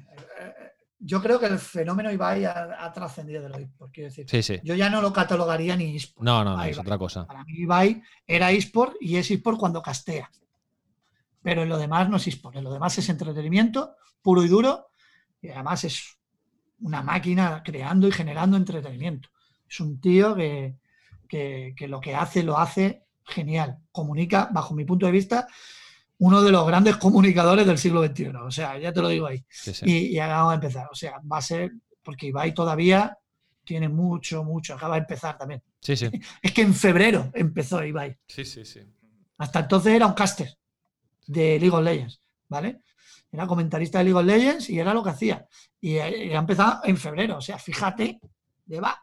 Yo 1.03 1.19
creo 1.19 1.39
que 1.39 1.47
el 1.47 1.57
fenómeno 1.57 2.11
Ibai 2.11 2.45
ha, 2.45 2.91
trascendido 2.93 3.41
de 3.41 3.49
lo 3.49 3.57
eSport. 3.57 3.91
Quiero 3.91 4.09
decir, 4.09 4.25
sí, 4.29 4.43
sí. 4.43 4.59
yo 4.63 4.75
ya 4.75 4.87
no 4.87 5.01
lo 5.01 5.11
catalogaría 5.11 5.75
ni 5.75 5.95
eSport. 5.95 6.23
No, 6.23 6.43
no, 6.43 6.55
no, 6.55 6.63
es 6.63 6.77
otra 6.77 6.97
cosa. 6.99 7.25
Para 7.25 7.43
mí 7.43 7.53
Ibai 7.57 8.03
era 8.27 8.51
eSport 8.51 8.95
y 8.99 9.15
es 9.15 9.31
eSport 9.31 9.57
cuando 9.57 9.81
castea. 9.81 10.29
Pero 11.41 11.63
en 11.63 11.69
lo 11.69 11.79
demás 11.79 12.07
no 12.07 12.17
es 12.17 12.27
eSport. 12.27 12.55
En 12.55 12.63
lo 12.63 12.71
demás 12.71 12.95
es 12.99 13.09
entretenimiento 13.09 13.95
puro 14.21 14.43
y 14.43 14.47
duro. 14.47 14.91
Y 15.41 15.49
además 15.49 15.83
es 15.85 16.19
una 16.81 17.01
máquina 17.01 17.63
creando 17.63 18.07
y 18.07 18.11
generando 18.11 18.55
entretenimiento. 18.55 19.29
Es 19.67 19.79
un 19.79 19.99
tío 19.99 20.35
que, 20.35 20.75
que 21.27 21.87
lo 21.87 21.99
que 21.99 22.13
hace 22.13 22.43
lo 22.43 22.59
hace 22.59 23.05
genial. 23.25 23.79
Comunica, 23.91 24.49
bajo 24.51 24.75
mi 24.75 24.85
punto 24.85 25.07
de 25.07 25.11
vista, 25.13 25.47
uno 26.21 26.43
de 26.43 26.51
los 26.51 26.67
grandes 26.67 26.97
comunicadores 26.97 27.65
del 27.65 27.79
siglo 27.79 28.05
XXI. 28.05 28.27
O 28.43 28.51
sea, 28.51 28.77
ya 28.77 28.93
te 28.93 29.01
lo 29.01 29.09
digo 29.09 29.25
ahí. 29.25 29.43
Y, 29.81 30.19
acabamos 30.19 30.51
de 30.51 30.55
empezar. 30.55 30.87
O 30.91 30.95
sea, 30.95 31.19
va 31.19 31.37
a 31.37 31.41
ser, 31.41 31.71
porque 32.03 32.27
Ibai 32.27 32.53
todavía 32.53 33.17
tiene 33.63 33.89
mucho, 33.89 34.43
mucho. 34.43 34.75
Acaba 34.75 34.95
de 34.95 35.01
empezar 35.01 35.35
también. 35.35 35.63
Sí, 35.79 35.95
sí. 35.95 36.11
Es 36.43 36.51
que 36.53 36.61
en 36.61 36.75
febrero 36.75 37.31
empezó 37.33 37.83
Ibai. 37.83 38.15
Sí, 38.27 38.45
sí, 38.45 38.63
sí. 38.65 38.81
Hasta 39.39 39.61
entonces 39.61 39.95
era 39.95 40.05
un 40.05 40.13
caster 40.13 40.55
de 41.25 41.59
League 41.59 41.75
of 41.75 41.83
Legends, 41.83 42.21
¿vale? 42.47 42.81
Era 43.31 43.47
comentarista 43.47 43.97
de 43.97 44.03
League 44.03 44.19
of 44.19 44.25
Legends 44.25 44.69
y 44.69 44.77
era 44.77 44.93
lo 44.93 45.03
que 45.03 45.09
hacía. 45.09 45.47
Y, 45.79 45.97
ha 45.97 46.07
empezado 46.07 46.81
en 46.83 46.97
febrero. 46.97 47.37
O 47.37 47.41
sea, 47.41 47.57
fíjate, 47.57 48.19
lleva 48.67 48.95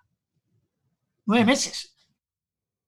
nueve 1.26 1.44
meses, 1.44 1.96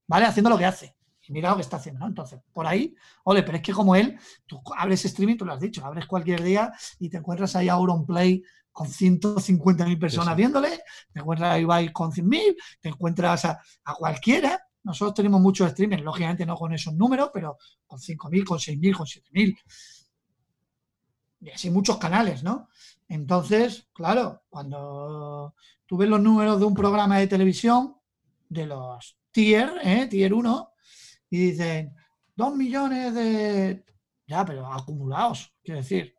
¿vale? 0.06 0.26
Haciendo 0.26 0.50
lo 0.50 0.58
que 0.58 0.66
hace 0.66 0.94
mira 1.30 1.50
lo 1.50 1.56
que 1.56 1.62
está 1.62 1.76
haciendo, 1.76 2.00
¿no? 2.00 2.06
Entonces, 2.06 2.40
por 2.52 2.66
ahí, 2.66 2.94
ole, 3.24 3.42
pero 3.42 3.56
es 3.56 3.62
que 3.62 3.72
como 3.72 3.94
él, 3.94 4.18
tú 4.46 4.60
abres 4.76 5.04
streaming, 5.04 5.36
tú 5.36 5.44
lo 5.44 5.52
has 5.52 5.60
dicho, 5.60 5.84
abres 5.84 6.06
cualquier 6.06 6.42
día 6.42 6.72
y 6.98 7.08
te 7.08 7.18
encuentras 7.18 7.56
ahí 7.56 7.68
a 7.68 7.74
Auronplay 7.74 8.42
con 8.72 8.88
150.000 8.88 9.98
personas 9.98 10.36
viéndole, 10.36 10.80
te 11.12 11.20
encuentras 11.20 11.52
a 11.52 11.58
Ibai 11.58 11.92
con 11.92 12.12
100.000, 12.12 12.56
te 12.80 12.88
encuentras 12.88 13.44
a, 13.44 13.60
cualquiera. 13.96 14.60
Nosotros 14.82 15.14
tenemos 15.14 15.40
muchos 15.40 15.70
streamers, 15.70 16.02
lógicamente 16.02 16.46
no 16.46 16.56
con 16.56 16.72
esos 16.72 16.94
números, 16.94 17.30
pero 17.32 17.58
con 17.86 17.98
5.000, 17.98 18.44
con 18.44 18.58
6.000, 18.58 18.96
con 18.96 19.06
7.000. 19.06 19.58
Y 21.42 21.50
así 21.50 21.70
muchos 21.70 21.96
canales, 21.98 22.42
¿no? 22.42 22.68
Entonces, 23.08 23.88
claro, 23.92 24.42
cuando 24.48 25.54
tú 25.86 25.96
ves 25.96 26.08
los 26.08 26.20
números 26.20 26.58
de 26.60 26.66
un 26.66 26.74
programa 26.74 27.18
de 27.18 27.26
televisión, 27.26 27.96
de 28.48 28.66
los 28.66 29.16
tier, 29.30 29.72
¿eh? 29.82 30.06
tier 30.06 30.34
1, 30.34 30.72
y 31.30 31.50
dicen, 31.50 31.94
dos 32.34 32.54
millones 32.54 33.14
de... 33.14 33.84
Ya, 34.26 34.44
pero 34.44 34.66
acumulados, 34.66 35.52
quiero 35.62 35.80
decir. 35.80 36.14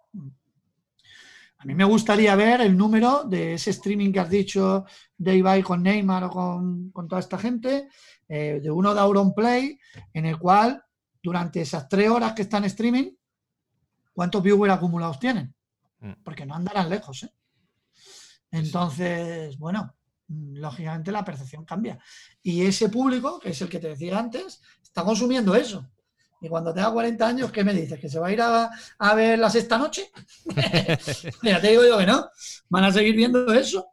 A 1.57 1.65
mí 1.65 1.75
me 1.75 1.83
gustaría 1.83 2.35
ver 2.35 2.61
el 2.61 2.75
número 2.75 3.23
de 3.23 3.53
ese 3.53 3.69
streaming 3.69 4.11
que 4.11 4.19
has 4.19 4.29
dicho 4.29 4.85
de 5.15 5.37
Ibai 5.37 5.61
con 5.61 5.83
Neymar 5.83 6.23
o 6.23 6.29
con, 6.29 7.07
toda 7.07 7.19
esta 7.19 7.37
gente, 7.37 7.87
eh, 8.27 8.59
de 8.63 8.71
uno 8.71 8.93
de 8.95 8.99
Auronplay, 8.99 9.79
en 10.13 10.25
el 10.25 10.39
cual 10.39 10.83
durante 11.21 11.61
esas 11.61 11.87
tres 11.87 12.09
horas 12.09 12.33
que 12.33 12.41
están 12.41 12.65
streaming, 12.65 13.11
¿cuántos 14.11 14.41
viewers 14.41 14.73
acumulados 14.73 15.19
tienen? 15.19 15.53
Mm. 15.99 16.13
Porque 16.23 16.47
no 16.47 16.55
andarán 16.55 16.89
lejos. 16.89 17.23
¿eh? 17.23 17.33
Entonces, 18.49 19.57
bueno, 19.59 19.95
lógicamente 20.53 21.11
la 21.11 21.25
percepción 21.25 21.65
cambia. 21.65 21.99
Y 22.41 22.63
ese 22.63 22.89
público, 22.89 23.39
que 23.39 23.49
es 23.49 23.61
el 23.61 23.69
que 23.69 23.79
te 23.79 23.89
decía 23.89 24.17
antes, 24.17 24.61
está 24.81 25.03
consumiendo 25.03 25.55
eso. 25.55 25.89
Y 26.41 26.49
cuando 26.49 26.73
tenga 26.73 26.91
40 26.91 27.27
años, 27.27 27.51
¿qué 27.51 27.63
me 27.63 27.73
dices? 27.73 27.99
¿Que 27.99 28.09
se 28.09 28.19
va 28.19 28.27
a 28.27 28.31
ir 28.31 28.41
a, 28.41 28.69
ver 29.15 29.37
las 29.37 29.53
esta 29.55 29.77
noche? 29.77 30.09
Mira, 31.43 31.61
te 31.61 31.69
digo 31.69 31.83
yo 31.85 31.97
que 31.99 32.05
no. 32.05 32.29
Van 32.69 32.83
a 32.83 32.91
seguir 32.91 33.15
viendo 33.15 33.53
eso. 33.53 33.87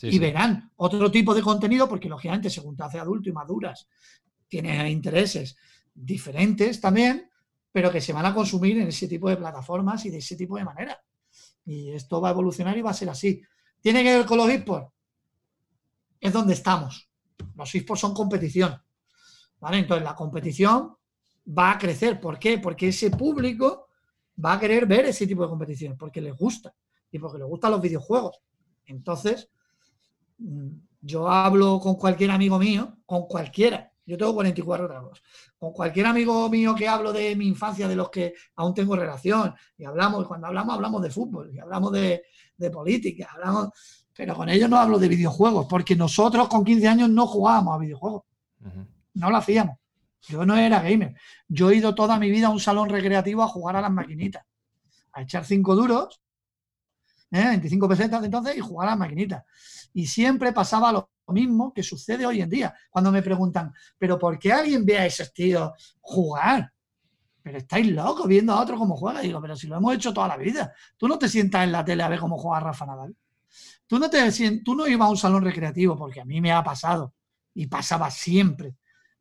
y 0.00 0.18
verán 0.18 0.70
otro 0.76 1.10
tipo 1.10 1.34
de 1.34 1.42
contenido, 1.42 1.88
porque 1.88 2.08
lógicamente, 2.08 2.48
según 2.48 2.74
te 2.74 2.84
hace 2.84 2.98
adulto 2.98 3.28
y 3.28 3.32
maduras, 3.32 3.86
tiene 4.48 4.90
intereses 4.90 5.56
diferentes 5.92 6.80
también, 6.80 7.30
pero 7.70 7.90
que 7.90 8.00
se 8.00 8.12
van 8.12 8.26
a 8.26 8.34
consumir 8.34 8.78
en 8.78 8.88
ese 8.88 9.06
tipo 9.06 9.28
de 9.28 9.36
plataformas 9.36 10.04
y 10.06 10.10
de 10.10 10.18
ese 10.18 10.36
tipo 10.36 10.56
de 10.56 10.64
manera. 10.64 10.98
Y 11.66 11.90
esto 11.90 12.20
va 12.20 12.28
a 12.28 12.32
evolucionar 12.32 12.76
y 12.78 12.82
va 12.82 12.90
a 12.90 12.94
ser 12.94 13.10
así. 13.10 13.42
¿Tiene 13.80 14.02
que 14.02 14.16
ver 14.16 14.26
con 14.26 14.38
los 14.38 14.48
esports? 14.48 14.90
Es 16.20 16.32
donde 16.32 16.54
estamos. 16.54 17.08
Los 17.54 17.74
esports 17.74 18.00
son 18.00 18.14
competición. 18.14 18.80
Entonces 19.72 20.04
la 20.04 20.14
competición 20.14 20.94
va 21.46 21.72
a 21.72 21.78
crecer. 21.78 22.20
¿Por 22.20 22.38
qué? 22.38 22.58
Porque 22.58 22.88
ese 22.88 23.10
público 23.10 23.88
va 24.42 24.54
a 24.54 24.60
querer 24.60 24.86
ver 24.86 25.06
ese 25.06 25.26
tipo 25.26 25.42
de 25.42 25.48
competición, 25.48 25.96
porque 25.96 26.20
les 26.20 26.36
gusta. 26.36 26.74
y 27.10 27.18
porque 27.20 27.38
le 27.38 27.44
gustan 27.44 27.70
los 27.70 27.80
videojuegos. 27.80 28.40
Entonces, 28.86 29.48
mm, 30.38 30.68
yo 31.00 31.28
hablo 31.28 31.78
con 31.78 31.94
cualquier 31.94 32.32
amigo 32.32 32.58
mío, 32.58 32.98
con 33.06 33.28
cualquiera. 33.28 33.92
Yo 34.06 34.18
tengo 34.18 34.34
44 34.34 34.88
tragos. 34.88 35.22
Con 35.56 35.72
cualquier 35.72 36.06
amigo 36.06 36.48
mío 36.50 36.74
que 36.74 36.88
hablo 36.88 37.12
de 37.12 37.36
mi 37.36 37.46
infancia, 37.46 37.86
de 37.86 37.96
los 37.96 38.10
que 38.10 38.34
aún 38.56 38.74
tengo 38.74 38.96
relación, 38.96 39.54
y 39.78 39.84
hablamos, 39.84 40.26
cuando 40.26 40.48
hablamos, 40.48 40.74
hablamos 40.74 41.02
de 41.02 41.10
fútbol, 41.10 41.54
y 41.54 41.58
hablamos 41.58 41.92
de, 41.92 42.24
política, 42.72 43.30
hablamos, 43.32 43.70
pero 44.16 44.34
con 44.34 44.48
ellos 44.48 44.70
no 44.70 44.78
hablo 44.78 44.98
de 44.98 45.08
videojuegos, 45.08 45.66
porque 45.68 45.96
nosotros 45.96 46.48
con 46.48 46.64
15 46.64 46.88
años 46.88 47.10
no 47.10 47.26
jugábamos 47.26 47.74
a 47.74 47.78
videojuegos. 47.78 48.22
No 49.14 49.30
lo 49.30 49.36
hacíamos. 49.36 49.76
Yo 50.28 50.46
no 50.46 50.56
era 50.56 50.80
gamer. 50.80 51.14
Yo 51.48 51.70
he 51.70 51.76
ido 51.76 51.94
toda 51.94 52.18
mi 52.18 52.30
vida 52.30 52.46
a 52.46 52.50
un 52.50 52.60
salón 52.60 52.88
recreativo 52.88 53.42
a 53.42 53.48
jugar 53.48 53.76
a 53.76 53.80
las 53.80 53.90
maquinitas, 53.90 54.44
a 55.12 55.22
echar 55.22 55.44
cinco 55.44 55.74
duros, 55.74 56.20
25 57.30 57.84
¿eh? 57.84 57.88
pesetas 57.88 58.24
entonces, 58.24 58.56
y 58.56 58.60
jugar 58.60 58.88
a 58.88 58.90
las 58.92 58.98
maquinitas. 58.98 59.44
Y 59.92 60.06
siempre 60.06 60.52
pasaba 60.52 60.92
lo 60.92 61.10
mismo 61.28 61.72
que 61.72 61.82
sucede 61.82 62.24
hoy 62.24 62.40
en 62.40 62.50
día. 62.50 62.74
Cuando 62.90 63.10
me 63.10 63.22
preguntan, 63.22 63.72
¿pero 63.98 64.18
por 64.18 64.38
qué 64.38 64.52
alguien 64.52 64.84
ve 64.84 64.98
a 64.98 65.06
ese 65.06 65.28
tío 65.30 65.72
jugar? 66.00 66.72
Pero 67.42 67.58
estáis 67.58 67.88
locos 67.88 68.26
viendo 68.26 68.52
a 68.52 68.60
otro 68.60 68.78
cómo 68.78 68.96
juega. 68.96 69.20
digo, 69.20 69.40
pero 69.40 69.56
si 69.56 69.66
lo 69.66 69.76
hemos 69.76 69.94
hecho 69.94 70.14
toda 70.14 70.28
la 70.28 70.36
vida. 70.36 70.72
Tú 70.96 71.08
no 71.08 71.18
te 71.18 71.28
sientas 71.28 71.64
en 71.64 71.72
la 71.72 71.84
tele 71.84 72.02
a 72.02 72.08
ver 72.08 72.18
cómo 72.18 72.38
juega 72.38 72.60
Rafa 72.60 72.86
Nadal. 72.86 73.14
Tú 73.86 73.98
no, 73.98 74.08
te, 74.08 74.30
tú 74.64 74.74
no 74.74 74.86
ibas 74.86 75.06
a 75.06 75.10
un 75.10 75.16
salón 75.16 75.44
recreativo, 75.44 75.96
porque 75.96 76.20
a 76.20 76.24
mí 76.24 76.40
me 76.40 76.52
ha 76.52 76.64
pasado 76.64 77.14
y 77.52 77.66
pasaba 77.66 78.10
siempre 78.10 78.76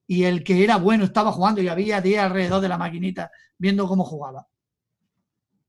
y 0.07 0.25
el 0.25 0.43
que 0.43 0.63
era 0.63 0.77
bueno 0.77 1.05
estaba 1.05 1.31
jugando 1.31 1.61
y 1.61 1.67
había 1.67 2.01
10 2.01 2.19
alrededor 2.19 2.61
de 2.61 2.69
la 2.69 2.77
maquinita 2.77 3.31
viendo 3.57 3.87
cómo 3.87 4.03
jugaba. 4.03 4.47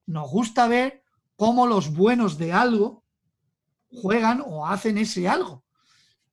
Nos 0.06 0.30
gusta 0.30 0.66
ver 0.66 1.02
cómo 1.36 1.66
los 1.66 1.92
buenos 1.94 2.36
de 2.36 2.52
algo 2.52 3.04
juegan 3.90 4.42
o 4.44 4.66
hacen 4.66 4.98
ese 4.98 5.28
algo. 5.28 5.64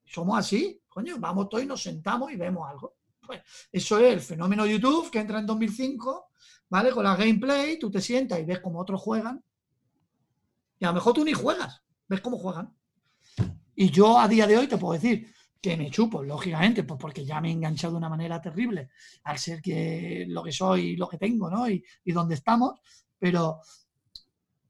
Somos 0.04 0.38
así, 0.38 0.82
coño, 0.88 1.16
vamos 1.18 1.48
todos 1.48 1.64
y 1.64 1.66
nos 1.66 1.82
sentamos 1.82 2.32
y 2.32 2.36
vemos 2.36 2.68
algo. 2.68 2.96
Pues 3.24 3.40
eso 3.70 3.98
es 3.98 4.12
el 4.12 4.20
fenómeno 4.20 4.66
YouTube 4.66 5.10
que 5.10 5.20
entra 5.20 5.38
en 5.38 5.46
2005, 5.46 6.26
¿vale? 6.68 6.90
Con 6.90 7.04
la 7.04 7.16
gameplay, 7.16 7.78
tú 7.78 7.90
te 7.90 8.00
sientas 8.00 8.40
y 8.40 8.44
ves 8.44 8.60
cómo 8.60 8.80
otros 8.80 9.00
juegan. 9.00 9.42
Y 10.80 10.84
a 10.84 10.88
lo 10.88 10.94
mejor 10.94 11.14
tú 11.14 11.24
ni 11.24 11.32
juegas, 11.32 11.82
ves 12.08 12.20
cómo 12.20 12.38
juegan. 12.38 12.74
Y 13.74 13.90
yo 13.90 14.18
a 14.18 14.28
día 14.28 14.46
de 14.46 14.58
hoy 14.58 14.66
te 14.66 14.78
puedo 14.78 14.94
decir, 14.94 15.32
que 15.62 15.76
me 15.76 15.90
chupo, 15.90 16.24
lógicamente, 16.24 16.82
pues 16.82 16.98
porque 16.98 17.24
ya 17.24 17.40
me 17.40 17.48
he 17.48 17.52
enganchado 17.52 17.92
de 17.92 17.98
una 17.98 18.08
manera 18.08 18.42
terrible 18.42 18.90
al 19.22 19.38
ser 19.38 19.62
que 19.62 20.26
lo 20.28 20.42
que 20.42 20.50
soy 20.50 20.80
y 20.88 20.96
lo 20.96 21.08
que 21.08 21.18
tengo, 21.18 21.48
¿no? 21.48 21.70
Y, 21.70 21.84
y 22.04 22.12
donde 22.12 22.34
estamos, 22.34 22.80
pero 23.16 23.60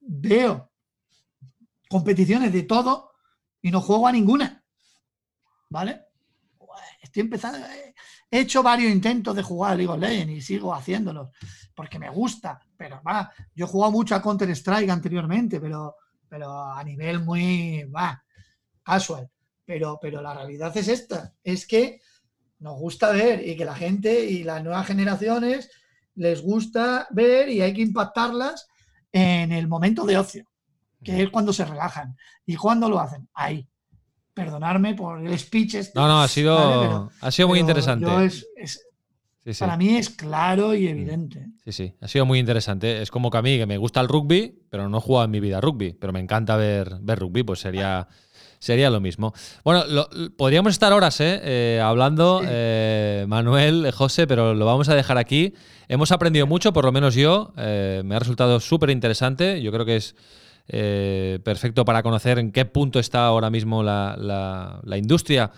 veo 0.01 0.70
competiciones 1.89 2.53
de 2.53 2.64
todo 2.64 3.12
y 3.62 3.70
no 3.70 3.80
juego 3.80 4.07
a 4.07 4.12
ninguna, 4.12 4.62
¿vale? 5.70 6.03
Estoy 7.01 7.22
empezando, 7.22 7.59
he 8.30 8.41
hecho 8.41 8.62
varios 8.62 8.93
intentos 8.93 9.35
de 9.35 9.43
jugar 9.43 9.72
a 9.72 9.74
League 9.76 9.93
of 9.93 9.99
Legends 9.99 10.33
y 10.33 10.41
sigo 10.43 10.74
haciéndolos 10.74 11.30
porque 11.74 11.99
me 11.99 12.11
gusta, 12.11 12.61
pero 12.76 13.03
va, 13.03 13.33
yo 13.55 13.64
he 13.64 13.68
jugado 13.68 13.93
mucho 13.93 14.14
a 14.14 14.22
Counter 14.22 14.51
Strike 14.51 14.91
anteriormente, 14.91 15.61
pero, 15.61 15.97
pero 16.33 16.51
a 16.51 16.83
nivel 16.83 17.20
muy, 17.20 17.87
casual 18.83 19.28
pero, 19.66 19.99
pero 20.01 20.22
la 20.22 20.33
realidad 20.33 20.74
es 20.74 20.89
esta, 20.89 21.35
es 21.45 21.66
que 21.66 22.01
nos 22.59 22.78
gusta 22.78 23.11
ver 23.11 23.47
y 23.47 23.55
que 23.55 23.66
la 23.66 23.74
gente 23.74 24.24
y 24.24 24.43
las 24.43 24.64
nuevas 24.64 24.87
generaciones 24.87 25.70
les 26.14 26.41
gusta 26.41 27.07
ver 27.11 27.51
y 27.51 27.61
hay 27.61 27.74
que 27.74 27.83
impactarlas 27.83 28.66
en 29.12 29.53
el 29.53 29.68
momento 29.68 30.07
de 30.07 30.16
ocio, 30.16 30.47
que 31.05 31.22
es 31.22 31.28
cuando 31.28 31.53
se 31.53 31.66
relajan. 31.66 32.16
¿Y 32.47 32.57
cuando 32.57 32.89
lo 32.89 32.99
hacen? 32.99 33.28
Ahí. 33.35 33.68
Perdonarme 34.33 34.95
por 34.95 35.24
el 35.24 35.39
speech. 35.39 35.74
Este, 35.74 35.99
no, 35.99 36.09
no, 36.09 36.22
ha 36.22 36.28
sido, 36.28 37.11
ha 37.20 37.30
sido 37.30 37.49
muy 37.49 37.59
interesante. 37.59 38.07
Para 39.59 39.76
mí 39.76 39.97
es 39.97 40.11
claro 40.11 40.74
y 40.74 40.86
evidente. 40.86 41.49
Sí, 41.64 41.72
sí, 41.72 41.95
ha 42.01 42.07
sido 42.07 42.24
muy 42.24 42.38
interesante. 42.38 43.03
Es 43.03 43.11
como 43.11 43.30
que 43.30 43.38
a 43.38 43.43
mí, 43.43 43.59
que 43.59 43.66
me 43.66 43.76
gusta 43.76 44.01
el 44.01 44.09
rugby, 44.09 44.62
pero 44.70 44.88
no 44.88 44.99
he 44.99 45.01
jugado 45.01 45.24
en 45.24 45.30
mi 45.32 45.40
vida 45.40 45.61
rugby, 45.61 45.95
pero 45.95 46.12
me 46.12 46.20
encanta 46.20 46.57
ver, 46.57 46.99
ver 47.01 47.18
rugby, 47.18 47.43
pues 47.43 47.61
sería 47.61 48.09
sería 48.62 48.90
lo 48.90 49.01
mismo. 49.01 49.34
Bueno, 49.64 49.82
podríamos 50.36 50.72
estar 50.72 50.93
horas 50.93 51.20
¿eh? 51.20 51.40
eh 51.43 51.80
hablando, 51.82 52.43
eh, 52.45 53.24
Manuel, 53.26 53.90
José, 53.90 54.28
pero 54.28 54.55
lo 54.55 54.64
vamos 54.64 54.88
a 54.88 54.95
dejar 54.95 55.18
aquí. 55.18 55.55
Hemos 55.88 56.12
aprendido 56.12 56.47
mucho, 56.47 56.72
por 56.72 56.84
lo 56.84 56.93
menos 56.93 57.16
yo. 57.16 57.53
Me 57.57 58.14
ha 58.14 58.18
resultado 58.20 58.61
súper 58.61 58.90
interesante. 58.90 59.61
Yo 59.61 59.72
creo 59.72 59.84
que 59.84 59.97
es 59.97 60.14
perfecto 61.43 61.84
para 61.84 62.05
conocer 62.05 62.38
en 62.38 62.53
qué 62.53 62.64
punto 62.64 63.01
está 63.01 63.26
ahora 63.26 63.51
mismo 63.51 63.82
la, 63.82 64.80
industria, 64.97 65.51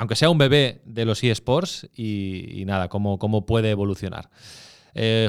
aunque 0.00 0.16
sea 0.16 0.30
un 0.30 0.38
bebé 0.38 0.80
de 0.84 1.04
los 1.04 1.22
eSports, 1.22 1.88
y, 1.94 2.60
y 2.60 2.64
nada, 2.64 2.88
cómo, 2.88 3.18
cómo 3.18 3.44
puede 3.44 3.70
evolucionar. 3.70 4.30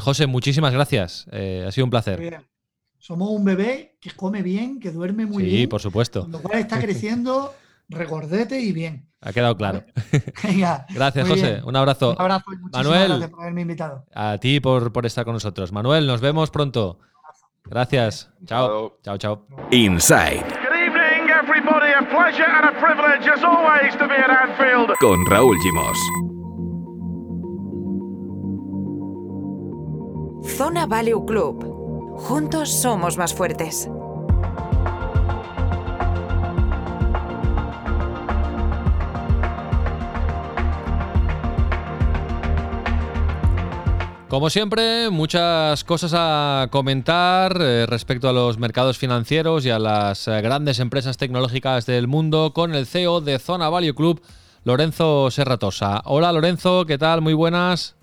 José, 0.02 0.26
muchísimas 0.26 0.74
gracias. 0.74 1.28
ha 1.28 1.72
sido 1.72 1.86
un 1.86 1.92
placer. 1.92 2.42
Somos 2.98 3.30
un 3.32 3.44
bebé 3.44 3.98
que 4.00 4.12
come 4.12 4.42
bien, 4.44 4.80
que 4.80 4.92
duerme 4.92 5.26
muy 5.26 5.44
bien. 5.44 5.58
Sí, 5.58 5.68
por 5.68 5.82
supuesto. 5.82 6.28
Lo 6.30 6.40
cual 6.40 6.60
está 6.60 6.80
creciendo 6.80 7.54
regordete 7.90 8.60
y 8.60 8.72
bien. 8.72 9.10
Ha 9.22 9.34
quedado 9.34 9.58
claro. 9.58 9.84
gracias, 10.90 11.28
José. 11.28 11.62
Un 11.64 11.76
abrazo. 11.76 12.12
Un 12.12 12.22
abrazo 12.22 12.46
y 12.54 12.58
Manuel, 12.72 13.08
gracias 13.08 13.30
por 13.30 13.42
haberme 13.42 13.62
invitado. 13.62 14.06
A 14.14 14.38
ti 14.40 14.60
por, 14.60 14.94
por 14.94 15.06
estar 15.06 15.26
con 15.26 15.34
nosotros. 15.34 15.72
Manuel, 15.72 16.08
nos 16.08 16.22
vemos 16.22 16.50
pronto. 16.50 17.00
Gracias. 17.66 18.30
Chao. 18.46 18.98
Chao, 19.04 19.18
chao. 19.18 19.48
Inside. 19.72 20.71
Con 25.00 25.26
Raúl 25.26 25.58
Gimos. 25.62 25.98
Zona 30.58 30.86
Value 30.86 31.26
Club 31.26 31.72
Juntos 32.18 32.70
somos 32.82 33.18
más 33.18 33.34
fuertes. 33.34 33.90
Como 44.32 44.50
siempre, 44.50 45.10
muchas 45.10 45.84
cosas 45.84 46.14
a 46.16 46.70
comentar 46.72 47.58
eh, 47.60 47.86
respecto 47.86 48.30
a 48.30 48.32
los 48.32 48.58
mercados 48.58 48.98
financieros 48.98 49.66
y 49.66 49.72
a 49.72 49.78
las 49.78 50.26
eh, 50.30 50.40
grandes 50.42 50.80
empresas 50.80 51.18
tecnológicas 51.18 51.86
del 51.86 52.08
mundo 52.08 52.54
con 52.54 52.74
el 52.74 52.86
CEO 52.86 53.20
de 53.20 53.40
Zona 53.40 53.68
Value 53.68 53.94
Club, 53.94 54.22
Lorenzo 54.64 55.30
Serratosa. 55.32 56.02
Hola 56.06 56.32
Lorenzo, 56.32 56.86
¿qué 56.86 56.98
tal? 56.98 57.20
Muy 57.20 57.34
buenas. 57.34 57.98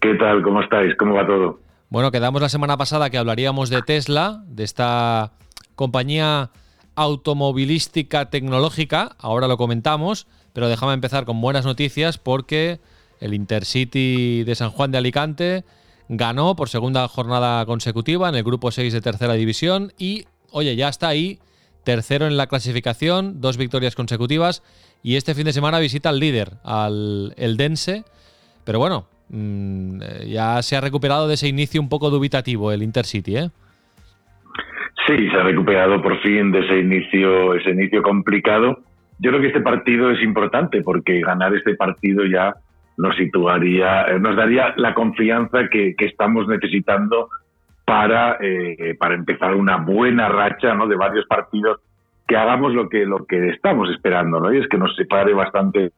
¿Qué 0.00 0.14
tal? 0.14 0.42
¿Cómo 0.42 0.60
estáis? 0.60 0.96
¿Cómo 0.96 1.14
va 1.14 1.24
todo? 1.24 1.60
Bueno, 1.90 2.10
quedamos 2.10 2.42
la 2.42 2.48
semana 2.48 2.76
pasada 2.76 3.08
que 3.08 3.16
hablaríamos 3.16 3.70
de 3.70 3.82
Tesla, 3.82 4.42
de 4.48 4.64
esta 4.64 5.30
compañía 5.76 6.50
automovilística 6.96 8.30
tecnológica, 8.30 9.10
ahora 9.20 9.46
lo 9.46 9.58
comentamos, 9.58 10.26
pero 10.52 10.68
déjame 10.68 10.94
empezar 10.94 11.24
con 11.24 11.40
buenas 11.40 11.64
noticias 11.64 12.18
porque 12.18 12.80
el 13.24 13.34
Intercity 13.34 14.44
de 14.44 14.54
San 14.54 14.70
Juan 14.70 14.90
de 14.90 14.98
Alicante 14.98 15.64
ganó 16.08 16.54
por 16.56 16.68
segunda 16.68 17.08
jornada 17.08 17.64
consecutiva 17.66 18.28
en 18.28 18.34
el 18.34 18.42
grupo 18.42 18.70
6 18.70 18.92
de 18.92 19.00
tercera 19.00 19.34
división 19.34 19.92
y, 19.98 20.24
oye, 20.50 20.76
ya 20.76 20.88
está 20.88 21.08
ahí, 21.08 21.38
tercero 21.84 22.26
en 22.26 22.36
la 22.36 22.46
clasificación, 22.46 23.40
dos 23.40 23.56
victorias 23.56 23.94
consecutivas 23.94 24.62
y 25.02 25.16
este 25.16 25.34
fin 25.34 25.44
de 25.44 25.52
semana 25.52 25.78
visita 25.78 26.08
al 26.08 26.20
líder, 26.20 26.52
al 26.62 27.34
el 27.36 27.56
Dense, 27.56 28.04
pero 28.64 28.78
bueno, 28.78 29.06
Mm, 29.30 30.00
eh, 30.02 30.28
ya 30.28 30.60
se 30.62 30.76
ha 30.76 30.80
recuperado 30.80 31.28
de 31.28 31.34
ese 31.34 31.48
inicio 31.48 31.80
un 31.80 31.88
poco 31.88 32.10
dubitativo 32.10 32.72
el 32.72 32.82
Intercity, 32.82 33.36
¿eh? 33.36 33.50
Sí, 35.06 35.28
se 35.28 35.36
ha 35.36 35.42
recuperado 35.42 36.00
por 36.02 36.20
fin 36.20 36.50
de 36.50 36.60
ese 36.60 36.78
inicio, 36.78 37.54
ese 37.54 37.70
inicio 37.70 38.02
complicado. 38.02 38.78
Yo 39.18 39.30
creo 39.30 39.40
que 39.40 39.48
este 39.48 39.60
partido 39.60 40.10
es 40.10 40.22
importante 40.22 40.82
porque 40.82 41.20
ganar 41.20 41.54
este 41.54 41.74
partido 41.74 42.24
ya 42.24 42.54
nos 42.96 43.16
situaría, 43.16 44.04
eh, 44.04 44.18
nos 44.18 44.36
daría 44.36 44.74
la 44.76 44.94
confianza 44.94 45.68
que, 45.68 45.94
estamos 45.98 46.46
necesitando 46.48 47.28
para, 47.84 48.38
eh, 48.40 48.96
para 48.98 49.14
empezar 49.14 49.54
una 49.54 49.76
buena 49.76 50.28
racha 50.28 50.74
¿no? 50.74 50.86
de 50.86 50.96
varios 50.96 51.26
partidos 51.26 51.80
que 52.26 52.36
hagamos 52.36 52.72
lo 52.72 52.88
que, 52.88 53.04
lo 53.04 53.26
que 53.26 53.50
estamos 53.50 53.90
esperando, 53.90 54.40
¿no? 54.40 54.52
Y 54.52 54.58
es 54.58 54.68
que 54.68 54.78
nos 54.78 54.94
separe 54.96 55.34
bastante 55.34 55.92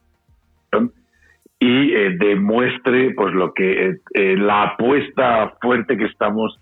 y 1.58 1.92
eh, 1.94 2.16
demuestre 2.18 3.14
pues 3.14 3.32
lo 3.32 3.54
que 3.54 3.86
eh, 3.86 3.96
eh, 4.12 4.36
la 4.36 4.64
apuesta 4.64 5.54
fuerte 5.60 5.96
que 5.96 6.04
estamos 6.04 6.58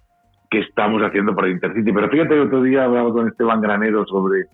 que 0.50 0.60
estamos 0.60 1.02
haciendo 1.02 1.34
por 1.34 1.46
el 1.46 1.52
Intercity. 1.52 1.92
Pero 1.92 2.08
fíjate, 2.08 2.34
el 2.34 2.42
otro 2.42 2.62
día 2.62 2.84
hablaba 2.84 3.12
con 3.12 3.26
Esteban 3.26 3.60
Granero 3.60 4.06
sobre, 4.06 4.44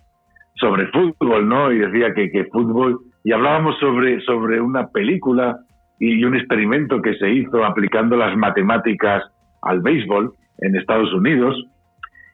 sobre 0.54 0.86
fútbol, 0.86 1.46
¿no? 1.46 1.70
Y 1.72 1.78
decía 1.78 2.14
que, 2.14 2.30
que 2.30 2.46
fútbol, 2.46 3.00
y 3.22 3.32
hablábamos 3.32 3.78
sobre, 3.78 4.18
sobre 4.22 4.62
una 4.62 4.86
película 4.86 5.58
y, 6.00 6.24
un 6.24 6.34
experimento 6.34 7.00
que 7.02 7.14
se 7.14 7.30
hizo 7.30 7.64
aplicando 7.64 8.16
las 8.16 8.36
matemáticas 8.36 9.22
al 9.62 9.80
béisbol 9.80 10.32
en 10.58 10.76
Estados 10.76 11.12
Unidos. 11.12 11.54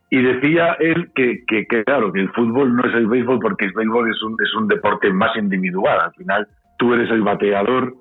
Y 0.08 0.22
decía 0.22 0.76
él 0.78 1.10
que, 1.14 1.44
que, 1.46 1.66
claro, 1.66 2.12
que 2.12 2.20
el 2.20 2.30
fútbol 2.30 2.74
no 2.76 2.84
es 2.88 2.94
el 2.94 3.08
béisbol 3.08 3.40
porque 3.40 3.64
el 3.66 3.72
béisbol 3.72 4.08
es 4.08 4.22
un, 4.22 4.36
es 4.40 4.54
un 4.54 4.68
deporte 4.68 5.12
más 5.12 5.36
individual. 5.36 6.00
Al 6.00 6.12
final 6.12 6.46
tú 6.78 6.94
eres 6.94 7.10
el 7.10 7.22
bateador 7.22 7.92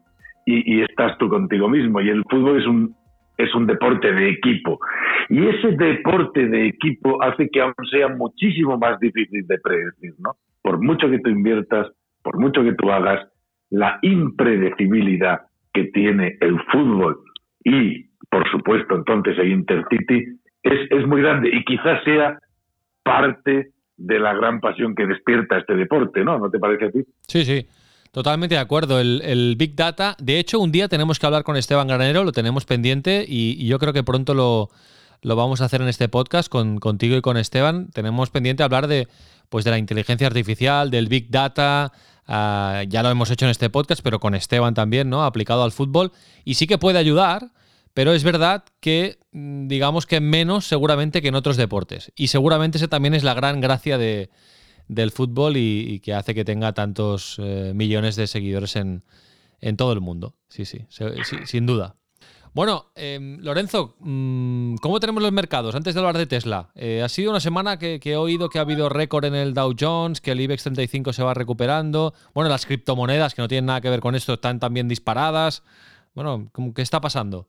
y, 0.46 0.78
y 0.78 0.84
estás 0.84 1.18
tú 1.18 1.28
contigo 1.30 1.68
mismo. 1.68 2.00
Y 2.00 2.10
el 2.10 2.24
fútbol 2.30 2.62
es 2.62 2.68
un, 2.68 2.96
es 3.38 3.54
un 3.56 3.66
deporte 3.66 4.12
de 4.14 4.30
equipo. 4.30 4.80
Y 5.30 5.48
ese 5.48 5.72
deporte 5.72 6.48
de 6.48 6.68
equipo 6.68 7.22
hace 7.24 7.50
que 7.50 7.62
aún 7.62 7.74
sea 7.90 8.10
muchísimo 8.10 8.78
más 8.78 9.00
difícil 9.00 9.48
de 9.48 9.58
predecir, 9.58 10.14
¿no? 10.20 10.36
Por 10.62 10.80
mucho 10.80 11.10
que 11.10 11.20
tú 11.20 11.32
inviertas, 11.32 11.88
por 12.22 12.38
mucho 12.40 12.64
que 12.64 12.74
tú 12.74 12.92
hagas, 12.92 13.28
la 13.72 13.98
impredecibilidad 14.04 15.42
que 15.76 15.86
tiene 15.94 16.38
el 16.40 16.58
fútbol 16.72 17.20
y, 17.64 18.06
por 18.32 18.50
supuesto, 18.50 18.96
entonces 18.96 19.38
el 19.38 19.52
Intercity 19.52 20.24
es, 20.64 20.80
es 20.90 21.06
muy 21.06 21.22
grande 21.22 21.50
y 21.54 21.64
quizás 21.66 22.04
sea 22.04 22.40
parte 23.04 23.72
de 23.98 24.20
la 24.20 24.34
gran 24.34 24.60
pasión 24.62 24.96
que 24.96 25.06
despierta 25.06 25.58
este 25.58 25.76
deporte, 25.76 26.24
¿no? 26.24 26.40
¿No 26.40 26.50
te 26.50 26.60
parece 26.60 26.86
a 26.86 26.92
ti? 26.92 27.04
Sí, 27.28 27.46
sí. 27.46 27.68
Totalmente 28.12 28.56
de 28.56 28.62
acuerdo. 28.62 29.02
El, 29.02 29.56
Big 29.58 29.76
Data, 29.76 30.16
de 30.20 30.40
hecho, 30.40 30.60
un 30.60 30.72
día 30.72 30.88
tenemos 30.88 31.20
que 31.20 31.26
hablar 31.26 31.44
con 31.44 31.58
Esteban 31.58 31.88
Granero, 31.88 32.24
lo 32.24 32.32
tenemos 32.32 32.66
pendiente 32.66 33.26
y, 33.28 33.68
yo 33.68 33.78
creo 33.78 33.92
que 33.92 34.04
pronto 34.04 34.34
lo, 34.34 34.70
vamos 35.36 35.60
a 35.60 35.66
hacer 35.66 35.82
en 35.82 35.90
este 35.90 36.08
podcast 36.08 36.50
con, 36.50 36.80
contigo 36.80 37.18
y 37.18 37.22
con 37.22 37.36
Esteban. 37.36 37.90
Tenemos 37.92 38.30
pendiente 38.30 38.64
hablar 38.64 38.88
de, 38.88 39.10
pues, 39.50 39.66
de 39.66 39.72
la 39.72 39.78
inteligencia 39.78 40.28
artificial, 40.28 40.92
del 40.92 41.08
Big 41.08 41.30
Data. 41.30 41.92
Ah, 42.28 42.84
ya 42.88 43.04
lo 43.04 43.10
hemos 43.10 43.30
hecho 43.30 43.46
en 43.46 43.52
este 43.52 43.70
podcast, 43.70 44.02
pero 44.02 44.20
con 44.20 44.36
Esteban 44.36 44.74
también, 44.74 45.10
¿no? 45.10 45.24
Aplicado 45.24 45.64
al 45.64 45.72
fútbol. 45.72 46.12
Y 46.44 46.56
sí 46.56 46.68
que 46.68 46.78
puede 46.78 46.98
ayudar, 46.98 47.52
pero 47.94 48.14
es 48.14 48.24
verdad 48.24 48.64
que, 48.80 49.20
mm, 49.32 49.68
digamos 49.68 50.06
que 50.06 50.20
menos 50.20 50.66
seguramente 50.66 51.22
que 51.22 51.28
en 51.28 51.36
otros 51.36 51.58
deportes. 51.58 52.12
Y 52.16 52.28
seguramente 52.28 52.78
esa 52.78 52.88
también 52.88 53.14
es 53.14 53.24
la 53.24 53.34
gran 53.34 53.62
gracia 53.62 53.98
de, 53.98 54.30
del 54.88 55.12
fútbol 55.12 55.58
y, 55.58 56.00
que 56.00 56.14
hace 56.14 56.34
que 56.34 56.46
tenga 56.46 56.74
tantos 56.74 57.38
eh, 57.40 57.74
millones 57.76 58.16
de 58.16 58.28
seguidores 58.28 58.76
en, 58.76 59.04
en, 59.62 59.78
todo 59.78 59.94
el 59.94 60.02
mundo. 60.02 60.36
Sí, 60.50 60.66
sí, 60.66 60.86
sin 61.46 61.66
duda. 61.66 61.96
Bueno, 62.56 62.86
em, 62.96 63.38
Lorenzo, 63.44 63.98
mm, 64.00 64.76
¿cómo 64.82 65.02
tenemos 65.02 65.22
los 65.22 65.34
mercados? 65.34 65.76
Antes 65.76 65.94
de 65.94 66.00
hablar 66.00 66.16
de 66.16 66.26
Tesla, 66.26 66.70
eh, 66.74 67.02
ha 67.04 67.10
sido 67.10 67.32
una 67.32 67.42
semana 67.42 67.78
que, 67.78 68.00
he 68.02 68.16
oído 68.16 68.48
que 68.48 68.60
ha 68.60 68.62
habido 68.62 68.88
récord 68.88 69.26
en 69.26 69.36
el 69.36 69.54
Dow 69.54 69.74
Jones, 69.78 70.22
que 70.22 70.32
el 70.32 70.40
IBEX 70.40 70.64
35 70.64 71.12
se 71.12 71.22
va 71.22 71.34
recuperando. 71.34 72.14
Bueno, 72.34 72.50
las 72.50 72.66
criptomonedas, 72.66 73.36
que 73.36 73.42
no 73.42 73.50
tienen 73.50 73.66
nada 73.66 73.82
que 73.82 73.90
ver 73.90 74.00
con 74.00 74.16
esto, 74.16 74.36
están 74.36 74.62
también 74.62 74.88
disparadas. 74.88 75.66
Bueno, 76.16 76.50
¿qué 76.74 76.82
está 76.82 77.02
pasando? 77.02 77.48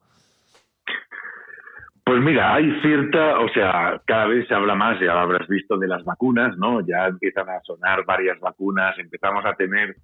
Pues 2.05 2.21
mira, 2.21 2.55
hay 2.55 2.69
cierta, 2.81 3.39
o 3.39 3.49
sea, 3.51 4.03
cada 4.07 4.27
vez 4.27 4.49
se 4.49 4.55
habla 4.55 4.75
más, 4.75 4.99
ya 4.99 5.15
lo 5.15 5.21
habrás 5.21 5.47
visto, 5.47 5.79
de 5.79 5.87
las 5.87 6.03
vacunas, 6.05 6.59
¿no? 6.59 6.81
Ya 6.85 7.07
empiezan 7.07 7.49
a 7.49 7.61
sonar 7.63 8.05
varias 8.05 8.41
vacunas, 8.41 8.99
empezamos 8.99 9.45
a 9.45 9.55
tener 9.55 9.95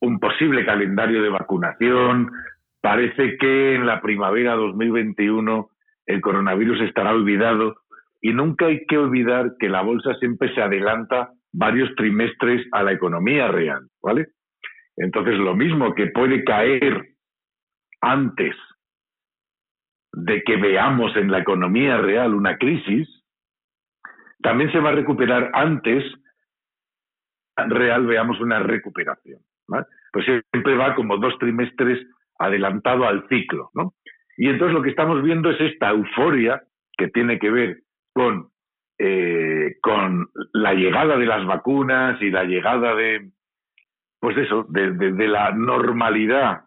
un 0.00 0.18
posible 0.18 0.64
calendario 0.64 1.22
de 1.22 1.28
vacunación. 1.28 2.30
Parece 2.86 3.36
que 3.38 3.74
en 3.74 3.84
la 3.84 4.00
primavera 4.00 4.54
2021 4.54 5.70
el 6.06 6.20
coronavirus 6.20 6.82
estará 6.82 7.10
olvidado 7.10 7.78
y 8.20 8.32
nunca 8.32 8.66
hay 8.66 8.86
que 8.86 8.96
olvidar 8.96 9.56
que 9.58 9.68
la 9.68 9.82
bolsa 9.82 10.14
siempre 10.20 10.54
se 10.54 10.62
adelanta 10.62 11.32
varios 11.52 11.92
trimestres 11.96 12.64
a 12.70 12.84
la 12.84 12.92
economía 12.92 13.48
real, 13.48 13.88
¿vale? 14.00 14.28
Entonces, 14.96 15.34
lo 15.34 15.56
mismo 15.56 15.96
que 15.96 16.06
puede 16.06 16.44
caer 16.44 17.08
antes 18.02 18.54
de 20.12 20.44
que 20.44 20.56
veamos 20.56 21.16
en 21.16 21.32
la 21.32 21.40
economía 21.40 21.96
real 21.96 22.34
una 22.34 22.56
crisis, 22.56 23.08
también 24.42 24.70
se 24.70 24.78
va 24.78 24.90
a 24.90 24.94
recuperar 24.94 25.50
antes 25.54 26.04
real 27.56 28.06
veamos 28.06 28.38
una 28.38 28.60
recuperación. 28.60 29.40
Pues 30.12 30.24
siempre 30.24 30.76
va 30.76 30.94
como 30.94 31.16
dos 31.16 31.36
trimestres 31.40 32.06
adelantado 32.38 33.06
al 33.06 33.26
ciclo. 33.28 33.70
¿no? 33.74 33.94
Y 34.36 34.48
entonces 34.48 34.74
lo 34.74 34.82
que 34.82 34.90
estamos 34.90 35.22
viendo 35.22 35.50
es 35.50 35.60
esta 35.60 35.90
euforia 35.90 36.62
que 36.96 37.08
tiene 37.08 37.38
que 37.38 37.50
ver 37.50 37.78
con, 38.12 38.48
eh, 38.98 39.76
con 39.82 40.28
la 40.52 40.74
llegada 40.74 41.16
de 41.16 41.26
las 41.26 41.44
vacunas 41.46 42.20
y 42.22 42.30
la 42.30 42.44
llegada 42.44 42.94
de, 42.94 43.30
pues 44.20 44.36
eso, 44.38 44.66
de, 44.68 44.92
de 44.92 45.28
la 45.28 45.52
normalidad 45.52 46.62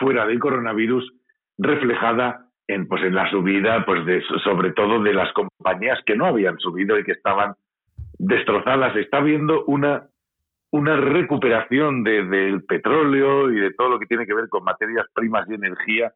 fuera 0.00 0.26
del 0.26 0.38
coronavirus 0.38 1.12
reflejada 1.58 2.44
en, 2.66 2.88
pues 2.88 3.02
en 3.02 3.14
la 3.14 3.30
subida, 3.30 3.84
pues 3.84 4.04
de, 4.06 4.22
sobre 4.42 4.72
todo 4.72 5.02
de 5.02 5.12
las 5.12 5.32
compañías 5.32 5.98
que 6.06 6.16
no 6.16 6.26
habían 6.26 6.58
subido 6.58 6.98
y 6.98 7.04
que 7.04 7.12
estaban 7.12 7.54
destrozadas. 8.18 8.96
Está 8.96 9.20
viendo 9.20 9.64
una, 9.66 10.08
una 10.74 10.96
recuperación 10.96 12.02
del 12.02 12.64
petróleo 12.64 13.48
y 13.52 13.60
de 13.60 13.72
todo 13.74 13.90
lo 13.90 14.00
que 14.00 14.06
tiene 14.06 14.26
que 14.26 14.34
ver 14.34 14.48
con 14.48 14.64
materias 14.64 15.06
primas 15.14 15.48
y 15.48 15.54
energía 15.54 16.12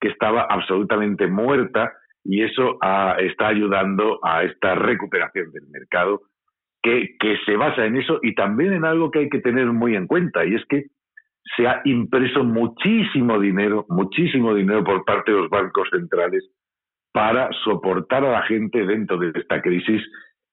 que 0.00 0.08
estaba 0.08 0.46
absolutamente 0.48 1.26
muerta 1.26 1.92
y 2.24 2.42
eso 2.42 2.78
está 3.18 3.48
ayudando 3.48 4.18
a 4.22 4.44
esta 4.44 4.74
recuperación 4.76 5.52
del 5.52 5.66
mercado 5.68 6.22
que, 6.82 7.16
que 7.20 7.36
se 7.44 7.56
basa 7.56 7.84
en 7.84 7.96
eso 7.96 8.18
y 8.22 8.34
también 8.34 8.72
en 8.72 8.86
algo 8.86 9.10
que 9.10 9.18
hay 9.18 9.28
que 9.28 9.40
tener 9.40 9.66
muy 9.66 9.94
en 9.94 10.06
cuenta 10.06 10.42
y 10.46 10.54
es 10.54 10.64
que 10.70 10.86
se 11.54 11.66
ha 11.66 11.82
impreso 11.84 12.44
muchísimo 12.44 13.38
dinero, 13.38 13.84
muchísimo 13.90 14.54
dinero 14.54 14.84
por 14.84 15.04
parte 15.04 15.32
de 15.32 15.38
los 15.38 15.50
bancos 15.50 15.86
centrales 15.90 16.48
para 17.12 17.50
soportar 17.62 18.24
a 18.24 18.32
la 18.32 18.42
gente 18.44 18.86
dentro 18.86 19.18
de 19.18 19.38
esta 19.38 19.60
crisis 19.60 20.00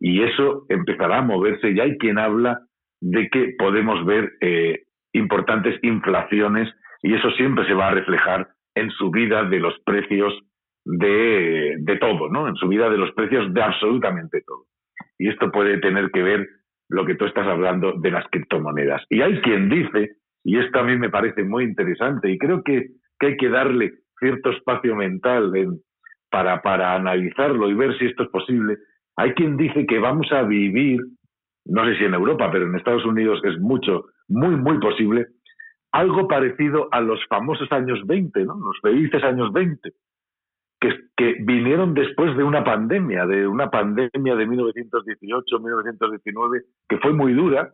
y 0.02 0.24
eso 0.24 0.66
empezará 0.68 1.20
a 1.20 1.22
moverse. 1.22 1.72
Y 1.72 1.80
hay 1.80 1.98
quien 1.98 2.20
habla 2.20 2.60
de 3.02 3.30
que 3.30 3.56
podemos 3.58 4.06
ver 4.06 4.34
eh, 4.42 4.84
importantes 5.14 5.80
inflaciones 5.84 6.74
y 7.02 7.14
eso 7.14 7.30
siempre 7.32 7.66
se 7.66 7.74
va 7.74 7.90
a 7.90 7.94
reflejar 7.94 8.48
en 8.76 8.90
subida 8.92 9.44
de 9.44 9.60
los 9.60 9.74
precios 9.86 10.34
de, 10.86 11.76
de 11.80 11.98
todo, 11.98 12.30
¿no? 12.30 12.48
En 12.48 12.56
subida 12.56 12.90
de 12.90 12.98
los 12.98 13.12
precios 13.14 13.54
de 13.54 13.62
absolutamente 13.62 14.42
todo. 14.46 14.66
Y 15.18 15.30
esto 15.30 15.52
puede 15.52 15.78
tener 15.80 16.12
que 16.12 16.22
ver 16.22 16.48
lo 16.90 17.06
que 17.06 17.16
tú 17.16 17.26
estás 17.26 17.48
hablando 17.48 17.94
de 17.94 18.12
las 18.12 18.26
criptomonedas. 18.30 19.04
Y 19.10 19.22
hay 19.22 19.42
quien 19.42 19.70
dice 19.70 20.18
y 20.46 20.60
esto 20.60 20.80
a 20.80 20.84
mí 20.84 20.96
me 20.96 21.10
parece 21.10 21.44
muy 21.44 21.64
interesante 21.64 22.30
y 22.30 22.38
creo 22.38 22.64
que, 22.64 22.90
hay 23.20 23.38
que 23.38 23.50
darle 23.50 23.94
cierto 24.20 24.52
espacio 24.52 24.96
mental 24.96 25.52
para, 26.30 26.62
para 26.62 26.94
analizarlo 26.94 27.68
y 27.68 27.74
ver 27.74 27.98
si 27.98 28.06
esto 28.06 28.24
es 28.24 28.30
posible. 28.30 28.78
Hay 29.18 29.34
quien 29.34 29.58
dice 29.58 29.88
que 29.88 29.98
vamos 29.98 30.32
a 30.32 30.44
vivir, 30.44 31.00
no 31.66 31.86
sé 31.86 31.98
si 31.98 32.06
en 32.06 32.14
Europa, 32.14 32.50
pero 32.52 32.66
en 32.66 32.76
Estados 32.76 33.06
Unidos 33.06 33.42
es 33.44 33.60
mucho, 33.60 34.06
muy, 34.28 34.56
muy 34.56 34.80
posible, 34.80 35.28
algo 35.92 36.28
parecido 36.28 36.88
a 36.92 37.02
los 37.02 37.20
famosos 37.28 37.72
años 37.72 38.00
20, 38.06 38.46
¿no? 38.46 38.60
los 38.60 38.80
felices 38.82 39.24
años 39.24 39.52
20, 39.54 39.92
que, 40.80 40.90
que 41.16 41.36
vinieron 41.42 41.94
después 41.94 42.36
de 42.38 42.44
una 42.44 42.64
pandemia, 42.64 43.26
de 43.26 43.48
una 43.48 43.70
pandemia 43.70 44.36
de 44.36 44.48
1918-1919, 44.48 46.64
que 46.90 46.98
fue 46.98 47.14
muy 47.14 47.34
dura, 47.34 47.74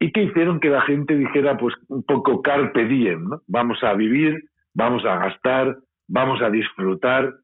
y 0.00 0.10
que 0.12 0.24
hicieron 0.24 0.58
que 0.60 0.70
la 0.70 0.80
gente 0.82 1.14
dijera 1.14 1.56
pues 1.58 1.74
un 1.88 2.02
poco 2.02 2.42
carpe 2.42 2.86
diem, 2.86 3.28
¿no? 3.28 3.42
Vamos 3.46 3.84
a 3.84 3.92
vivir, 3.92 4.44
vamos 4.74 5.04
a 5.04 5.16
gastar, 5.16 5.76
vamos 6.08 6.40
a 6.40 6.48
disfrutar 6.48 7.34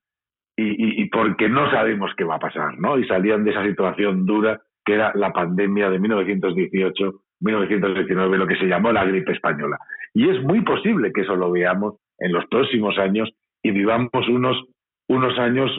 y, 0.56 1.02
y, 1.02 1.10
porque 1.10 1.50
no 1.50 1.70
sabemos 1.70 2.12
qué 2.16 2.24
va 2.24 2.36
a 2.36 2.40
pasar, 2.40 2.78
¿no? 2.78 2.98
Y 2.98 3.06
salían 3.06 3.44
de 3.44 3.50
esa 3.50 3.62
situación 3.62 4.24
dura 4.24 4.62
que 4.86 4.94
era 4.94 5.12
la 5.14 5.32
pandemia 5.32 5.90
de 5.90 5.98
1918, 5.98 7.12
1919, 7.40 8.38
lo 8.38 8.46
que 8.46 8.56
se 8.56 8.66
llamó 8.66 8.92
la 8.92 9.04
gripe 9.04 9.32
española. 9.32 9.78
Y 10.14 10.30
es 10.30 10.42
muy 10.42 10.62
posible 10.62 11.12
que 11.12 11.22
eso 11.22 11.36
lo 11.36 11.50
veamos 11.50 11.96
en 12.18 12.32
los 12.32 12.46
próximos 12.46 12.96
años 12.98 13.28
y 13.62 13.72
vivamos 13.72 14.28
unos, 14.28 14.56
unos 15.08 15.38
años, 15.38 15.70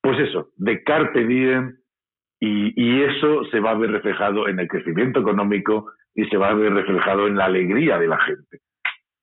pues 0.00 0.18
eso, 0.20 0.48
de 0.56 0.82
carpe 0.84 1.26
diem, 1.26 1.76
y, 2.40 2.72
y, 2.76 3.02
eso 3.02 3.44
se 3.50 3.58
va 3.58 3.70
a 3.70 3.74
ver 3.74 3.90
reflejado 3.90 4.48
en 4.48 4.58
el 4.58 4.68
crecimiento 4.68 5.20
económico, 5.20 5.92
y 6.14 6.24
se 6.26 6.36
va 6.36 6.50
a 6.50 6.54
ver 6.54 6.72
reflejado 6.72 7.26
en 7.26 7.36
la 7.36 7.46
alegría 7.46 7.98
de 7.98 8.06
la 8.06 8.18
gente. 8.20 8.60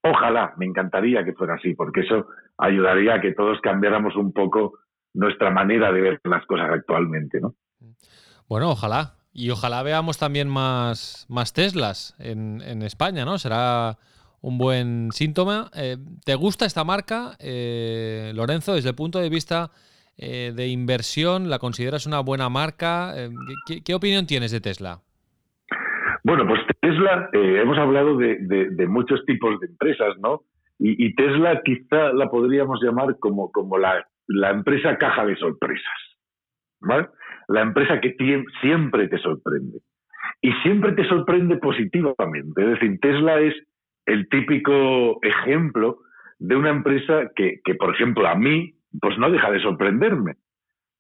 Ojalá, 0.03 0.53
me 0.57 0.65
encantaría 0.65 1.23
que 1.23 1.33
fuera 1.33 1.55
así, 1.55 1.73
porque 1.73 2.01
eso 2.01 2.27
ayudaría 2.57 3.15
a 3.15 3.21
que 3.21 3.33
todos 3.33 3.61
cambiáramos 3.61 4.15
un 4.15 4.33
poco 4.33 4.79
nuestra 5.13 5.51
manera 5.51 5.91
de 5.91 6.01
ver 6.01 6.21
las 6.23 6.45
cosas 6.45 6.69
actualmente, 6.71 7.39
¿no? 7.39 7.55
Bueno, 8.47 8.71
ojalá. 8.71 9.20
Y 9.33 9.49
ojalá 9.49 9.81
veamos 9.83 10.17
también 10.17 10.49
más, 10.49 11.25
más 11.29 11.53
Teslas 11.53 12.15
en, 12.19 12.61
en 12.61 12.81
España, 12.81 13.23
¿no? 13.23 13.37
Será 13.37 13.97
un 14.41 14.57
buen 14.57 15.11
síntoma. 15.11 15.69
Eh, 15.75 15.97
¿Te 16.25 16.35
gusta 16.35 16.65
esta 16.65 16.83
marca, 16.83 17.31
eh, 17.39 18.31
Lorenzo, 18.35 18.75
desde 18.75 18.89
el 18.89 18.95
punto 18.95 19.19
de 19.19 19.29
vista 19.29 19.71
eh, 20.17 20.51
de 20.55 20.67
inversión? 20.67 21.49
¿La 21.49 21.59
consideras 21.59 22.05
una 22.05 22.19
buena 22.19 22.49
marca? 22.49 23.13
¿qué, 23.85 23.93
opinión 23.93 24.25
tienes 24.25 24.51
de 24.51 24.59
Tesla? 24.59 24.99
Bueno, 26.23 26.45
pues 26.47 26.59
Tesla, 26.79 27.29
eh, 27.33 27.61
hemos 27.61 27.77
hablado 27.77 28.17
de, 28.17 28.87
muchos 28.87 29.25
tipos 29.25 29.59
de 29.59 29.67
empresas, 29.67 30.17
¿no? 30.19 30.43
Y, 30.83 31.13
Tesla 31.13 31.61
quizá 31.63 32.11
la 32.11 32.29
podríamos 32.29 32.79
llamar 32.81 33.17
como, 33.19 33.51
como 33.51 33.77
la, 33.77 34.03
empresa 34.49 34.97
caja 34.97 35.25
de 35.25 35.35
sorpresas. 35.37 36.01
¿vale? 36.79 37.07
La 37.47 37.61
empresa 37.61 37.99
que 37.99 38.15
siempre 38.61 39.07
te 39.07 39.17
sorprende. 39.17 39.79
Y 40.41 40.51
siempre 40.63 40.93
te 40.93 41.05
sorprende 41.05 41.57
positivamente. 41.57 42.63
Es 42.63 42.69
decir, 42.71 42.99
Tesla 42.99 43.39
es 43.39 43.55
el 44.05 44.27
típico 44.29 45.19
ejemplo 45.21 45.99
de 46.39 46.55
una 46.55 46.69
empresa 46.69 47.29
que, 47.35 47.59
que, 47.63 47.75
por 47.75 47.93
ejemplo, 47.93 48.27
a 48.27 48.35
mí, 48.35 48.73
pues 48.99 49.17
no 49.19 49.29
deja 49.29 49.51
de 49.51 49.61
sorprenderme, 49.61 50.35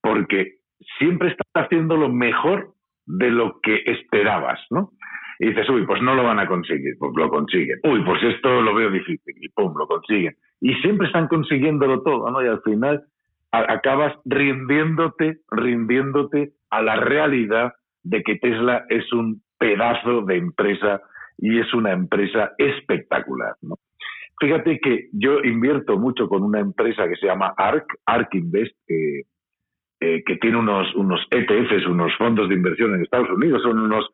porque 0.01 0.59
siempre 0.99 1.29
está 1.29 1.43
haciendo 1.55 1.97
lo 1.97 2.09
mejor 2.09 2.73
de 3.05 3.31
lo 3.31 3.59
que 3.61 3.81
esperabas, 3.85 4.59
¿no? 4.69 4.91
Y 5.39 5.47
dices, 5.47 5.67
uy, 5.69 5.85
pues 5.87 6.01
no 6.03 6.13
lo 6.13 6.23
van 6.23 6.39
a 6.39 6.47
conseguir, 6.47 6.95
pues 6.99 7.13
lo 7.15 7.29
consiguen. 7.29 7.79
Uy, 7.83 8.03
pues 8.03 8.21
esto 8.21 8.61
lo 8.61 8.75
veo 8.75 8.91
difícil, 8.91 9.35
y 9.41 9.49
pum, 9.49 9.73
lo 9.75 9.87
consiguen. 9.87 10.35
Y 10.59 10.75
siempre 10.75 11.07
están 11.07 11.27
consiguiéndolo 11.27 12.03
todo, 12.03 12.29
¿no? 12.29 12.43
Y 12.43 12.47
al 12.47 12.61
final 12.61 13.03
acabas 13.51 14.13
rindiéndote, 14.25 15.39
rindiéndote 15.49 16.53
a 16.69 16.81
la 16.81 16.95
realidad 16.95 17.73
de 18.03 18.23
que 18.23 18.35
Tesla 18.35 18.85
es 18.89 19.11
un 19.13 19.41
pedazo 19.57 20.21
de 20.21 20.37
empresa 20.37 21.01
y 21.37 21.59
es 21.59 21.73
una 21.73 21.91
empresa 21.91 22.51
espectacular, 22.57 23.55
¿no? 23.61 23.75
Fíjate 24.39 24.79
que 24.79 25.09
yo 25.13 25.39
invierto 25.43 25.99
mucho 25.99 26.27
con 26.27 26.41
una 26.43 26.59
empresa 26.59 27.07
que 27.07 27.15
se 27.15 27.27
llama 27.27 27.53
ARK, 27.55 27.85
ARK 28.07 28.33
Invest, 28.33 28.75
eh, 28.89 30.23
que 30.25 30.35
tiene 30.37 30.57
unos, 30.57 30.95
unos 30.95 31.21
ETFs, 31.29 31.85
unos 31.85 32.11
fondos 32.17 32.49
de 32.49 32.55
inversión 32.55 32.95
en 32.95 33.03
Estados 33.03 33.29
Unidos, 33.29 33.61
son 33.61 33.79
unos 33.79 34.09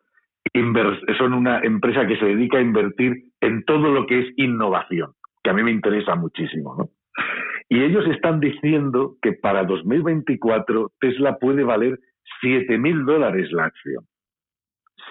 son 1.18 1.34
una 1.34 1.60
empresa 1.60 2.06
que 2.06 2.16
se 2.16 2.24
dedica 2.24 2.58
a 2.58 2.62
invertir 2.62 3.32
en 3.40 3.64
todo 3.64 3.92
lo 3.92 4.06
que 4.06 4.20
es 4.20 4.26
innovación, 4.36 5.12
que 5.42 5.50
a 5.50 5.52
mí 5.52 5.62
me 5.62 5.70
interesa 5.70 6.14
muchísimo, 6.14 6.74
¿no? 6.76 6.90
Y 7.68 7.82
ellos 7.82 8.06
están 8.06 8.40
diciendo 8.40 9.16
que 9.20 9.32
para 9.32 9.64
2024 9.64 10.92
Tesla 11.00 11.38
puede 11.38 11.64
valer 11.64 11.98
7 12.40 12.78
mil 12.78 13.04
dólares 13.04 13.52
la 13.52 13.66
acción. 13.66 14.04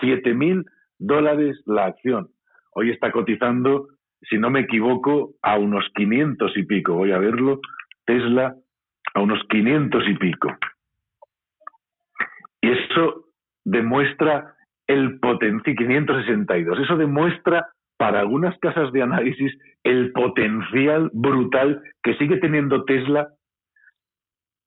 7 0.02 0.34
mil 0.34 0.66
dólares 0.98 1.62
la 1.66 1.86
acción. 1.86 2.30
Hoy 2.74 2.92
está 2.92 3.12
cotizando, 3.12 3.88
si 4.22 4.38
no 4.38 4.50
me 4.50 4.62
equivoco, 4.62 5.36
a 5.42 5.58
unos 5.58 5.86
500 5.96 6.58
y 6.58 6.64
pico. 6.64 6.94
Voy 6.94 7.12
a 7.12 7.20
verlo. 7.20 7.60
Tesla 8.06 8.56
a 9.14 9.22
unos 9.22 9.40
500 9.50 10.04
y 10.08 10.14
pico. 10.16 10.56
Y 12.62 12.70
eso 12.72 13.26
demuestra 13.64 14.56
el 14.88 15.20
potencial, 15.20 15.76
562, 15.76 16.80
eso 16.80 16.96
demuestra 16.96 17.68
para 17.98 18.20
algunas 18.20 18.58
casas 18.60 18.92
de 18.94 19.02
análisis 19.02 19.58
el 19.84 20.12
potencial 20.12 21.10
brutal 21.14 21.82
que 22.04 22.16
sigue 22.16 22.38
teniendo 22.38 22.84
Tesla, 22.86 23.30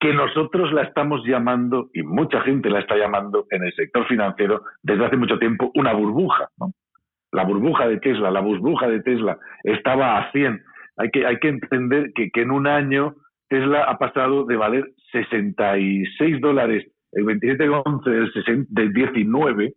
que 0.00 0.12
nosotros 0.14 0.72
la 0.72 0.82
estamos 0.82 1.22
llamando, 1.26 1.90
y 1.92 2.02
mucha 2.02 2.40
gente 2.40 2.70
la 2.70 2.80
está 2.80 2.96
llamando 2.96 3.46
en 3.50 3.64
el 3.64 3.72
sector 3.74 4.06
financiero 4.06 4.62
desde 4.82 5.04
hace 5.04 5.16
mucho 5.16 5.38
tiempo, 5.38 5.70
una 5.74 5.92
burbuja. 5.92 6.48
¿no? 6.58 6.72
La 7.32 7.44
burbuja 7.44 7.86
de 7.86 7.98
Tesla, 7.98 8.30
la 8.30 8.40
burbuja 8.40 8.88
de 8.88 9.00
Tesla 9.02 9.38
estaba 9.62 10.18
a 10.18 10.32
100. 10.32 10.62
Hay 10.96 11.10
que, 11.10 11.26
hay 11.26 11.38
que 11.38 11.48
entender 11.48 12.12
que, 12.14 12.30
que 12.30 12.42
en 12.42 12.50
un 12.50 12.66
año 12.66 13.14
Tesla 13.48 13.84
ha 13.84 13.98
pasado 13.98 14.44
de 14.44 14.56
valer 14.56 14.90
66 15.12 16.40
dólares 16.40 16.86
el 17.12 17.24
27 17.24 17.62
de 17.62 17.68
11 17.68 18.10
del, 18.10 18.66
del 18.68 18.92
19, 18.92 19.74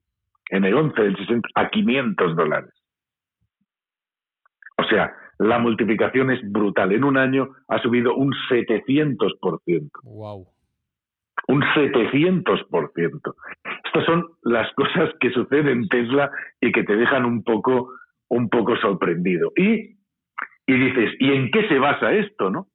en 0.52 0.66
el 0.66 0.74
11 0.74 1.02
del 1.02 1.18
60, 1.18 1.50
a 1.56 1.70
500 1.70 2.36
dólares. 2.36 2.83
O 4.78 4.84
sea, 4.84 5.14
la 5.40 5.60
multiplicación 5.60 6.32
es 6.32 6.40
brutal. 6.52 6.92
En 6.92 7.04
un 7.04 7.18
año 7.18 7.50
ha 7.68 7.80
subido 7.80 8.16
un 8.16 8.34
700%. 8.50 9.90
Wow. 10.04 10.48
Un 11.48 11.62
700%. 11.62 13.34
Estas 13.86 14.06
son 14.06 14.26
las 14.44 14.72
cosas 14.74 15.12
que 15.20 15.32
suceden 15.32 15.68
en 15.68 15.88
Tesla 15.88 16.32
y 16.62 16.72
que 16.72 16.84
te 16.84 16.96
dejan 16.96 17.26
un 17.26 17.44
poco, 17.44 17.92
un 18.30 18.50
poco 18.50 18.76
sorprendido. 18.78 19.52
Y, 19.56 19.98
y 20.66 20.74
dices, 20.74 21.12
¿y 21.20 21.32
en 21.34 21.52
qué 21.52 21.68
se 21.68 21.80
basa 21.80 22.14
esto, 22.14 22.50
no? 22.50 22.68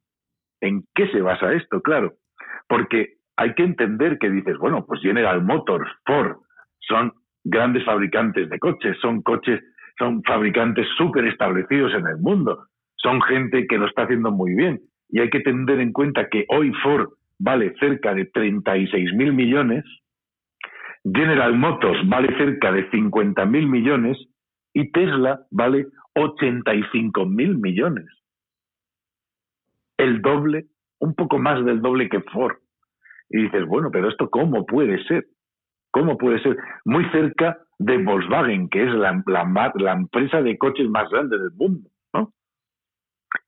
¿En 0.61 0.85
qué 0.95 1.09
se 1.09 1.21
basa 1.23 1.53
esto? 1.53 1.81
Claro, 1.81 2.15
porque 2.69 3.19
hay 3.37 3.55
que 3.55 3.63
entender 3.63 4.19
que 4.19 4.31
dices, 4.31 4.59
bueno, 4.59 4.85
pues 4.85 5.01
General 5.01 5.43
Motors, 5.43 5.89
Ford, 6.05 6.39
son 6.81 7.13
grandes 7.45 7.85
fabricantes 7.85 8.51
de 8.51 8.59
coches, 8.59 8.97
son 9.01 9.23
coches, 9.23 9.63
son 9.99 10.23
fabricantes 10.23 10.87
súper 10.97 11.27
establecidos 11.27 11.93
en 11.95 12.07
el 12.07 12.19
mundo, 12.19 12.67
son 12.97 13.21
gente 13.23 13.67
que 13.67 13.79
lo 13.79 13.87
está 13.87 14.03
haciendo 14.03 14.31
muy 14.31 14.55
bien. 14.55 14.81
Y 15.09 15.21
hay 15.21 15.31
que 15.31 15.41
tener 15.41 15.81
en 15.81 15.93
cuenta 15.93 16.29
que 16.29 16.45
hoy 16.49 16.73
Ford 16.83 17.09
vale 17.39 17.75
cerca 17.79 18.15
de 18.15 18.27
36 18.27 19.15
mil 19.15 19.33
millones, 19.33 19.85
General 21.05 21.57
Motors 21.57 22.07
vale 22.09 22.37
cerca 22.37 22.73
de 22.73 22.91
50 22.91 23.47
mil 23.47 23.69
millones 23.69 24.19
y 24.75 24.91
Tesla 24.91 25.41
vale 25.51 25.87
85 26.15 27.27
mil 27.27 27.57
millones. 27.59 28.07
El 29.97 30.21
doble, 30.21 30.67
un 31.01 31.15
poco 31.15 31.39
más 31.39 31.65
del 31.65 31.81
doble 31.81 32.09
que 32.09 32.21
Ford. 32.21 32.57
Y 33.31 33.43
dices, 33.43 33.67
bueno, 33.67 33.91
pero 33.91 34.09
esto 34.09 34.29
cómo 34.31 34.67
puede 34.67 35.03
ser? 35.05 35.27
¿Cómo 35.91 36.19
puede 36.19 36.41
ser? 36.43 36.57
Muy 36.85 37.05
cerca 37.11 37.59
de 37.79 37.99
Volkswagen, 37.99 38.69
que 38.69 38.83
es 38.83 38.93
la, 38.95 39.11
empresa 39.93 40.43
de 40.43 40.59
coches 40.59 40.89
más 40.89 41.09
grande 41.11 41.39
del 41.39 41.53
mundo. 41.53 41.89
¿no? 42.13 42.33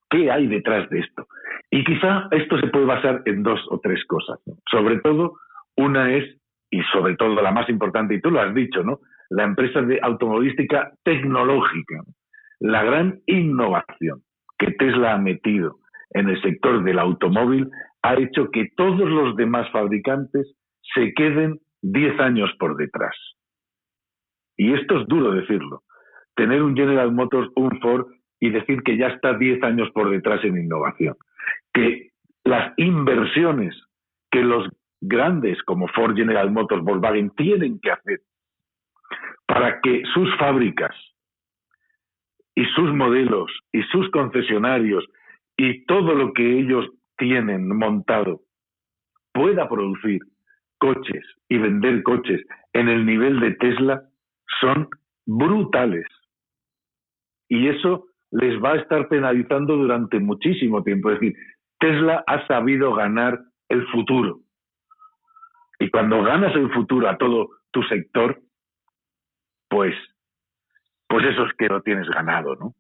¿Qué 0.09 0.31
hay 0.31 0.47
detrás 0.47 0.89
de 0.91 1.01
esto? 1.01 1.27
Y 1.71 1.85
quizá 1.85 2.29
esto 2.31 2.59
se 2.59 2.69
puede 2.69 2.87
basar 2.87 3.23
en 3.27 3.43
dos 3.43 3.61
o 3.71 3.79
tres 3.81 4.05
cosas. 4.07 4.41
Sobre 4.71 5.01
todo, 5.01 5.35
una 5.77 6.15
es, 6.15 6.25
y 6.71 6.81
sobre 6.93 7.17
todo 7.17 7.41
la 7.41 7.53
más 7.53 7.69
importante, 7.69 8.15
y 8.15 8.21
tú 8.21 8.31
lo 8.31 8.41
has 8.41 8.55
dicho, 8.55 8.83
¿no? 8.83 9.01
La 9.31 9.45
empresa 9.45 9.81
de 9.83 10.01
automovilística 10.03 10.93
tecnológica, 11.05 12.03
la 12.59 12.83
gran 12.83 13.21
innovación 13.27 14.23
que 14.59 14.73
Tesla 14.73 15.15
ha 15.15 15.19
metido 15.19 15.77
en 16.11 16.29
el 16.29 16.41
sector 16.43 16.83
del 16.83 16.99
automóvil 16.99 17.71
ha 18.03 18.15
hecho 18.15 18.51
que 18.51 18.69
todos 18.77 19.09
los 19.09 19.37
demás 19.37 19.71
fabricantes 19.71 20.55
se 20.95 21.13
queden 21.15 21.61
10 21.83 22.21
años 22.21 22.51
por 22.59 22.77
detrás. 22.77 23.15
Y 24.61 24.75
esto 24.75 25.01
es 25.01 25.09
duro 25.09 25.33
decirlo. 25.33 25.85
Tener 26.37 26.63
un 26.63 26.77
General 26.77 27.11
Motors, 27.11 27.49
un 27.57 27.81
Ford 27.81 28.09
y 28.39 28.51
decir 28.51 28.83
que 28.83 28.99
ya 28.99 29.07
está 29.07 29.33
10 29.33 29.63
años 29.63 29.89
por 29.95 30.11
detrás 30.11 30.45
en 30.45 30.59
innovación. 30.59 31.17
Que 31.73 32.11
las 32.45 32.75
inversiones 32.77 33.75
que 34.31 34.43
los 34.43 34.69
grandes 35.01 35.63
como 35.63 35.89
Ford, 35.89 36.15
General 36.15 36.51
Motors, 36.51 36.85
Volkswagen 36.85 37.31
tienen 37.31 37.81
que 37.81 37.91
hacer 37.91 38.21
para 39.47 39.81
que 39.81 40.03
sus 40.13 40.29
fábricas 40.37 40.95
y 42.55 42.67
sus 42.77 42.93
modelos 42.93 43.51
y 43.73 43.83
sus 43.85 44.11
concesionarios 44.11 45.07
y 45.57 45.87
todo 45.87 46.15
lo 46.15 46.35
que 46.35 46.59
ellos 46.59 46.87
tienen 47.17 47.67
montado 47.79 48.43
pueda 49.33 49.71
producir 49.71 50.21
coches 50.77 51.25
y 51.49 51.57
vender 51.57 52.03
coches 52.03 52.45
en 52.75 52.91
el 52.91 53.07
nivel 53.07 53.41
de 53.41 53.53
Tesla 53.53 54.03
son 54.61 54.89
brutales. 55.27 56.07
Y 57.49 57.69
eso 57.69 58.07
les 58.31 58.63
va 58.63 58.73
a 58.73 58.77
estar 58.77 59.09
penalizando 59.09 59.77
durante 59.77 60.19
muchísimo 60.21 60.83
tiempo. 60.83 61.11
Es 61.11 61.21
decir, 61.21 61.37
Tesla 61.79 62.23
ha 62.27 62.47
sabido 62.47 62.95
ganar 62.95 63.41
el 63.69 63.87
futuro. 63.89 64.41
Y 65.79 65.91
cuando 65.91 66.23
ganas 66.23 66.55
el 66.55 66.71
futuro 66.73 67.09
a 67.09 67.17
todo 67.17 67.49
tu 67.71 67.83
sector, 67.85 68.41
pues, 69.69 69.95
pues 71.09 71.25
eso 71.27 71.47
es 71.47 71.53
que 71.55 71.69
lo 71.69 71.83
tienes 71.83 72.09
ganado, 72.09 72.55
¿no? 72.57 72.75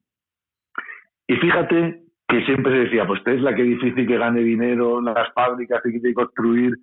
Y 1.27 1.37
fíjate 1.37 2.03
que 2.29 2.45
siempre 2.45 2.73
se 2.73 2.79
decía, 2.85 3.07
pues 3.07 3.23
Tesla, 3.25 3.55
qué 3.55 3.63
difícil 3.63 4.07
que 4.07 4.19
gane 4.19 4.41
dinero 4.41 4.99
en 4.99 5.07
las 5.07 5.33
fábricas, 5.33 5.81
que 5.83 6.15
construir 6.15 6.75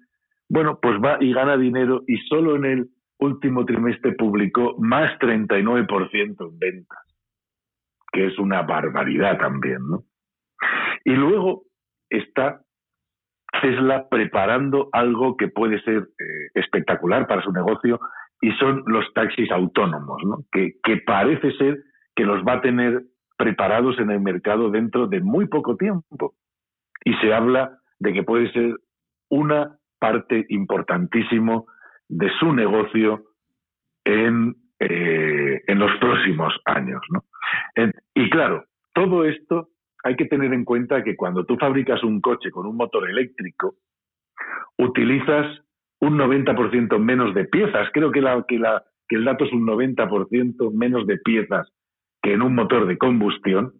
bueno, 0.49 0.79
pues 0.81 0.95
va 1.03 1.17
y 1.19 1.33
gana 1.33 1.57
dinero 1.57 2.03
y 2.07 2.17
solo 2.27 2.55
en 2.55 2.65
el 2.65 2.89
último 3.19 3.65
trimestre 3.65 4.13
publicó 4.13 4.75
más 4.79 5.17
39% 5.19 6.49
en 6.49 6.59
ventas, 6.59 6.99
que 8.11 8.27
es 8.27 8.37
una 8.39 8.61
barbaridad 8.63 9.37
también, 9.37 9.79
¿no? 9.87 10.03
Y 11.03 11.11
luego 11.11 11.63
está 12.09 12.61
Tesla 13.61 14.07
preparando 14.09 14.89
algo 14.91 15.37
que 15.37 15.47
puede 15.47 15.81
ser 15.81 16.09
eh, 16.19 16.49
espectacular 16.53 17.27
para 17.27 17.41
su 17.41 17.51
negocio 17.51 17.99
y 18.41 18.51
son 18.53 18.83
los 18.85 19.05
taxis 19.13 19.51
autónomos, 19.51 20.21
¿no? 20.23 20.37
que, 20.51 20.73
que 20.83 20.97
parece 20.97 21.51
ser 21.53 21.79
que 22.15 22.23
los 22.23 22.43
va 22.43 22.53
a 22.53 22.61
tener 22.61 23.03
preparados 23.37 23.97
en 23.99 24.11
el 24.11 24.19
mercado 24.19 24.69
dentro 24.69 25.07
de 25.07 25.21
muy 25.21 25.47
poco 25.47 25.75
tiempo. 25.75 26.35
Y 27.03 27.13
se 27.15 27.33
habla 27.33 27.79
de 27.99 28.13
que 28.13 28.23
puede 28.23 28.51
ser 28.51 28.75
una 29.29 29.77
parte 29.99 30.45
importantísimo 30.49 31.67
de 32.09 32.29
su 32.39 32.53
negocio 32.53 33.25
en, 34.05 34.55
eh, 34.79 35.61
en 35.67 35.79
los 35.79 35.91
próximos 35.99 36.53
años. 36.65 37.01
¿no? 37.09 37.23
y 38.13 38.29
claro, 38.29 38.65
todo 38.93 39.25
esto 39.25 39.69
hay 40.03 40.15
que 40.15 40.25
tener 40.25 40.53
en 40.53 40.65
cuenta 40.65 41.03
que 41.03 41.15
cuando 41.15 41.45
tú 41.45 41.57
fabricas 41.57 42.03
un 42.03 42.21
coche 42.21 42.51
con 42.51 42.65
un 42.65 42.75
motor 42.75 43.09
eléctrico, 43.09 43.75
utilizas 44.77 45.61
un 45.99 46.17
90% 46.17 46.99
menos 46.99 47.33
de 47.33 47.45
piezas. 47.45 47.89
Creo 47.93 48.11
que, 48.11 48.21
la, 48.21 48.43
que, 48.47 48.59
la, 48.59 48.83
que 49.07 49.15
el 49.15 49.25
dato 49.25 49.45
es 49.45 49.53
un 49.53 49.65
90% 49.65 50.73
menos 50.73 51.07
de 51.07 51.17
piezas 51.17 51.67
que 52.21 52.33
en 52.33 52.41
un 52.41 52.55
motor 52.55 52.87
de 52.87 52.97
combustión. 52.97 53.73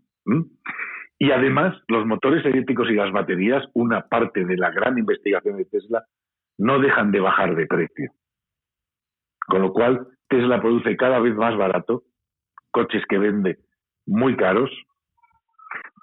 Y 1.20 1.32
además, 1.32 1.76
los 1.88 2.06
motores 2.06 2.46
eléctricos 2.46 2.90
y 2.90 2.94
las 2.94 3.12
baterías, 3.12 3.64
una 3.74 4.02
parte 4.02 4.46
de 4.46 4.58
la 4.58 4.72
gran 4.72 4.98
investigación 4.98 5.58
de 5.58 5.66
Tesla, 5.66 6.06
no 6.58 6.80
dejan 6.80 7.12
de 7.12 7.20
bajar 7.20 7.56
de 7.56 7.68
precio. 7.68 8.12
Con 9.48 9.62
lo 9.62 9.72
cual, 9.72 10.08
Tesla 10.28 10.60
produce 10.60 10.98
cada 10.98 11.20
vez 11.20 11.36
más 11.36 11.56
barato 11.56 12.04
coches 12.72 13.04
que 13.08 13.18
vende 13.18 13.58
muy 14.06 14.36
caros, 14.36 14.70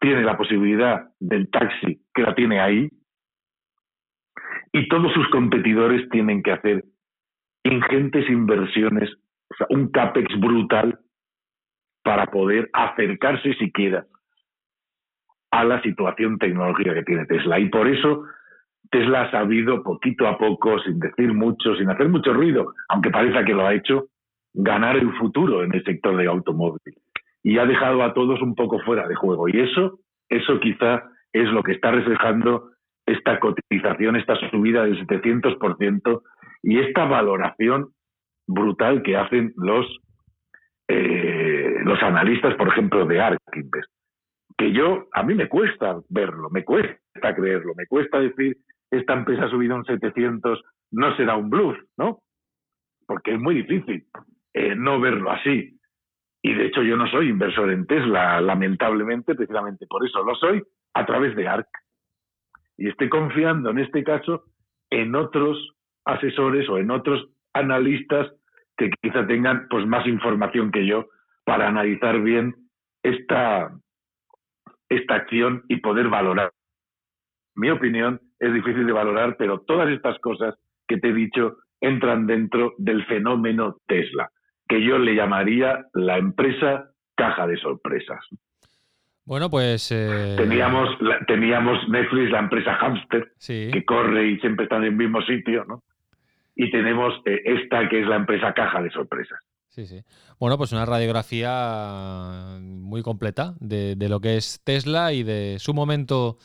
tiene 0.01 0.23
la 0.23 0.37
posibilidad 0.37 1.09
del 1.21 1.51
taxi 1.51 2.03
que 2.15 2.23
la 2.23 2.35
tiene 2.35 2.61
ahí, 2.61 2.89
y 4.73 4.89
todos 4.89 5.13
sus 5.13 5.29
competidores 5.29 6.09
tienen 6.11 6.43
que 6.43 6.53
hacer 6.53 6.85
ingentes 7.63 8.29
inversiones, 8.29 9.09
o 9.51 9.55
sea, 9.57 9.67
un 9.71 9.91
CAPEX 9.91 10.39
brutal 10.41 10.99
para 12.03 12.27
poder 12.27 12.69
acercarse 12.73 13.55
siquiera 13.55 14.05
a 15.53 15.65
la 15.65 15.81
situación 15.83 16.39
tecnológica 16.39 16.93
que 16.93 17.05
tiene 17.05 17.27
Tesla. 17.27 17.61
Y 17.61 17.69
por 17.69 17.87
eso 17.87 18.25
Tesla 18.95 19.23
ha 19.23 19.31
sabido 19.33 19.83
poquito 19.83 20.29
a 20.29 20.39
poco, 20.39 20.79
sin 20.79 21.01
decir 21.01 21.35
mucho, 21.35 21.75
sin 21.75 21.91
hacer 21.91 22.09
mucho 22.09 22.33
ruido, 22.33 22.75
aunque 22.89 23.11
parezca 23.11 23.45
que 23.45 23.53
lo 23.53 23.67
ha 23.67 23.75
hecho, 23.75 24.07
ganar 24.53 24.97
el 24.97 25.13
futuro 25.15 25.65
en 25.65 25.75
el 25.75 25.83
sector 25.83 26.17
de 26.17 26.29
automóvil. 26.29 26.95
Y 27.43 27.59
ha 27.59 27.67
dejado 27.67 28.05
a 28.05 28.15
todos 28.15 28.41
un 28.41 28.55
poco 28.55 28.79
fuera 28.83 29.09
de 29.09 29.17
juego. 29.17 29.49
Y 29.49 29.59
eso, 29.59 29.99
eso 30.29 30.61
quizá 30.61 31.11
es 31.33 31.49
lo 31.49 31.65
que 31.65 31.73
está 31.73 31.91
reflejando 31.91 32.71
esta 33.05 33.41
cotización, 33.41 34.15
esta 34.15 34.37
subida 34.49 34.85
del 34.85 35.05
700% 35.05 36.23
y 36.63 36.79
esta 36.79 37.05
valoración 37.05 37.89
brutal 38.47 39.03
que 39.03 39.17
hacen 39.17 39.55
los, 39.57 39.87
eh, 40.87 41.79
los 41.83 42.01
analistas, 42.01 42.55
por 42.55 42.69
ejemplo, 42.69 43.07
de 43.07 43.21
ARK 43.21 43.41
Que 44.57 44.73
yo, 44.73 45.09
a 45.13 45.25
mí 45.25 45.35
me 45.35 45.49
cuesta 45.49 45.99
verlo, 46.09 46.49
me 46.51 46.63
cuesta 46.63 47.35
creerlo, 47.35 47.75
me 47.77 47.87
cuesta 47.87 48.21
decir, 48.21 48.57
esta 48.99 49.15
empresa 49.15 49.45
ha 49.45 49.51
subido 49.51 49.77
un 49.77 49.85
700, 49.85 50.63
no 50.93 51.17
será 51.17 51.37
un 51.37 51.51
bluff, 51.51 51.77
¿no? 51.97 52.21
Porque 53.07 53.35
es 53.35 53.41
muy 53.41 53.57
difícil 53.57 54.07
eh, 54.55 54.75
no 54.77 55.01
verlo 55.01 55.31
así. 55.31 55.79
Y 56.43 56.55
de 56.55 56.67
hecho 56.67 56.83
yo 56.83 56.97
no 56.97 57.07
soy 57.09 57.29
inversor 57.29 57.71
en 57.71 57.87
Tesla, 57.87 58.41
lamentablemente, 58.41 59.35
precisamente 59.35 59.87
por 59.89 60.07
eso 60.07 60.23
lo 60.23 60.35
soy, 60.37 60.63
a 60.95 61.05
través 61.05 61.35
de 61.35 61.49
ARC. 61.49 61.69
Y 62.77 62.89
estoy 62.89 63.09
confiando 63.09 63.71
en 63.71 63.79
este 63.79 64.05
caso 64.05 64.45
en 64.91 65.15
otros 65.15 65.75
asesores 66.05 66.69
o 66.69 66.79
en 66.79 66.91
otros 66.91 67.29
analistas 67.53 68.31
que 68.77 68.91
quizá 69.03 69.27
tengan 69.27 69.67
pues 69.69 69.87
más 69.87 70.07
información 70.07 70.71
que 70.71 70.87
yo 70.87 71.07
para 71.45 71.69
analizar 71.69 72.21
bien 72.21 72.55
esta, 73.03 73.73
esta 74.89 75.15
acción 75.15 75.65
y 75.69 75.77
poder 75.77 76.09
valorar. 76.09 76.53
Mi 77.57 77.71
opinión 77.71 78.21
es 78.45 78.53
difícil 78.53 78.87
de 78.87 78.93
valorar, 78.93 79.37
pero 79.39 79.61
todas 79.61 79.89
estas 79.91 80.19
cosas 80.19 80.55
que 80.87 80.99
te 80.99 81.09
he 81.09 81.13
dicho 81.13 81.57
entran 81.81 82.27
dentro 82.27 82.75
del 82.79 83.05
fenómeno 83.07 83.77
Tesla, 83.87 84.31
que 84.69 84.85
yo 84.85 84.99
le 84.99 85.15
llamaría 85.15 85.87
la 85.95 86.19
empresa 86.19 86.91
caja 87.15 87.47
de 87.47 87.57
sorpresas. 87.59 88.21
Bueno, 89.25 89.49
pues. 89.49 89.91
Eh, 89.91 90.35
teníamos, 90.37 90.91
teníamos 91.27 91.89
Netflix, 91.89 92.31
la 92.31 92.41
empresa 92.41 92.75
Hamster, 92.75 93.33
que 93.47 93.85
corre 93.87 94.29
y 94.29 94.39
siempre 94.41 94.65
está 94.65 94.77
en 94.77 94.85
el 94.85 94.97
mismo 94.97 95.23
sitio, 95.23 95.65
¿no? 95.65 95.83
Y 96.55 96.71
tenemos 96.71 97.15
eh, 97.25 97.41
esta 97.45 97.89
que 97.89 98.01
es 98.01 98.07
la 98.07 98.17
empresa 98.17 98.53
caja 98.53 98.83
de 98.83 98.91
sorpresas. 98.91 99.39
Sí, 99.69 99.87
sí. 99.87 100.03
Bueno, 100.39 100.57
pues 100.57 100.73
una 100.73 100.87
radiografía 100.87 102.59
muy 102.61 103.03
completa 103.03 103.55
de, 103.59 103.97
de, 103.97 104.09
lo 104.09 104.21
que 104.21 104.37
es 104.37 104.61
Tesla 104.63 105.13
y 105.13 105.25
de 105.25 105.57
su 105.59 105.75
momento 105.75 106.37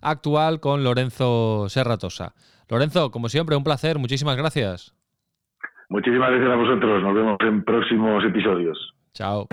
actual 0.00 0.60
con 0.60 0.84
Lorenzo 0.84 1.68
Serratosa. 1.68 2.34
Lorenzo, 2.68 3.10
como 3.10 3.28
siempre, 3.28 3.56
un 3.56 3.64
placer. 3.64 3.98
Muchísimas 3.98 4.36
gracias. 4.36 4.94
Muchísimas 5.88 6.30
gracias 6.30 6.50
a 6.50 6.56
vosotros. 6.56 7.02
Nos 7.02 7.14
vemos 7.14 7.36
en 7.40 7.64
próximos 7.64 8.24
episodios. 8.24 8.94
Chao. 9.14 9.48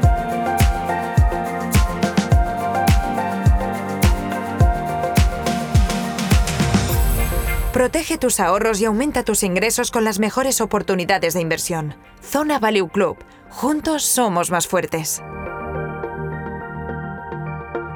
Protege 7.76 8.18
tus 8.18 8.40
ahorros 8.40 8.80
y 8.80 8.86
aumenta 8.86 9.24
tus 9.24 9.44
ingresos 9.44 9.92
con 9.92 10.06
las 10.06 10.18
mejores 10.18 10.62
oportunidades 10.62 11.34
de 11.34 11.42
inversión. 11.42 11.96
Zona 12.22 12.58
Value 12.58 12.88
Club. 12.88 13.18
Juntos 13.50 14.04
somos 14.04 14.50
más 14.50 14.66
fuertes. 14.66 15.22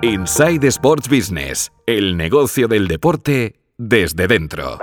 Inside 0.02 0.66
Sports 0.70 1.10
Business. 1.10 1.74
El 1.86 2.16
negocio 2.16 2.70
del 2.70 2.88
deporte 2.88 3.60
desde 3.78 4.28
dentro. 4.28 4.78